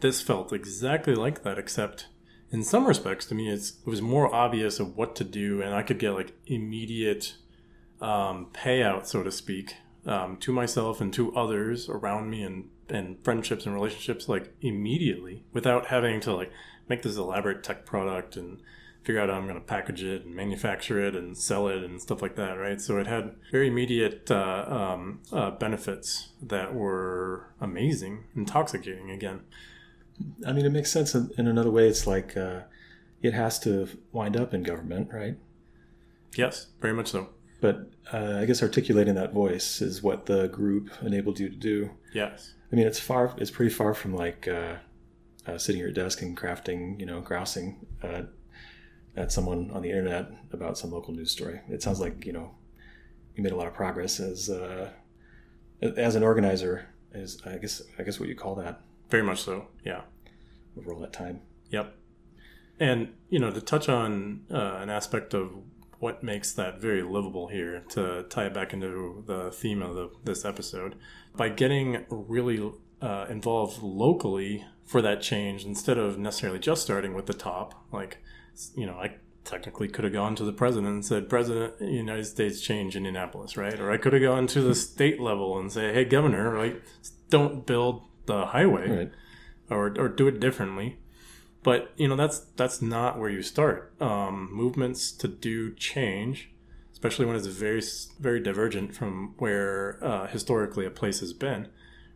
This 0.00 0.20
felt 0.20 0.52
exactly 0.52 1.14
like 1.14 1.44
that, 1.44 1.58
except 1.58 2.08
in 2.50 2.64
some 2.64 2.86
respects 2.86 3.26
to 3.26 3.34
me, 3.34 3.50
it 3.50 3.72
was 3.84 4.02
more 4.02 4.34
obvious 4.34 4.80
of 4.80 4.96
what 4.96 5.14
to 5.16 5.24
do, 5.24 5.62
and 5.62 5.74
I 5.74 5.82
could 5.82 5.98
get 5.98 6.10
like 6.10 6.34
immediate 6.46 7.34
um, 8.00 8.48
payout, 8.52 9.06
so 9.06 9.22
to 9.22 9.30
speak, 9.30 9.76
um, 10.06 10.36
to 10.38 10.52
myself 10.52 11.00
and 11.00 11.12
to 11.14 11.34
others 11.36 11.88
around 11.88 12.30
me, 12.30 12.42
and 12.42 12.68
and 12.88 13.22
friendships 13.24 13.64
and 13.64 13.74
relationships 13.74 14.28
like 14.28 14.52
immediately 14.60 15.44
without 15.52 15.86
having 15.86 16.20
to 16.20 16.34
like 16.34 16.52
make 16.88 17.02
this 17.02 17.16
elaborate 17.16 17.62
tech 17.62 17.86
product 17.86 18.36
and 18.36 18.60
figure 19.04 19.20
out 19.20 19.28
how 19.28 19.36
I'm 19.36 19.44
going 19.44 19.60
to 19.60 19.60
package 19.60 20.02
it 20.02 20.24
and 20.24 20.34
manufacture 20.34 20.98
it 21.06 21.14
and 21.14 21.36
sell 21.36 21.68
it 21.68 21.84
and 21.84 22.00
stuff 22.00 22.22
like 22.22 22.36
that, 22.36 22.54
right? 22.54 22.80
So 22.80 22.96
it 22.96 23.06
had 23.06 23.36
very 23.52 23.68
immediate 23.68 24.30
uh, 24.30 24.64
um, 24.66 25.20
uh, 25.30 25.50
benefits 25.52 26.30
that 26.42 26.74
were 26.74 27.50
amazing, 27.60 28.24
intoxicating 28.34 29.10
again. 29.10 29.40
I 30.46 30.52
mean, 30.52 30.64
it 30.64 30.72
makes 30.72 30.90
sense 30.90 31.14
in, 31.14 31.30
in 31.36 31.46
another 31.46 31.70
way. 31.70 31.86
It's 31.86 32.06
like 32.06 32.34
uh, 32.36 32.60
it 33.22 33.34
has 33.34 33.58
to 33.60 33.88
wind 34.12 34.38
up 34.38 34.54
in 34.54 34.62
government, 34.62 35.10
right? 35.12 35.36
Yes, 36.34 36.68
very 36.80 36.94
much 36.94 37.08
so. 37.08 37.28
But 37.60 37.90
uh, 38.12 38.38
I 38.40 38.46
guess 38.46 38.62
articulating 38.62 39.14
that 39.16 39.34
voice 39.34 39.82
is 39.82 40.02
what 40.02 40.26
the 40.26 40.48
group 40.48 40.90
enabled 41.02 41.38
you 41.38 41.50
to 41.50 41.56
do. 41.56 41.90
Yes. 42.14 42.54
I 42.72 42.76
mean, 42.76 42.86
it's 42.86 42.98
far. 42.98 43.34
It's 43.36 43.50
pretty 43.50 43.70
far 43.70 43.92
from 43.92 44.14
like 44.14 44.48
uh, 44.48 44.76
uh, 45.46 45.58
sitting 45.58 45.80
at 45.80 45.84
your 45.84 45.92
desk 45.92 46.22
and 46.22 46.36
crafting, 46.36 46.98
you 46.98 47.06
know, 47.06 47.20
grousing 47.20 47.86
at 49.16 49.32
someone 49.32 49.70
on 49.72 49.82
the 49.82 49.90
internet 49.90 50.30
about 50.52 50.76
some 50.78 50.90
local 50.90 51.14
news 51.14 51.30
story. 51.30 51.60
It 51.68 51.82
sounds 51.82 52.00
like 52.00 52.24
you 52.26 52.32
know 52.32 52.54
you 53.34 53.42
made 53.42 53.52
a 53.52 53.56
lot 53.56 53.66
of 53.66 53.74
progress 53.74 54.20
as 54.20 54.50
uh, 54.50 54.90
as 55.82 56.14
an 56.14 56.22
organizer. 56.22 56.88
Is 57.12 57.40
I 57.46 57.58
guess 57.58 57.82
I 57.98 58.02
guess 58.02 58.18
what 58.18 58.28
you 58.28 58.34
call 58.34 58.54
that. 58.56 58.80
Very 59.10 59.22
much 59.22 59.42
so. 59.42 59.68
Yeah. 59.84 60.02
Over 60.76 60.92
all 60.92 61.00
that 61.00 61.12
time. 61.12 61.42
Yep. 61.70 61.94
And 62.80 63.14
you 63.28 63.38
know 63.38 63.50
to 63.50 63.60
touch 63.60 63.88
on 63.88 64.44
uh, 64.50 64.78
an 64.80 64.90
aspect 64.90 65.34
of 65.34 65.52
what 66.00 66.22
makes 66.22 66.52
that 66.52 66.80
very 66.80 67.02
livable 67.02 67.48
here 67.48 67.82
to 67.88 68.24
tie 68.28 68.46
it 68.46 68.52
back 68.52 68.72
into 68.74 69.22
the 69.26 69.50
theme 69.50 69.80
of 69.80 69.94
the, 69.94 70.10
this 70.24 70.44
episode 70.44 70.96
by 71.34 71.48
getting 71.48 72.04
really 72.10 72.72
uh, 73.00 73.26
involved 73.30 73.82
locally 73.82 74.66
for 74.84 75.00
that 75.00 75.22
change 75.22 75.64
instead 75.64 75.96
of 75.96 76.18
necessarily 76.18 76.58
just 76.58 76.82
starting 76.82 77.14
with 77.14 77.24
the 77.24 77.32
top 77.32 77.86
like 77.90 78.18
you 78.74 78.86
know, 78.86 78.94
I 78.94 79.16
technically 79.44 79.88
could 79.88 80.04
have 80.04 80.12
gone 80.12 80.34
to 80.36 80.44
the 80.44 80.52
president 80.52 80.92
and 80.92 81.04
said, 81.04 81.28
President, 81.28 81.80
United 81.80 82.24
States 82.24 82.60
change 82.60 82.96
Indianapolis, 82.96 83.56
right? 83.56 83.78
Or 83.78 83.90
I 83.90 83.96
could 83.96 84.12
have 84.12 84.22
gone 84.22 84.46
to 84.48 84.62
the 84.62 84.74
state 84.74 85.20
level 85.20 85.58
and 85.58 85.70
say, 85.70 85.92
Hey, 85.92 86.04
Governor, 86.04 86.50
right, 86.50 86.82
don't 87.30 87.66
build 87.66 88.02
the 88.26 88.46
highway, 88.46 88.88
right. 88.90 89.12
or 89.70 89.94
or 89.98 90.08
do 90.08 90.26
it 90.26 90.40
differently. 90.40 90.98
But 91.62 91.92
you 91.96 92.08
know, 92.08 92.16
that's 92.16 92.40
that's 92.56 92.80
not 92.82 93.18
where 93.18 93.30
you 93.30 93.42
start. 93.42 93.94
Um, 94.00 94.48
movements 94.52 95.12
to 95.12 95.28
do 95.28 95.74
change, 95.74 96.50
especially 96.92 97.26
when 97.26 97.36
it's 97.36 97.46
very 97.46 97.82
very 98.20 98.40
divergent 98.40 98.94
from 98.94 99.34
where 99.38 99.98
uh, 100.02 100.26
historically 100.26 100.86
a 100.86 100.90
place 100.90 101.20
has 101.20 101.32
been, 101.32 101.68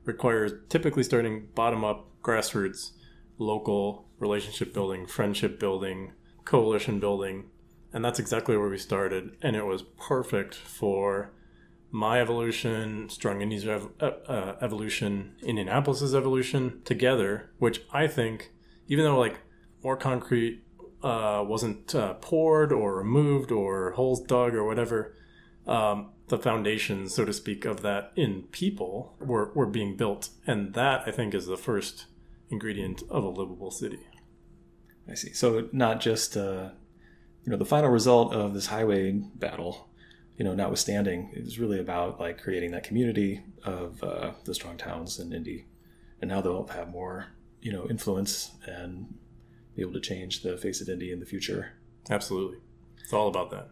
requires 0.05 0.53
typically 0.69 1.03
starting 1.03 1.49
bottom 1.55 1.85
up, 1.85 2.07
grassroots, 2.23 2.93
local 3.39 4.07
relationship 4.19 4.75
building, 4.75 5.07
friendship 5.07 5.59
building 5.59 6.13
coalition 6.49 6.99
building. 6.99 7.45
And 7.93 8.03
that's 8.05 8.19
exactly 8.19 8.57
where 8.57 8.71
we 8.71 8.79
started. 8.79 9.37
And 9.43 9.55
it 9.55 9.67
was 9.67 9.83
perfect 9.83 10.55
for 10.55 11.31
my 11.91 12.21
evolution, 12.21 13.09
Strong 13.11 13.43
Indy's 13.43 13.67
ev- 13.67 13.91
uh, 14.01 14.13
uh, 14.27 14.57
evolution, 14.61 15.37
Indianapolis's 15.43 16.15
evolution 16.15 16.81
together, 16.85 17.51
which 17.59 17.83
I 17.93 18.07
think, 18.07 18.53
even 18.89 19.05
though 19.05 19.19
like 19.19 19.41
more 19.83 19.97
concrete 19.97 20.65
uh, 21.03 21.45
wasn't 21.47 21.95
uh, 21.95 22.15
poured 22.15 22.73
or 22.73 22.97
removed 22.97 23.53
or 23.53 23.93
holes 23.93 24.23
dug 24.23 24.55
or 24.55 24.65
whatever, 24.65 25.15
um, 25.67 26.11
the 26.29 26.39
foundations, 26.39 27.15
so 27.15 27.25
to 27.27 27.33
speak, 27.33 27.65
of 27.67 27.83
that 27.83 28.13
in 28.17 28.43
people 28.53 29.17
were, 29.19 29.53
were 29.55 29.67
being 29.67 29.97
built. 29.97 30.31
And 30.47 30.73
that, 30.75 31.03
I 31.07 31.11
think, 31.11 31.35
is 31.35 31.47
the 31.47 31.57
first 31.59 32.07
ingredient 32.51 33.03
of 33.11 33.25
a 33.25 33.29
livable 33.29 33.71
city. 33.71 34.01
I 35.11 35.15
see. 35.15 35.33
So 35.33 35.69
not 35.73 36.01
just 36.01 36.37
uh, 36.37 36.71
you 37.45 37.51
know 37.51 37.57
the 37.57 37.65
final 37.65 37.91
result 37.91 38.33
of 38.35 38.55
this 38.55 38.67
highway 38.67 39.13
battle, 39.13 39.89
you 40.37 40.45
know, 40.45 40.55
notwithstanding, 40.55 41.31
it 41.35 41.45
was 41.45 41.59
really 41.59 41.81
about 41.81 42.21
like 42.21 42.41
creating 42.41 42.73
that 42.73 42.85
community 42.85 43.43
of 43.65 44.03
uh, 44.03 44.33
the 44.45 44.55
strong 44.55 44.77
towns 44.77 45.19
in 45.19 45.33
Indy, 45.33 45.67
and 46.21 46.31
now 46.31 46.41
they'll 46.41 46.67
have 46.69 46.89
more 46.89 47.29
you 47.61 47.73
know 47.73 47.89
influence 47.89 48.53
and 48.67 49.15
be 49.75 49.83
able 49.83 49.95
to 49.95 50.01
change 50.01 50.43
the 50.43 50.57
face 50.57 50.81
of 50.81 50.89
Indy 50.89 51.11
in 51.11 51.21
the 51.21 51.27
future. 51.27 51.73
Absolutely, 52.11 52.59
it's 53.03 53.13
all 53.13 53.29
about 53.29 53.51
that. 53.51 53.71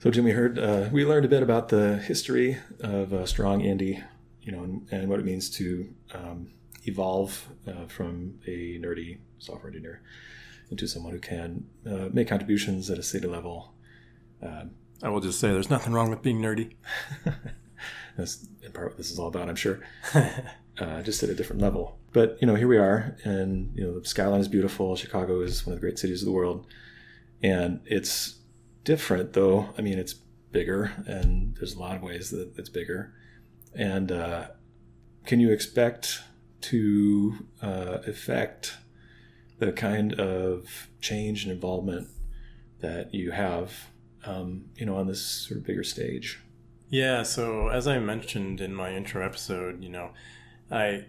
So 0.00 0.10
Jim, 0.10 0.24
we 0.24 0.32
heard 0.32 0.58
uh, 0.58 0.88
we 0.92 1.04
learned 1.04 1.24
a 1.24 1.28
bit 1.28 1.42
about 1.42 1.68
the 1.68 1.98
history 1.98 2.58
of 2.80 3.12
uh, 3.12 3.26
strong 3.26 3.60
Indy, 3.62 4.02
you 4.42 4.52
know, 4.52 4.62
and, 4.62 4.86
and, 4.90 5.08
what 5.08 5.20
it 5.20 5.24
means 5.24 5.50
to 5.50 5.92
um, 6.14 6.52
evolve 6.84 7.48
uh, 7.68 7.86
from 7.86 8.38
a 8.46 8.78
nerdy 8.80 9.18
software 9.38 9.68
engineer 9.68 10.02
into 10.72 10.88
someone 10.88 11.12
who 11.12 11.20
can 11.20 11.66
uh, 11.86 12.08
make 12.12 12.28
contributions 12.28 12.90
at 12.90 12.98
a 12.98 13.02
city 13.02 13.28
level. 13.28 13.74
Um, 14.42 14.72
I 15.02 15.08
will 15.08 15.20
just 15.20 15.38
say 15.38 15.52
there's 15.52 15.70
nothing 15.70 15.92
wrong 15.92 16.10
with 16.10 16.22
being 16.22 16.40
nerdy. 16.40 16.74
That's 18.16 18.46
in 18.64 18.72
part 18.72 18.88
what 18.88 18.96
this 18.96 19.10
is 19.10 19.18
all 19.18 19.28
about, 19.28 19.48
I'm 19.48 19.56
sure. 19.56 19.80
uh, 20.14 21.02
just 21.02 21.22
at 21.22 21.28
a 21.28 21.34
different 21.34 21.62
level. 21.62 21.98
But 22.12 22.38
you 22.40 22.46
know, 22.46 22.54
here 22.54 22.68
we 22.68 22.78
are, 22.78 23.16
and 23.24 23.72
you 23.74 23.84
know, 23.84 24.00
the 24.00 24.08
skyline 24.08 24.40
is 24.40 24.48
beautiful. 24.48 24.96
Chicago 24.96 25.40
is 25.40 25.66
one 25.66 25.74
of 25.74 25.80
the 25.80 25.86
great 25.86 25.98
cities 25.98 26.22
of 26.22 26.26
the 26.26 26.32
world, 26.32 26.66
and 27.42 27.80
it's 27.86 28.40
different, 28.84 29.32
though. 29.32 29.70
I 29.78 29.82
mean, 29.82 29.98
it's 29.98 30.14
bigger, 30.14 30.92
and 31.06 31.56
there's 31.56 31.74
a 31.74 31.78
lot 31.78 31.96
of 31.96 32.02
ways 32.02 32.30
that 32.30 32.52
it's 32.58 32.68
bigger. 32.68 33.14
And 33.74 34.12
uh, 34.12 34.48
can 35.24 35.40
you 35.40 35.50
expect 35.50 36.22
to 36.62 37.46
uh, 37.62 37.98
affect 38.06 38.76
the 39.62 39.70
kind 39.70 40.12
of 40.14 40.88
change 41.00 41.44
and 41.44 41.52
involvement 41.52 42.08
that 42.80 43.14
you 43.14 43.30
have, 43.30 43.90
um, 44.24 44.64
you 44.74 44.84
know, 44.84 44.96
on 44.96 45.06
this 45.06 45.24
sort 45.24 45.58
of 45.60 45.64
bigger 45.64 45.84
stage. 45.84 46.40
Yeah. 46.88 47.22
So 47.22 47.68
as 47.68 47.86
I 47.86 48.00
mentioned 48.00 48.60
in 48.60 48.74
my 48.74 48.92
intro 48.92 49.24
episode, 49.24 49.80
you 49.80 49.88
know, 49.88 50.10
I 50.68 51.04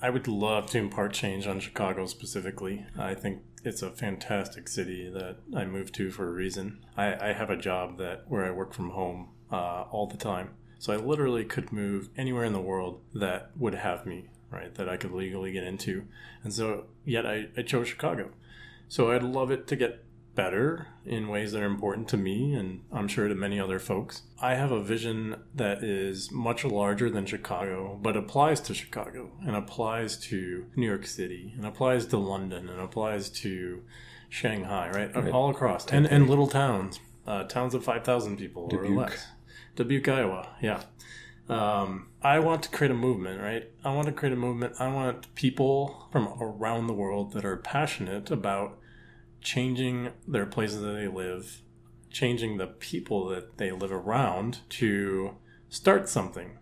I 0.00 0.08
would 0.08 0.26
love 0.26 0.70
to 0.70 0.78
impart 0.78 1.12
change 1.12 1.46
on 1.46 1.60
Chicago 1.60 2.06
specifically. 2.06 2.86
I 2.98 3.14
think 3.14 3.42
it's 3.62 3.82
a 3.82 3.90
fantastic 3.90 4.68
city 4.68 5.10
that 5.10 5.36
I 5.54 5.66
moved 5.66 5.94
to 5.96 6.10
for 6.10 6.26
a 6.28 6.32
reason. 6.32 6.86
I, 6.96 7.28
I 7.28 7.32
have 7.34 7.50
a 7.50 7.58
job 7.58 7.98
that 7.98 8.24
where 8.26 8.46
I 8.46 8.50
work 8.52 8.72
from 8.72 8.90
home 8.90 9.28
uh, 9.52 9.82
all 9.90 10.06
the 10.06 10.16
time, 10.16 10.54
so 10.78 10.94
I 10.94 10.96
literally 10.96 11.44
could 11.44 11.72
move 11.72 12.08
anywhere 12.16 12.44
in 12.44 12.54
the 12.54 12.68
world 12.72 13.02
that 13.12 13.50
would 13.54 13.74
have 13.74 14.06
me 14.06 14.30
right, 14.50 14.74
that 14.74 14.88
I 14.88 14.96
could 14.96 15.12
legally 15.12 15.52
get 15.52 15.64
into. 15.64 16.04
And 16.42 16.52
so, 16.52 16.84
yet 17.04 17.26
I, 17.26 17.48
I 17.56 17.62
chose 17.62 17.88
Chicago. 17.88 18.30
So 18.88 19.12
I'd 19.12 19.22
love 19.22 19.50
it 19.50 19.66
to 19.68 19.76
get 19.76 20.04
better 20.38 20.86
in 21.04 21.26
ways 21.26 21.50
that 21.50 21.60
are 21.60 21.66
important 21.66 22.06
to 22.06 22.16
me 22.16 22.54
and 22.54 22.80
I'm 22.92 23.08
sure 23.08 23.26
to 23.26 23.34
many 23.34 23.58
other 23.58 23.80
folks. 23.80 24.22
I 24.40 24.54
have 24.54 24.70
a 24.70 24.80
vision 24.80 25.34
that 25.52 25.82
is 25.82 26.30
much 26.30 26.64
larger 26.64 27.10
than 27.10 27.26
Chicago, 27.26 27.98
but 28.00 28.16
applies 28.16 28.60
to 28.60 28.72
Chicago 28.72 29.32
and 29.44 29.56
applies 29.56 30.16
to 30.28 30.66
New 30.76 30.86
York 30.86 31.06
City 31.06 31.54
and 31.56 31.66
applies 31.66 32.06
to 32.06 32.18
London 32.18 32.68
and 32.68 32.80
applies 32.80 33.30
to 33.30 33.82
Shanghai, 34.28 34.90
right? 34.90 35.16
right. 35.16 35.32
All 35.32 35.50
across. 35.50 35.86
And, 35.88 36.06
and 36.06 36.30
little 36.30 36.46
towns, 36.46 37.00
uh, 37.26 37.42
towns 37.42 37.74
of 37.74 37.82
5,000 37.82 38.36
people 38.36 38.68
Dubuque. 38.68 38.90
or 38.90 38.94
less. 38.94 39.26
Dubuque, 39.74 40.08
Iowa, 40.08 40.50
yeah. 40.62 40.84
Um, 41.48 42.08
I 42.22 42.40
want 42.40 42.62
to 42.64 42.68
create 42.68 42.90
a 42.90 42.94
movement, 42.94 43.40
right? 43.40 43.70
I 43.84 43.94
want 43.94 44.06
to 44.06 44.12
create 44.12 44.32
a 44.32 44.36
movement. 44.36 44.74
I 44.78 44.88
want 44.88 45.34
people 45.34 46.08
from 46.12 46.28
around 46.40 46.86
the 46.86 46.92
world 46.92 47.32
that 47.32 47.44
are 47.44 47.56
passionate 47.56 48.30
about 48.30 48.78
changing 49.40 50.10
their 50.26 50.46
places 50.46 50.80
that 50.82 50.92
they 50.92 51.08
live, 51.08 51.62
changing 52.10 52.58
the 52.58 52.66
people 52.66 53.28
that 53.28 53.56
they 53.56 53.72
live 53.72 53.92
around 53.92 54.58
to 54.70 55.36
start 55.68 56.08
something, 56.08 56.58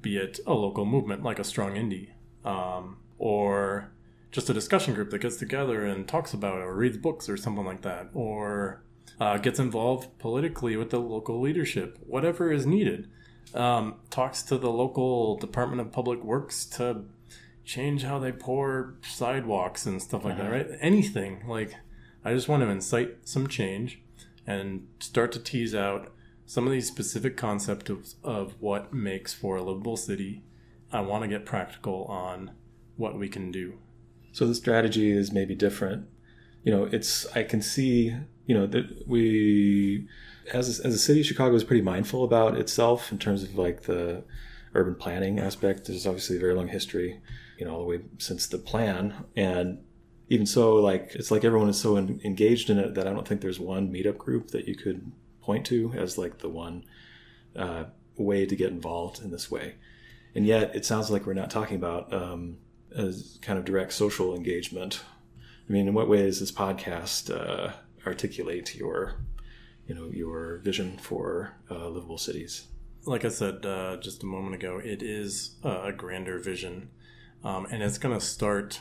be 0.00 0.16
it 0.16 0.38
a 0.46 0.54
local 0.54 0.84
movement 0.84 1.22
like 1.22 1.38
a 1.38 1.44
Strong 1.44 1.76
Indy, 1.76 2.14
um, 2.44 2.98
or 3.18 3.90
just 4.30 4.50
a 4.50 4.54
discussion 4.54 4.94
group 4.94 5.10
that 5.10 5.20
gets 5.20 5.36
together 5.36 5.84
and 5.84 6.06
talks 6.06 6.34
about 6.34 6.58
it 6.58 6.64
or 6.64 6.74
reads 6.74 6.98
books 6.98 7.28
or 7.28 7.36
something 7.36 7.64
like 7.64 7.82
that, 7.82 8.10
or 8.12 8.84
uh, 9.20 9.38
gets 9.38 9.58
involved 9.58 10.18
politically 10.18 10.76
with 10.76 10.90
the 10.90 11.00
local 11.00 11.40
leadership, 11.40 11.98
whatever 12.06 12.52
is 12.52 12.66
needed. 12.66 13.08
Um, 13.54 13.96
talks 14.10 14.42
to 14.42 14.58
the 14.58 14.70
local 14.70 15.36
Department 15.36 15.80
of 15.80 15.92
Public 15.92 16.24
Works 16.24 16.66
to 16.66 17.04
change 17.64 18.02
how 18.02 18.18
they 18.18 18.32
pour 18.32 18.94
sidewalks 19.02 19.86
and 19.86 20.02
stuff 20.02 20.24
like 20.24 20.34
uh-huh. 20.34 20.42
that, 20.42 20.50
right? 20.50 20.66
Anything 20.80 21.44
like 21.46 21.76
I 22.24 22.34
just 22.34 22.48
want 22.48 22.62
to 22.62 22.68
incite 22.68 23.16
some 23.24 23.46
change 23.46 24.00
and 24.46 24.86
start 24.98 25.32
to 25.32 25.38
tease 25.38 25.74
out 25.74 26.12
some 26.46 26.66
of 26.66 26.72
these 26.72 26.86
specific 26.86 27.36
concepts 27.36 27.90
of, 27.90 28.14
of 28.22 28.54
what 28.60 28.92
makes 28.92 29.32
for 29.32 29.56
a 29.56 29.62
livable 29.62 29.96
city. 29.96 30.42
I 30.92 31.00
want 31.00 31.22
to 31.22 31.28
get 31.28 31.46
practical 31.46 32.04
on 32.04 32.52
what 32.96 33.18
we 33.18 33.28
can 33.28 33.50
do. 33.50 33.78
So 34.32 34.46
the 34.46 34.54
strategy 34.54 35.10
is 35.10 35.32
maybe 35.32 35.54
different. 35.54 36.06
You 36.62 36.72
know, 36.72 36.84
it's 36.84 37.26
I 37.36 37.42
can 37.42 37.62
see, 37.62 38.14
you 38.46 38.54
know, 38.54 38.66
that 38.66 39.08
we 39.08 40.06
as 40.52 40.80
a, 40.80 40.86
as 40.86 40.94
a 40.94 40.98
city, 40.98 41.22
Chicago 41.22 41.54
is 41.54 41.64
pretty 41.64 41.82
mindful 41.82 42.24
about 42.24 42.56
itself 42.56 43.10
in 43.10 43.18
terms 43.18 43.42
of 43.42 43.56
like 43.56 43.82
the 43.82 44.22
urban 44.74 44.94
planning 44.94 45.38
aspect. 45.38 45.86
There's 45.86 46.06
obviously 46.06 46.36
a 46.36 46.40
very 46.40 46.54
long 46.54 46.68
history, 46.68 47.20
you 47.58 47.64
know, 47.64 47.72
all 47.72 47.78
the 47.80 47.84
way 47.84 48.00
since 48.18 48.46
the 48.46 48.58
plan, 48.58 49.14
and 49.36 49.78
even 50.28 50.46
so, 50.46 50.76
like 50.76 51.14
it's 51.14 51.30
like 51.30 51.44
everyone 51.44 51.68
is 51.68 51.80
so 51.80 51.96
in, 51.96 52.20
engaged 52.24 52.70
in 52.70 52.78
it 52.78 52.94
that 52.94 53.06
I 53.06 53.12
don't 53.12 53.26
think 53.26 53.40
there's 53.40 53.60
one 53.60 53.92
meetup 53.92 54.18
group 54.18 54.48
that 54.48 54.66
you 54.66 54.74
could 54.74 55.12
point 55.40 55.66
to 55.66 55.92
as 55.96 56.16
like 56.18 56.38
the 56.38 56.48
one 56.48 56.84
uh, 57.56 57.84
way 58.16 58.46
to 58.46 58.56
get 58.56 58.70
involved 58.70 59.22
in 59.22 59.30
this 59.30 59.50
way. 59.50 59.74
And 60.34 60.46
yet, 60.46 60.74
it 60.74 60.84
sounds 60.84 61.10
like 61.10 61.26
we're 61.26 61.34
not 61.34 61.50
talking 61.50 61.76
about 61.76 62.12
um, 62.12 62.56
as 62.96 63.38
kind 63.42 63.58
of 63.58 63.64
direct 63.64 63.92
social 63.92 64.34
engagement. 64.34 65.02
I 65.68 65.72
mean, 65.72 65.88
in 65.88 65.94
what 65.94 66.08
way 66.08 66.22
does 66.22 66.40
this 66.40 66.52
podcast 66.52 67.30
uh, 67.30 67.72
articulate 68.06 68.74
your, 68.74 69.14
you 69.86 69.94
know, 69.94 70.10
your 70.12 70.58
vision 70.58 70.98
for 70.98 71.56
uh, 71.70 71.88
livable 71.88 72.18
cities? 72.18 72.66
Like 73.06 73.24
I 73.24 73.28
said 73.28 73.66
uh, 73.66 73.96
just 73.98 74.22
a 74.22 74.26
moment 74.26 74.54
ago, 74.54 74.80
it 74.82 75.02
is 75.02 75.56
a 75.62 75.92
grander 75.92 76.38
vision, 76.38 76.90
um, 77.42 77.66
and 77.70 77.82
it's 77.82 77.98
going 77.98 78.18
to 78.18 78.24
start 78.24 78.80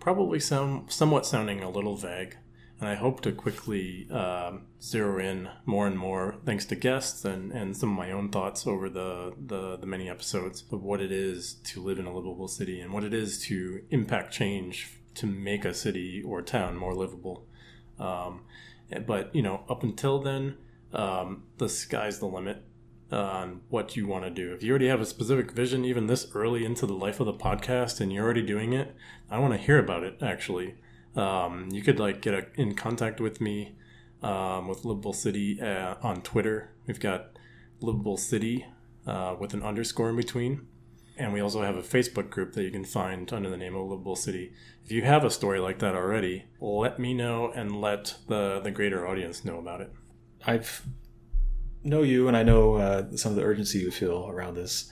probably 0.00 0.40
some 0.40 0.86
somewhat 0.88 1.26
sounding 1.26 1.62
a 1.62 1.70
little 1.70 1.96
vague. 1.96 2.36
And 2.80 2.88
I 2.88 2.94
hope 2.94 3.22
to 3.22 3.32
quickly 3.32 4.08
um, 4.10 4.66
zero 4.80 5.18
in 5.18 5.48
more 5.66 5.88
and 5.88 5.98
more, 5.98 6.36
thanks 6.44 6.64
to 6.66 6.76
guests 6.76 7.24
and, 7.24 7.50
and 7.50 7.76
some 7.76 7.90
of 7.90 7.98
my 7.98 8.12
own 8.12 8.28
thoughts 8.28 8.68
over 8.68 8.88
the, 8.88 9.34
the, 9.36 9.76
the 9.78 9.86
many 9.86 10.08
episodes 10.08 10.62
of 10.70 10.84
what 10.84 11.00
it 11.00 11.10
is 11.10 11.54
to 11.64 11.82
live 11.82 11.98
in 11.98 12.06
a 12.06 12.14
livable 12.14 12.46
city 12.46 12.80
and 12.80 12.92
what 12.92 13.02
it 13.02 13.12
is 13.12 13.42
to 13.46 13.82
impact 13.90 14.32
change 14.32 15.00
to 15.14 15.26
make 15.26 15.64
a 15.64 15.74
city 15.74 16.22
or 16.24 16.40
town 16.40 16.76
more 16.76 16.94
livable. 16.94 17.47
Um, 17.98 18.42
but 19.06 19.34
you 19.34 19.42
know, 19.42 19.64
up 19.68 19.82
until 19.82 20.20
then, 20.20 20.56
um, 20.92 21.44
the 21.58 21.68
sky's 21.68 22.18
the 22.18 22.26
limit 22.26 22.62
on 23.10 23.60
what 23.68 23.96
you 23.96 24.06
want 24.06 24.24
to 24.24 24.30
do. 24.30 24.52
If 24.52 24.62
you 24.62 24.70
already 24.70 24.88
have 24.88 25.00
a 25.00 25.06
specific 25.06 25.52
vision, 25.52 25.84
even 25.84 26.06
this 26.06 26.28
early 26.34 26.64
into 26.64 26.86
the 26.86 26.94
life 26.94 27.20
of 27.20 27.26
the 27.26 27.32
podcast, 27.32 28.00
and 28.00 28.12
you're 28.12 28.24
already 28.24 28.42
doing 28.42 28.72
it, 28.72 28.94
I 29.30 29.38
want 29.38 29.54
to 29.54 29.58
hear 29.58 29.78
about 29.78 30.04
it. 30.04 30.18
Actually, 30.22 30.74
um, 31.16 31.68
you 31.72 31.82
could 31.82 31.98
like 31.98 32.20
get 32.20 32.34
a, 32.34 32.46
in 32.54 32.74
contact 32.74 33.20
with 33.20 33.40
me 33.40 33.76
um, 34.22 34.68
with 34.68 34.84
Livable 34.84 35.12
City 35.12 35.60
uh, 35.60 35.94
on 36.02 36.22
Twitter. 36.22 36.70
We've 36.86 37.00
got 37.00 37.38
Livable 37.80 38.16
City 38.16 38.66
uh, 39.06 39.36
with 39.38 39.54
an 39.54 39.62
underscore 39.62 40.10
in 40.10 40.16
between. 40.16 40.66
And 41.18 41.32
we 41.32 41.40
also 41.40 41.62
have 41.62 41.76
a 41.76 41.82
Facebook 41.82 42.30
group 42.30 42.52
that 42.52 42.62
you 42.62 42.70
can 42.70 42.84
find 42.84 43.30
under 43.32 43.50
the 43.50 43.56
name 43.56 43.74
of 43.74 43.88
Livable 43.88 44.16
City. 44.16 44.52
If 44.84 44.92
you 44.92 45.02
have 45.02 45.24
a 45.24 45.30
story 45.30 45.58
like 45.58 45.80
that 45.80 45.94
already, 45.94 46.44
let 46.60 46.98
me 46.98 47.12
know 47.12 47.50
and 47.50 47.80
let 47.80 48.14
the, 48.28 48.60
the 48.60 48.70
greater 48.70 49.06
audience 49.06 49.44
know 49.44 49.58
about 49.58 49.80
it. 49.80 49.92
I've 50.46 50.86
know 51.82 52.02
you 52.02 52.28
and 52.28 52.36
I 52.36 52.42
know 52.42 52.74
uh, 52.74 53.16
some 53.16 53.32
of 53.32 53.36
the 53.36 53.44
urgency 53.44 53.78
you 53.78 53.90
feel 53.90 54.28
around 54.28 54.54
this. 54.54 54.90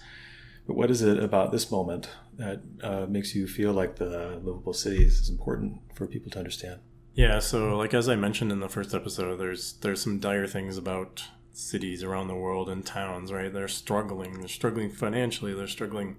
But 0.66 0.76
what 0.76 0.90
is 0.90 1.02
it 1.02 1.22
about 1.22 1.52
this 1.52 1.70
moment 1.70 2.08
that 2.38 2.60
uh, 2.82 3.06
makes 3.08 3.34
you 3.34 3.46
feel 3.46 3.72
like 3.72 3.96
the 3.96 4.40
livable 4.42 4.72
cities 4.72 5.20
is 5.20 5.28
important 5.28 5.80
for 5.94 6.06
people 6.06 6.30
to 6.32 6.38
understand? 6.38 6.80
Yeah, 7.14 7.38
so 7.38 7.76
like 7.76 7.94
as 7.94 8.08
I 8.08 8.16
mentioned 8.16 8.52
in 8.52 8.60
the 8.60 8.68
first 8.68 8.94
episode, 8.94 9.36
there's 9.36 9.74
there's 9.74 10.02
some 10.02 10.18
dire 10.18 10.46
things 10.46 10.76
about 10.76 11.22
cities 11.56 12.02
around 12.02 12.28
the 12.28 12.34
world 12.34 12.68
and 12.68 12.84
towns, 12.84 13.32
right? 13.32 13.52
They're 13.52 13.68
struggling. 13.68 14.38
They're 14.40 14.48
struggling 14.48 14.90
financially. 14.90 15.54
They're 15.54 15.66
struggling 15.66 16.16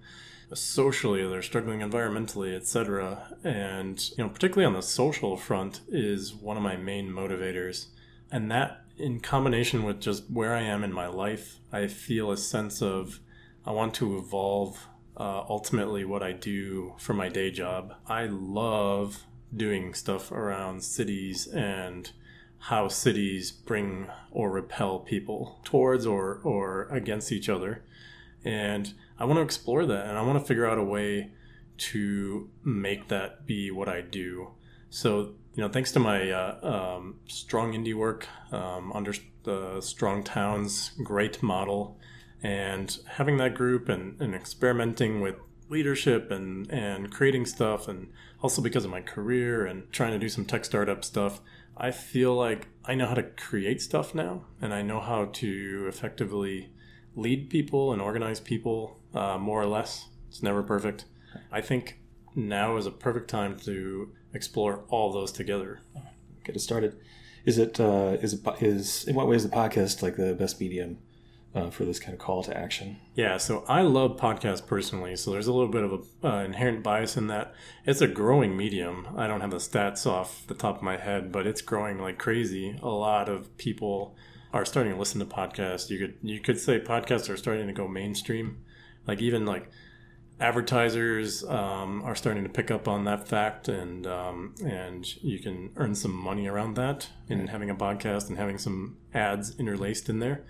socially. 0.53 1.27
They're 1.27 1.41
struggling 1.41 1.81
environmentally, 1.81 2.55
etc. 2.55 3.35
And 3.43 4.09
you 4.17 4.23
know, 4.23 4.29
particularly 4.29 4.65
on 4.65 4.73
the 4.73 4.81
social 4.81 5.37
front, 5.37 5.81
is 5.89 6.33
one 6.33 6.57
of 6.57 6.63
my 6.63 6.75
main 6.75 7.09
motivators, 7.09 7.87
and 8.31 8.49
that 8.51 8.83
in 8.97 9.19
combination 9.19 9.83
with 9.83 10.01
just 10.01 10.29
where 10.29 10.55
I 10.55 10.61
am 10.61 10.83
in 10.83 10.91
my 10.91 11.07
life, 11.07 11.59
I 11.71 11.87
feel 11.87 12.31
a 12.31 12.37
sense 12.37 12.81
of 12.81 13.19
I 13.65 13.71
want 13.71 13.93
to 13.95 14.17
evolve 14.17 14.87
uh, 15.15 15.43
ultimately 15.49 16.03
what 16.03 16.23
I 16.23 16.31
do 16.31 16.95
for 16.97 17.13
my 17.13 17.29
day 17.29 17.51
job. 17.51 17.93
I 18.07 18.25
love 18.25 19.23
doing 19.55 19.93
stuff 19.93 20.31
around 20.31 20.83
cities 20.83 21.47
and 21.47 22.11
how 22.59 22.87
cities 22.87 23.51
bring 23.51 24.07
or 24.31 24.51
repel 24.51 24.99
people 24.99 25.59
towards 25.63 26.05
or, 26.05 26.39
or 26.43 26.87
against 26.91 27.31
each 27.31 27.49
other. 27.49 27.83
And 28.43 28.93
I 29.19 29.25
want 29.25 29.37
to 29.37 29.43
explore 29.43 29.85
that 29.85 30.07
and 30.07 30.17
I 30.17 30.21
want 30.21 30.39
to 30.39 30.45
figure 30.45 30.65
out 30.65 30.77
a 30.77 30.83
way 30.83 31.31
to 31.77 32.49
make 32.63 33.07
that 33.09 33.45
be 33.45 33.71
what 33.71 33.87
I 33.87 34.01
do. 34.01 34.49
So 34.89 35.35
you 35.57 35.63
know, 35.63 35.69
thanks 35.69 35.91
to 35.93 35.99
my 35.99 36.29
uh, 36.29 36.59
um, 36.61 37.15
Strong 37.25 37.73
Indy 37.73 37.95
work 37.95 38.27
um, 38.51 38.91
under 38.93 39.13
the 39.43 39.81
Strong 39.81 40.23
Towns 40.23 40.91
great 41.01 41.41
model, 41.41 41.97
and 42.43 42.95
having 43.07 43.37
that 43.37 43.55
group 43.55 43.89
and, 43.89 44.21
and 44.21 44.35
experimenting 44.35 45.19
with 45.19 45.35
leadership 45.69 46.31
and, 46.31 46.69
and 46.71 47.11
creating 47.11 47.45
stuff, 47.45 47.87
and 47.87 48.11
also 48.41 48.61
because 48.61 48.85
of 48.85 48.91
my 48.91 49.01
career 49.01 49.65
and 49.65 49.91
trying 49.91 50.11
to 50.11 50.19
do 50.19 50.29
some 50.29 50.45
tech 50.45 50.65
startup 50.65 51.03
stuff, 51.03 51.41
I 51.75 51.91
feel 51.91 52.35
like 52.35 52.67
I 52.85 52.95
know 52.95 53.05
how 53.05 53.13
to 53.13 53.23
create 53.23 53.81
stuff 53.81 54.15
now, 54.15 54.45
and 54.61 54.73
I 54.73 54.81
know 54.81 54.99
how 54.99 55.25
to 55.25 55.85
effectively 55.87 56.69
lead 57.15 57.49
people 57.49 57.93
and 57.93 58.01
organize 58.01 58.39
people 58.39 58.99
uh, 59.13 59.37
more 59.37 59.61
or 59.61 59.65
less. 59.65 60.07
It's 60.29 60.43
never 60.43 60.63
perfect. 60.63 61.05
I 61.51 61.61
think 61.61 61.99
now 62.35 62.77
is 62.77 62.85
a 62.85 62.91
perfect 62.91 63.29
time 63.29 63.57
to 63.59 64.11
explore 64.33 64.83
all 64.89 65.11
those 65.11 65.31
together. 65.31 65.81
Get 66.43 66.55
it 66.55 66.59
started. 66.59 66.97
Is 67.45 67.57
it 67.57 67.79
uh, 67.79 68.17
is 68.21 68.33
it 68.33 68.41
is 68.61 69.05
in 69.05 69.15
what 69.15 69.27
way 69.27 69.35
is 69.35 69.43
the 69.43 69.55
podcast 69.55 70.01
like 70.01 70.17
the 70.17 70.33
best 70.33 70.59
medium 70.59 70.97
uh, 71.55 71.69
for 71.69 71.85
this 71.85 71.99
kind 71.99 72.13
of 72.13 72.19
call 72.19 72.43
to 72.43 72.55
action? 72.55 72.97
Yeah, 73.15 73.37
so 73.37 73.63
I 73.67 73.81
love 73.81 74.17
podcasts 74.17 74.65
personally. 74.65 75.15
So 75.15 75.31
there's 75.31 75.47
a 75.47 75.53
little 75.53 75.69
bit 75.69 75.83
of 75.83 75.91
an 75.93 76.01
uh, 76.23 76.37
inherent 76.43 76.83
bias 76.83 77.17
in 77.17 77.27
that. 77.27 77.53
It's 77.85 78.01
a 78.01 78.07
growing 78.07 78.55
medium. 78.55 79.07
I 79.15 79.27
don't 79.27 79.41
have 79.41 79.51
the 79.51 79.57
stats 79.57 80.05
off 80.05 80.45
the 80.47 80.53
top 80.53 80.77
of 80.77 80.83
my 80.83 80.97
head, 80.97 81.31
but 81.31 81.47
it's 81.47 81.61
growing 81.61 81.99
like 81.99 82.17
crazy. 82.17 82.79
A 82.81 82.89
lot 82.89 83.29
of 83.29 83.55
people 83.57 84.15
are 84.53 84.65
starting 84.65 84.93
to 84.93 84.99
listen 84.99 85.19
to 85.19 85.25
podcasts. 85.25 85.89
You 85.89 85.99
could 85.99 86.17
you 86.21 86.39
could 86.39 86.59
say 86.59 86.79
podcasts 86.79 87.29
are 87.29 87.37
starting 87.37 87.67
to 87.67 87.73
go 87.73 87.87
mainstream. 87.87 88.63
Like 89.05 89.21
even 89.21 89.45
like 89.45 89.69
advertisers 90.39 91.43
um, 91.45 92.03
are 92.03 92.15
starting 92.15 92.43
to 92.43 92.49
pick 92.49 92.69
up 92.69 92.87
on 92.87 93.05
that 93.05 93.27
fact, 93.27 93.67
and 93.67 94.05
um, 94.05 94.55
and 94.63 95.23
you 95.23 95.39
can 95.39 95.71
earn 95.77 95.95
some 95.95 96.13
money 96.13 96.47
around 96.47 96.75
that 96.75 97.09
in 97.27 97.47
having 97.47 97.69
a 97.69 97.75
podcast 97.75 98.29
and 98.29 98.37
having 98.37 98.57
some 98.57 98.97
ads 99.13 99.57
interlaced 99.57 100.09
in 100.09 100.19
there. 100.19 100.43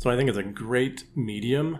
So 0.00 0.08
I 0.08 0.16
think 0.16 0.30
it's 0.30 0.38
a 0.38 0.42
great 0.42 1.04
medium 1.14 1.78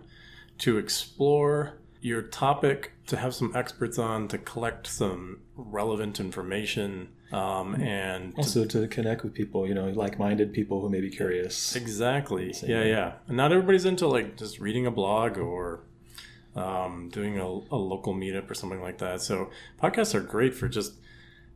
to 0.58 0.76
explore 0.76 1.78
your 2.02 2.20
topic, 2.20 2.92
to 3.06 3.16
have 3.16 3.34
some 3.34 3.50
experts 3.56 3.98
on, 3.98 4.28
to 4.28 4.36
collect 4.36 4.86
some 4.86 5.38
relevant 5.56 6.20
information, 6.20 7.08
um, 7.32 7.76
and 7.76 8.32
to- 8.32 8.36
Also 8.36 8.66
to 8.66 8.86
connect 8.88 9.24
with 9.24 9.32
people, 9.32 9.66
you 9.66 9.72
know, 9.72 9.88
like-minded 9.88 10.52
people 10.52 10.82
who 10.82 10.90
may 10.90 11.00
be 11.00 11.08
curious. 11.08 11.74
exactly, 11.74 12.52
Same 12.52 12.68
yeah, 12.68 12.80
way. 12.80 12.90
yeah. 12.90 13.12
And 13.26 13.38
not 13.38 13.52
everybody's 13.52 13.86
into 13.86 14.06
like 14.06 14.36
just 14.36 14.60
reading 14.60 14.84
a 14.84 14.90
blog 14.90 15.38
or 15.38 15.80
um, 16.54 17.08
doing 17.10 17.38
a, 17.38 17.46
a 17.46 17.78
local 17.78 18.12
meetup 18.14 18.50
or 18.50 18.54
something 18.54 18.82
like 18.82 18.98
that. 18.98 19.22
So 19.22 19.48
podcasts 19.82 20.14
are 20.14 20.20
great 20.20 20.54
for 20.54 20.68
just 20.68 20.92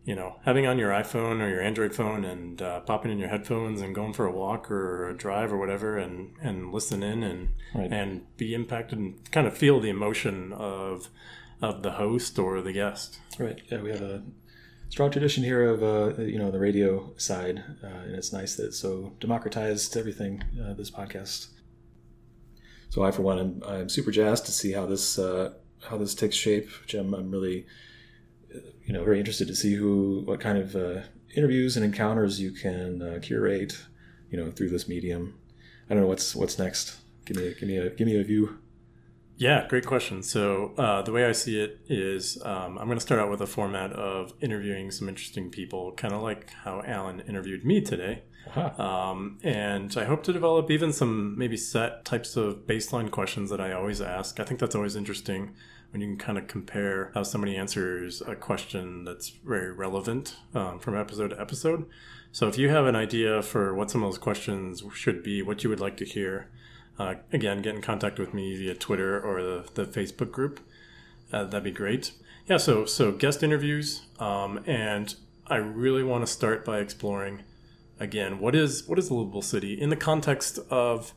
you 0.04 0.14
know 0.14 0.36
having 0.44 0.66
on 0.66 0.78
your 0.78 0.90
iPhone 0.90 1.40
or 1.40 1.48
your 1.48 1.62
Android 1.62 1.94
phone 1.94 2.24
and 2.24 2.60
uh, 2.60 2.80
popping 2.80 3.10
in 3.10 3.18
your 3.18 3.28
headphones 3.28 3.80
and 3.80 3.94
going 3.94 4.12
for 4.12 4.26
a 4.26 4.32
walk 4.32 4.70
or 4.70 5.08
a 5.08 5.16
drive 5.16 5.52
or 5.52 5.58
whatever 5.58 5.96
and 5.98 6.34
and 6.42 6.72
listen 6.72 7.02
in 7.02 7.22
and 7.22 7.48
Right. 7.74 7.92
and 7.92 8.22
be 8.36 8.54
impacted 8.54 8.98
and 8.98 9.30
kind 9.32 9.46
of 9.46 9.56
feel 9.56 9.80
the 9.80 9.88
emotion 9.90 10.52
of 10.52 11.08
of 11.62 11.82
the 11.82 11.92
host 11.92 12.38
or 12.38 12.60
the 12.60 12.72
guest. 12.72 13.18
Right. 13.38 13.60
Yeah, 13.70 13.80
we 13.80 13.90
have 13.90 14.02
a 14.02 14.22
strong 14.90 15.10
tradition 15.10 15.42
here 15.42 15.62
of 15.68 15.82
uh, 15.82 16.20
you 16.22 16.38
know 16.38 16.50
the 16.50 16.58
radio 16.60 17.12
side, 17.16 17.64
uh, 17.82 17.86
and 17.86 18.14
it's 18.14 18.32
nice 18.32 18.56
that 18.56 18.66
it's 18.66 18.78
so 18.78 19.14
democratized 19.20 19.96
everything. 19.96 20.44
Uh, 20.62 20.74
this 20.74 20.90
podcast. 20.90 21.48
So 22.90 23.02
I, 23.02 23.10
for 23.10 23.22
one, 23.22 23.38
am 23.38 23.62
I'm 23.66 23.88
super 23.88 24.12
jazzed 24.12 24.46
to 24.46 24.52
see 24.52 24.72
how 24.72 24.86
this 24.86 25.18
uh, 25.18 25.54
how 25.88 25.96
this 25.98 26.14
takes 26.14 26.36
shape, 26.36 26.68
Jim. 26.86 27.12
I'm 27.14 27.30
really 27.30 27.66
you 28.84 28.92
know 28.92 29.04
very 29.04 29.18
interested 29.18 29.48
to 29.48 29.54
see 29.54 29.74
who 29.74 30.22
what 30.24 30.40
kind 30.40 30.58
of 30.58 30.76
uh, 30.76 31.00
interviews 31.36 31.76
and 31.76 31.84
encounters 31.84 32.40
you 32.40 32.50
can 32.50 33.02
uh, 33.02 33.18
curate, 33.20 33.76
you 34.30 34.38
know, 34.38 34.50
through 34.50 34.70
this 34.70 34.88
medium. 34.88 35.38
I 35.88 35.94
don't 35.94 36.02
know 36.02 36.08
what's 36.08 36.34
what's 36.34 36.58
next. 36.58 36.96
Give 37.24 37.36
me 37.36 37.48
a, 37.48 37.54
give 37.54 37.68
me 37.68 37.76
a 37.76 37.90
give 37.90 38.06
me 38.06 38.20
a 38.20 38.24
view. 38.24 38.58
Yeah, 39.36 39.66
great 39.66 39.84
question. 39.84 40.22
So 40.22 40.74
uh, 40.78 41.02
the 41.02 41.10
way 41.10 41.24
I 41.24 41.32
see 41.32 41.60
it 41.60 41.80
is, 41.88 42.40
um, 42.44 42.78
I'm 42.78 42.86
going 42.86 42.98
to 42.98 43.04
start 43.04 43.20
out 43.20 43.30
with 43.30 43.40
a 43.40 43.48
format 43.48 43.92
of 43.92 44.32
interviewing 44.40 44.92
some 44.92 45.08
interesting 45.08 45.50
people, 45.50 45.90
kind 45.92 46.14
of 46.14 46.22
like 46.22 46.50
how 46.50 46.82
Allan 46.86 47.20
interviewed 47.26 47.64
me 47.64 47.80
today. 47.80 48.22
Aha. 48.48 49.10
Um, 49.10 49.38
and 49.42 49.92
I 49.96 50.04
hope 50.04 50.22
to 50.24 50.32
develop 50.32 50.70
even 50.70 50.92
some 50.92 51.36
maybe 51.36 51.56
set 51.56 52.04
types 52.04 52.36
of 52.36 52.66
baseline 52.66 53.10
questions 53.10 53.50
that 53.50 53.60
I 53.60 53.72
always 53.72 54.00
ask. 54.00 54.38
I 54.38 54.44
think 54.44 54.60
that's 54.60 54.76
always 54.76 54.94
interesting 54.94 55.54
when 55.94 56.00
you 56.00 56.08
can 56.08 56.16
kind 56.16 56.36
of 56.36 56.48
compare 56.48 57.12
how 57.14 57.22
somebody 57.22 57.56
answers 57.56 58.20
a 58.22 58.34
question 58.34 59.04
that's 59.04 59.28
very 59.28 59.70
relevant 59.70 60.34
um, 60.52 60.80
from 60.80 60.96
episode 60.96 61.28
to 61.28 61.40
episode. 61.40 61.86
So 62.32 62.48
if 62.48 62.58
you 62.58 62.68
have 62.68 62.86
an 62.86 62.96
idea 62.96 63.42
for 63.42 63.72
what 63.72 63.92
some 63.92 64.02
of 64.02 64.10
those 64.10 64.18
questions 64.18 64.82
should 64.92 65.22
be, 65.22 65.40
what 65.40 65.62
you 65.62 65.70
would 65.70 65.78
like 65.78 65.96
to 65.98 66.04
hear, 66.04 66.50
uh, 66.98 67.14
again, 67.32 67.62
get 67.62 67.76
in 67.76 67.80
contact 67.80 68.18
with 68.18 68.34
me 68.34 68.56
via 68.56 68.74
Twitter 68.74 69.20
or 69.20 69.40
the, 69.40 69.68
the 69.74 69.84
Facebook 69.84 70.32
group. 70.32 70.58
Uh, 71.32 71.44
that'd 71.44 71.62
be 71.62 71.70
great. 71.70 72.10
Yeah, 72.48 72.56
so 72.56 72.86
so 72.86 73.12
guest 73.12 73.44
interviews, 73.44 74.02
um, 74.18 74.64
and 74.66 75.14
I 75.46 75.56
really 75.56 76.02
want 76.02 76.26
to 76.26 76.32
start 76.32 76.64
by 76.64 76.80
exploring 76.80 77.42
again 78.00 78.40
what 78.40 78.56
is 78.56 78.88
what 78.88 78.98
is 78.98 79.10
a 79.10 79.14
livable 79.14 79.42
city 79.42 79.80
in 79.80 79.90
the 79.90 79.96
context 79.96 80.58
of 80.70 81.14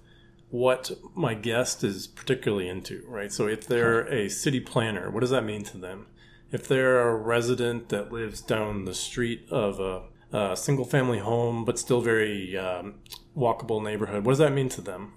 what 0.50 0.92
my 1.14 1.34
guest 1.34 1.84
is 1.84 2.08
particularly 2.08 2.70
into, 2.70 3.04
right? 3.08 3.32
So 3.32 3.48
if 3.48 3.68
they're 3.68 4.08
a 4.08 4.30
city 4.30 4.60
planner, 4.60 5.12
what 5.12 5.20
does 5.20 5.30
that 5.32 5.44
mean 5.44 5.64
to 5.66 5.78
them? 5.78 6.08
If 6.52 6.68
they're 6.68 7.10
a 7.10 7.16
resident 7.16 7.90
that 7.90 8.12
lives 8.12 8.42
down 8.42 8.86
the 8.86 8.94
street 8.94 9.46
of 9.52 9.80
a, 9.80 10.04
a 10.36 10.56
single 10.56 10.86
family 10.86 11.20
home 11.20 11.66
but 11.66 11.78
still 11.78 12.00
very 12.00 12.58
um, 12.58 12.96
walkable 13.36 13.84
neighborhood, 13.84 14.26
what 14.26 14.32
does 14.32 14.40
that 14.40 14.54
mean 14.54 14.70
to 14.70 14.82
them? 14.82 15.14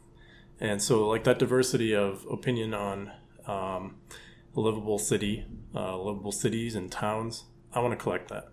And 0.58 0.82
so, 0.82 1.08
like 1.08 1.24
that 1.24 1.38
diversity 1.38 1.94
of 1.94 2.26
opinion 2.30 2.74
on 2.74 3.12
um, 3.46 3.96
a 4.54 4.60
livable 4.60 4.98
city, 4.98 5.46
uh, 5.74 5.96
livable 5.96 6.32
cities 6.32 6.74
and 6.74 6.90
towns, 6.90 7.44
I 7.72 7.80
want 7.80 7.92
to 7.92 8.02
collect 8.02 8.28
that. 8.28 8.48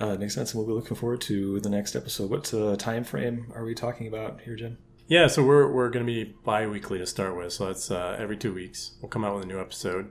Uh, 0.00 0.16
makes 0.16 0.34
sense, 0.34 0.52
and 0.52 0.58
we'll 0.58 0.66
be 0.66 0.72
looking 0.72 0.96
forward 0.96 1.20
to 1.20 1.60
the 1.60 1.70
next 1.70 1.94
episode. 1.94 2.30
What 2.30 2.52
uh, 2.52 2.74
time 2.76 3.04
frame 3.04 3.52
are 3.54 3.64
we 3.64 3.74
talking 3.74 4.08
about 4.08 4.40
here, 4.40 4.56
Jim? 4.56 4.78
Yeah, 5.08 5.26
so 5.26 5.42
we're, 5.44 5.70
we're 5.70 5.90
going 5.90 6.06
to 6.06 6.12
be 6.12 6.34
bi 6.44 6.66
weekly 6.66 6.98
to 6.98 7.06
start 7.06 7.36
with. 7.36 7.52
So 7.52 7.66
that's 7.66 7.90
uh, 7.90 8.16
every 8.18 8.36
two 8.36 8.54
weeks. 8.54 8.92
We'll 9.00 9.10
come 9.10 9.24
out 9.24 9.34
with 9.34 9.44
a 9.44 9.48
new 9.48 9.60
episode. 9.60 10.10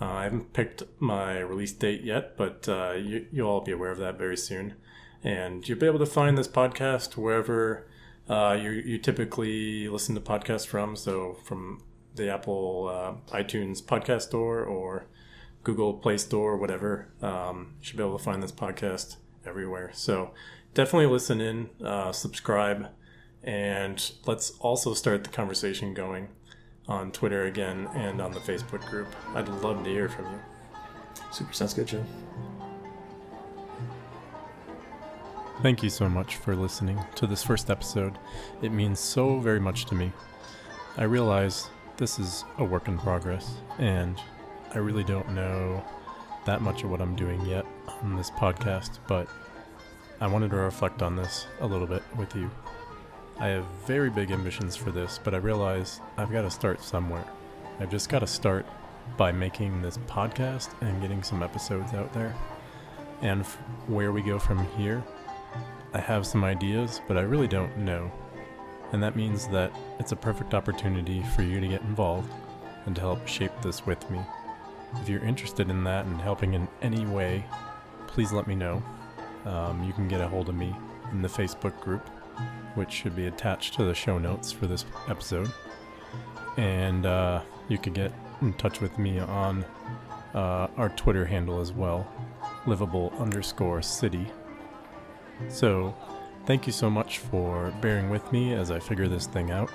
Uh, 0.00 0.06
I 0.06 0.24
haven't 0.24 0.52
picked 0.52 0.82
my 0.98 1.38
release 1.38 1.72
date 1.72 2.02
yet, 2.02 2.36
but 2.36 2.68
uh, 2.68 2.92
you, 2.92 3.26
you'll 3.30 3.48
all 3.48 3.60
be 3.60 3.72
aware 3.72 3.90
of 3.90 3.98
that 3.98 4.18
very 4.18 4.36
soon. 4.36 4.74
And 5.22 5.68
you'll 5.68 5.78
be 5.78 5.86
able 5.86 5.98
to 5.98 6.06
find 6.06 6.38
this 6.38 6.48
podcast 6.48 7.16
wherever 7.16 7.86
uh, 8.28 8.58
you, 8.60 8.70
you 8.70 8.98
typically 8.98 9.88
listen 9.88 10.14
to 10.14 10.20
podcasts 10.20 10.66
from. 10.66 10.96
So 10.96 11.36
from 11.44 11.82
the 12.14 12.32
Apple 12.32 12.88
uh, 13.30 13.36
iTunes 13.36 13.82
podcast 13.82 14.22
store 14.22 14.64
or 14.64 15.06
Google 15.62 15.94
Play 15.94 16.16
Store, 16.16 16.56
whatever. 16.56 17.08
Um, 17.20 17.74
you 17.78 17.86
should 17.86 17.96
be 17.98 18.02
able 18.02 18.18
to 18.18 18.24
find 18.24 18.42
this 18.42 18.52
podcast 18.52 19.16
everywhere. 19.46 19.90
So 19.92 20.32
definitely 20.74 21.06
listen 21.06 21.40
in, 21.40 21.70
uh, 21.84 22.12
subscribe, 22.12 22.88
and 23.42 24.12
let's 24.26 24.50
also 24.60 24.94
start 24.94 25.24
the 25.24 25.30
conversation 25.30 25.94
going 25.94 26.28
on 26.88 27.12
Twitter 27.12 27.44
again 27.44 27.88
and 27.94 28.20
on 28.20 28.32
the 28.32 28.40
Facebook 28.40 28.88
group. 28.88 29.08
I'd 29.34 29.48
love 29.48 29.84
to 29.84 29.90
hear 29.90 30.08
from 30.08 30.26
you. 30.26 30.40
Super 31.32 31.52
sounds 31.52 31.74
good, 31.74 31.86
Jim. 31.86 32.04
Thank 35.62 35.82
you 35.82 35.90
so 35.90 36.08
much 36.08 36.36
for 36.36 36.56
listening 36.56 36.98
to 37.16 37.26
this 37.26 37.42
first 37.42 37.70
episode. 37.70 38.18
It 38.62 38.72
means 38.72 38.98
so 38.98 39.38
very 39.40 39.60
much 39.60 39.84
to 39.86 39.94
me. 39.94 40.10
I 40.96 41.04
realize 41.04 41.68
this 41.98 42.18
is 42.18 42.44
a 42.58 42.64
work 42.64 42.88
in 42.88 42.98
progress, 42.98 43.56
and 43.78 44.18
I 44.74 44.78
really 44.78 45.04
don't 45.04 45.34
know 45.34 45.84
that 46.46 46.62
much 46.62 46.82
of 46.82 46.90
what 46.90 47.02
I'm 47.02 47.14
doing 47.14 47.44
yet 47.44 47.66
on 48.02 48.16
this 48.16 48.30
podcast, 48.30 48.98
but 49.06 49.28
I 50.20 50.26
wanted 50.26 50.50
to 50.50 50.56
reflect 50.56 51.02
on 51.02 51.14
this 51.14 51.46
a 51.60 51.66
little 51.66 51.86
bit 51.86 52.02
with 52.16 52.34
you. 52.34 52.50
I 53.40 53.48
have 53.48 53.64
very 53.86 54.10
big 54.10 54.30
ambitions 54.32 54.76
for 54.76 54.90
this, 54.90 55.18
but 55.24 55.34
I 55.34 55.38
realize 55.38 56.02
I've 56.18 56.30
got 56.30 56.42
to 56.42 56.50
start 56.50 56.82
somewhere. 56.82 57.24
I've 57.80 57.90
just 57.90 58.10
got 58.10 58.18
to 58.18 58.26
start 58.26 58.66
by 59.16 59.32
making 59.32 59.80
this 59.80 59.96
podcast 59.96 60.68
and 60.82 61.00
getting 61.00 61.22
some 61.22 61.42
episodes 61.42 61.94
out 61.94 62.12
there. 62.12 62.34
And 63.22 63.40
f- 63.40 63.56
where 63.86 64.12
we 64.12 64.20
go 64.20 64.38
from 64.38 64.66
here, 64.76 65.02
I 65.94 66.00
have 66.00 66.26
some 66.26 66.44
ideas, 66.44 67.00
but 67.08 67.16
I 67.16 67.22
really 67.22 67.48
don't 67.48 67.78
know. 67.78 68.12
And 68.92 69.02
that 69.02 69.16
means 69.16 69.48
that 69.48 69.72
it's 69.98 70.12
a 70.12 70.16
perfect 70.16 70.52
opportunity 70.52 71.22
for 71.34 71.42
you 71.42 71.60
to 71.60 71.66
get 71.66 71.80
involved 71.80 72.30
and 72.84 72.94
to 72.94 73.00
help 73.00 73.26
shape 73.26 73.52
this 73.62 73.86
with 73.86 74.10
me. 74.10 74.20
If 75.00 75.08
you're 75.08 75.24
interested 75.24 75.70
in 75.70 75.82
that 75.84 76.04
and 76.04 76.20
helping 76.20 76.52
in 76.52 76.68
any 76.82 77.06
way, 77.06 77.46
please 78.06 78.32
let 78.32 78.46
me 78.46 78.54
know. 78.54 78.82
Um, 79.46 79.82
you 79.82 79.94
can 79.94 80.08
get 80.08 80.20
a 80.20 80.28
hold 80.28 80.50
of 80.50 80.54
me 80.54 80.76
in 81.10 81.22
the 81.22 81.28
Facebook 81.28 81.80
group, 81.80 82.06
which 82.74 82.92
should 82.92 83.16
be 83.16 83.26
attached 83.26 83.74
to 83.74 83.84
the 83.84 83.94
show 83.94 84.18
notes 84.18 84.52
for 84.52 84.66
this 84.66 84.84
episode. 85.08 85.50
And 86.56 87.06
uh, 87.06 87.42
you 87.68 87.78
could 87.78 87.94
get 87.94 88.12
in 88.42 88.52
touch 88.54 88.80
with 88.80 88.98
me 88.98 89.18
on 89.18 89.64
uh, 90.34 90.68
our 90.76 90.88
Twitter 90.90 91.24
handle 91.24 91.60
as 91.60 91.72
well, 91.72 92.06
livable 92.66 93.12
underscore 93.18 93.82
city. 93.82 94.26
So, 95.48 95.94
thank 96.46 96.66
you 96.66 96.72
so 96.72 96.90
much 96.90 97.18
for 97.18 97.72
bearing 97.80 98.10
with 98.10 98.30
me 98.32 98.52
as 98.52 98.70
I 98.70 98.78
figure 98.78 99.08
this 99.08 99.26
thing 99.26 99.50
out 99.50 99.70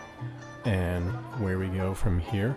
and 0.65 1.11
where 1.39 1.59
we 1.59 1.67
go 1.67 1.93
from 1.93 2.19
here. 2.19 2.55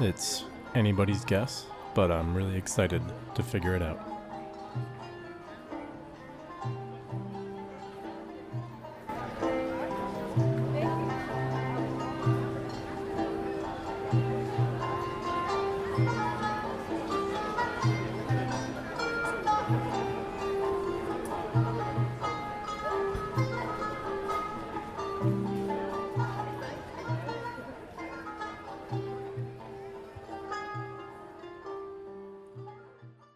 It's 0.00 0.44
anybody's 0.74 1.24
guess, 1.24 1.66
but 1.94 2.10
I'm 2.10 2.34
really 2.34 2.56
excited 2.56 3.02
to 3.34 3.42
figure 3.42 3.74
it 3.74 3.82
out. 3.82 4.09